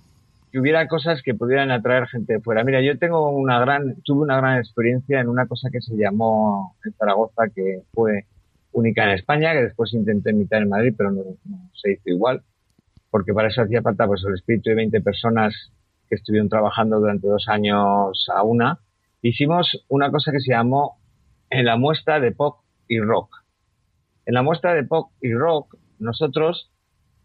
[0.51, 2.65] que hubiera cosas que pudieran atraer gente de fuera.
[2.65, 6.74] Mira, yo tengo una gran, tuve una gran experiencia en una cosa que se llamó
[6.87, 8.24] en Zaragoza, que fue
[8.77, 11.23] única en España, que después intenté imitar en Madrid, pero no,
[11.74, 12.43] se hizo igual,
[13.11, 15.73] porque para eso hacía falta pues el espíritu de 20 personas
[16.09, 18.78] que estuvieron trabajando durante dos años a una.
[19.23, 20.98] Hicimos una cosa que se llamó
[21.48, 23.44] en la muestra de pop y rock.
[24.27, 26.70] En la muestra de pop y rock, nosotros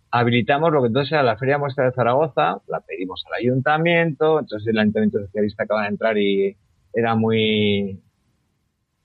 [0.10, 4.68] habilitamos lo que entonces era la Feria Muestra de Zaragoza, la pedimos al ayuntamiento, entonces
[4.68, 6.56] el ayuntamiento socialista acaba de entrar y
[6.94, 8.02] era muy,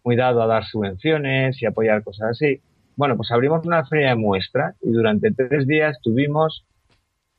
[0.07, 2.61] muy dado a dar subvenciones y apoyar cosas así.
[2.95, 6.65] Bueno, pues abrimos una feria de muestra y durante tres días tuvimos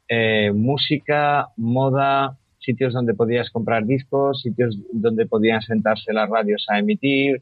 [0.10, 6.80] eh, música, moda, sitios donde podías comprar discos, sitios donde podían sentarse las radios a
[6.80, 7.42] emitir,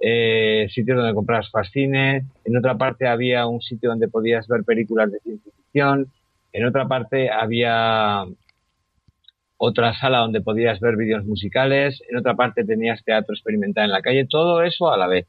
[0.00, 5.12] eh, sitios donde compras fascines, en otra parte había un sitio donde podías ver películas
[5.12, 6.08] de ciencia ficción,
[6.52, 8.24] en otra parte había
[9.58, 14.02] otra sala donde podías ver vídeos musicales, en otra parte tenías teatro experimental en la
[14.02, 15.26] calle, todo eso a la vez,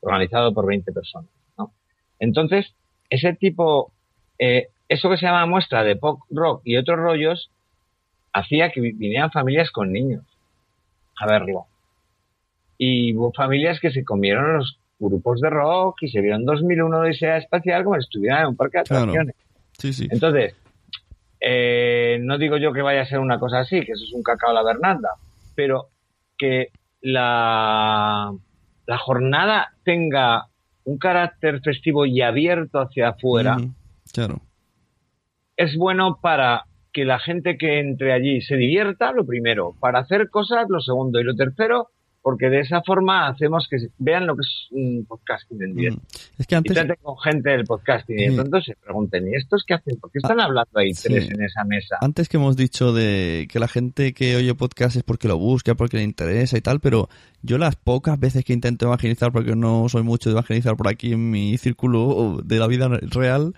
[0.00, 1.30] organizado por 20 personas.
[1.56, 1.72] ¿no?
[2.18, 2.74] Entonces,
[3.10, 3.92] ese tipo,
[4.38, 7.50] eh, eso que se llama muestra de pop rock y otros rollos,
[8.32, 10.24] hacía que vi- vinieran familias con niños
[11.18, 11.66] a verlo.
[12.78, 17.36] Y hubo familias que se comieron los grupos de rock y se vieron 2001 Odisea
[17.36, 19.02] Espacial como si estuvieran en un parque de Claro.
[19.02, 19.34] atracciones.
[19.78, 20.08] Sí, sí.
[20.10, 20.54] Entonces,
[21.40, 24.22] eh, no digo yo que vaya a ser una cosa así, que eso es un
[24.22, 25.10] cacao la Bernanda,
[25.54, 25.88] pero
[26.36, 26.68] que
[27.00, 28.32] la,
[28.86, 30.46] la jornada tenga
[30.84, 33.56] un carácter festivo y abierto hacia afuera
[34.12, 34.40] Claro.
[35.56, 40.28] es bueno para que la gente que entre allí se divierta, lo primero, para hacer
[40.28, 41.88] cosas, lo segundo, y lo tercero,
[42.22, 46.02] porque de esa forma hacemos que vean lo que es un podcasting en directo.
[46.38, 46.74] Es que Y antes...
[46.74, 49.98] traten con gente del podcasting y de pronto se pregunten, ¿y estos qué hacen?
[49.98, 51.08] ¿Por qué están hablando ahí sí.
[51.08, 51.96] tres en esa mesa?
[52.00, 55.74] Antes que hemos dicho de que la gente que oye podcast es porque lo busca,
[55.74, 57.08] porque le interesa y tal, pero
[57.42, 61.12] yo las pocas veces que intento evangelizar, porque no soy mucho de evangelizar por aquí
[61.12, 63.54] en mi círculo de la vida real,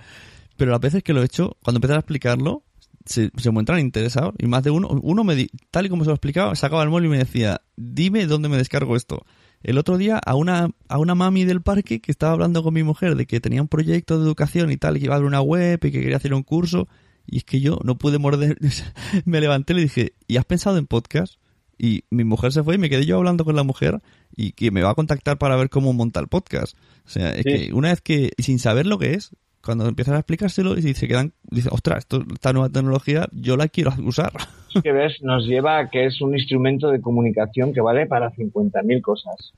[0.57, 2.63] pero las veces que lo he hecho, cuando empecé a explicarlo,
[3.07, 6.09] se, se muestran interesados y más de uno, uno me di- tal y como se
[6.11, 9.25] lo explicaba, sacaba el móvil y me decía, dime dónde me descargo esto.
[9.63, 12.83] El otro día a una, a una mami del parque que estaba hablando con mi
[12.83, 15.29] mujer de que tenía un proyecto de educación y tal, y que iba a abrir
[15.29, 16.89] una web y que quería hacer un curso,
[17.27, 18.59] y es que yo no pude morder,
[19.25, 21.35] me levanté y le dije, ¿y has pensado en podcast?
[21.79, 24.01] Y mi mujer se fue y me quedé yo hablando con la mujer
[24.37, 26.77] y que me va a contactar para ver cómo monta el podcast.
[27.07, 27.67] O sea, es Sí.
[27.69, 29.31] que una vez que, sin saber lo que es,
[29.65, 33.69] cuando empiezas a explicárselo y se quedan, dice, ostras, esto, esta nueva tecnología yo la
[33.69, 34.33] quiero usar.
[34.83, 39.01] que ves nos lleva a que es un instrumento de comunicación que vale para 50.000
[39.01, 39.53] cosas.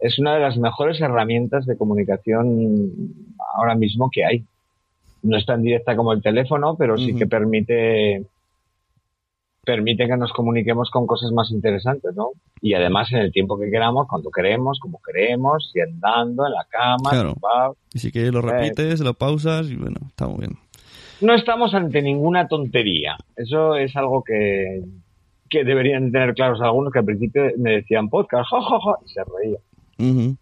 [0.00, 3.14] Es una de las mejores herramientas de comunicación
[3.56, 4.44] ahora mismo que hay.
[5.22, 7.18] No es tan directa como el teléfono, pero sí Ujú.
[7.18, 8.24] que permite
[9.68, 12.30] permite que nos comuniquemos con cosas más interesantes, ¿no?
[12.62, 16.64] Y además en el tiempo que queramos, cuando queremos, como queremos, y andando, en la
[16.70, 17.34] cama, Claro.
[17.38, 17.72] bar.
[17.92, 18.50] Y si quieres lo Eh.
[18.50, 20.52] repites, lo pausas y bueno, está muy bien.
[21.20, 23.18] No estamos ante ninguna tontería.
[23.36, 24.82] Eso es algo que,
[25.50, 29.20] que deberían tener claros algunos que al principio me decían podcast, ja, ja, y se
[29.24, 29.62] reían.
[29.98, 30.36] Ujú.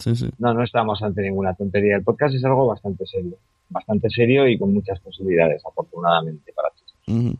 [0.00, 0.28] Sí, sí.
[0.38, 1.96] No, no estamos ante ninguna tontería.
[1.96, 3.36] El podcast es algo bastante serio.
[3.68, 7.12] Bastante serio y con muchas posibilidades, afortunadamente, para ti.
[7.12, 7.36] Ujú.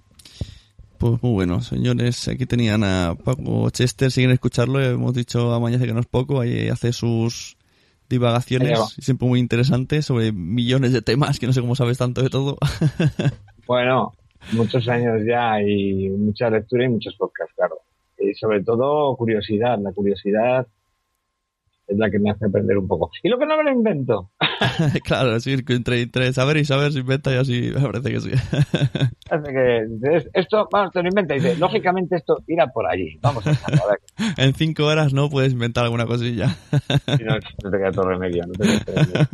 [1.00, 2.28] Pues muy bueno, señores.
[2.28, 4.10] Aquí tenían a Paco Chester.
[4.10, 6.42] Si quieren escucharlo, hemos dicho a Mañace que no es poco.
[6.42, 7.56] Ahí hace sus
[8.10, 12.28] divagaciones, siempre muy interesantes, sobre millones de temas, que no sé cómo sabes tanto de
[12.28, 12.58] todo.
[13.66, 14.12] Bueno,
[14.52, 17.76] muchos años ya y mucha lectura y muchos podcasts, claro.
[18.18, 19.78] Y sobre todo curiosidad.
[19.78, 20.66] La curiosidad
[21.90, 23.10] es la que me hace aprender un poco.
[23.22, 24.30] Y lo que no me lo invento.
[25.04, 28.30] claro, sí, entre, entre saber y saber se inventa y así me parece que sí.
[29.30, 31.34] Que dices, esto, vamos, te lo inventa.
[31.36, 33.16] Y dice, lógicamente esto irá por allí.
[33.22, 34.34] Vamos a a ver.
[34.36, 36.48] en cinco horas no puedes inventar alguna cosilla.
[36.48, 38.44] Si no, no te queda todo remedio.
[38.46, 39.28] No te queda todo remedio.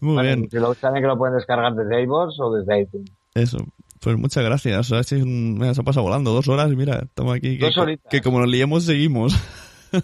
[0.00, 3.12] muy Vale, bien, que lo, saben que lo pueden descargar desde iVoox o desde iTunes.
[3.34, 3.58] eso.
[4.00, 4.78] Pues muchas gracias.
[4.90, 7.58] O sea, sí, mira, se ha pasado volando dos horas y mira, estamos aquí.
[7.58, 9.34] Que, que como nos liemos, seguimos.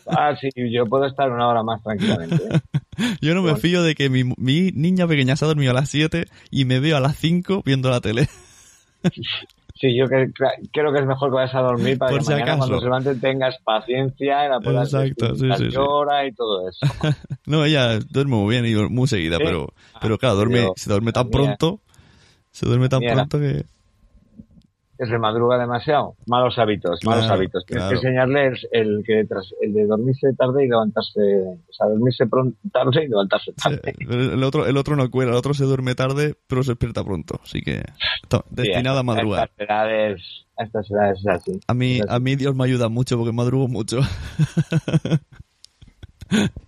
[0.06, 2.36] Ah, sí, yo puedo estar una hora más tranquilamente.
[2.36, 2.60] ¿eh?
[3.20, 3.58] Yo no me Bueno.
[3.58, 6.80] fío de que mi, mi niña pequeña se ha dormido a las 7 y me
[6.80, 8.28] veo a las 5 viendo la tele.
[9.78, 10.30] Sí, yo que-
[10.72, 12.58] creo que es mejor que vayas a dormir para Por que si mañana acaso.
[12.60, 15.76] cuando se levante tengas paciencia y la puedas Exacto, sí, sí, sí.
[16.28, 16.86] y todo eso.
[17.46, 21.12] No, ella duerme muy bien y muy seguida, pero, pero claro, duerme, Yo- se duerme
[21.12, 21.80] tan mía- pronto,
[22.52, 23.66] se duerme tan mía pronto que...
[24.98, 26.14] Que se madruga demasiado.
[26.26, 27.64] Malos hábitos, malos Claro, hábitos.
[27.66, 28.00] Tienes claro.
[28.00, 32.56] que enseñarle el, que tras, el de dormirse tarde y levantarse, o sea, dormirse pronto,
[32.72, 33.80] tarde y levantarse tarde.
[33.98, 37.38] El otro, el otro no cuela, el otro se duerme tarde, pero se despierta pronto,
[37.42, 37.82] así que
[38.22, 39.40] está destinado a madrugar.
[39.40, 40.22] A estas edades,
[40.56, 41.60] a estas edades es así.
[41.68, 42.06] A mí, así.
[42.08, 44.00] a mí Dios me ayuda mucho porque madrugo mucho.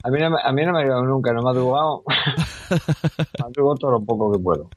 [0.04, 2.04] A mí no, me- a mí no me ha ayudado nunca, no he madrugado.
[3.42, 4.70] madrugo todo lo poco que puedo.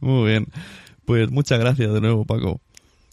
[0.00, 0.46] Muy bien.
[1.12, 2.58] Pues muchas gracias de nuevo, Paco.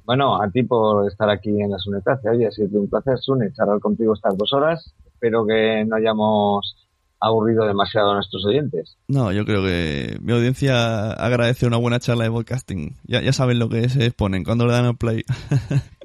[0.06, 2.32] Bueno, a ti por estar aquí en la Sunetacia.
[2.32, 4.94] Oye, ha sido un placer, Sune, charlar contigo estas dos horas.
[5.06, 6.78] Espero que no hayamos
[7.20, 8.96] aburrido demasiado a nuestros oyentes.
[9.10, 12.96] No, yo creo que mi audiencia agradece una buena charla de podcasting.
[13.04, 15.26] Ya, ya saben lo que se exponen cuando le dan al play.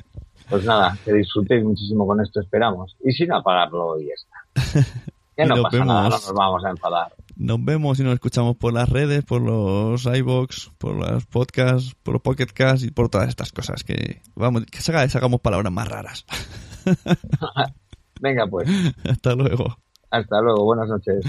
[0.50, 2.94] Pues nada, que disfrutéis muchísimo con esto, esperamos.
[3.02, 4.84] Y sin apagarlo y ya está.
[5.36, 7.12] Que Y no pasa nada, no nos vamos a enfadar.
[7.36, 12.14] Nos vemos y nos escuchamos por las redes, por los iBox, por los podcasts, por
[12.14, 15.88] los Pocket Casts y por todas estas cosas que vamos, que saca- sacamos palabras más
[15.88, 16.24] raras.
[18.20, 18.68] Venga, pues,
[19.10, 19.76] Hasta luego.
[20.10, 21.24] hasta luego, buenas noches.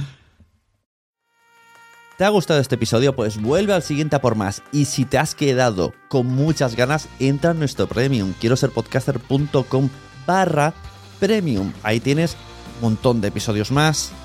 [2.18, 3.14] ¿Te ha gustado este episodio?
[3.16, 4.64] Pues vuelve al siguiente a por más.
[4.72, 8.34] Y si te has quedado con muchas ganas, entra en nuestro premium.
[8.40, 9.90] Quiero ser podcaster.com
[10.26, 10.74] barra
[11.20, 11.74] premium.
[11.84, 12.38] Ahí tienes
[12.78, 14.14] un montón de episodios más,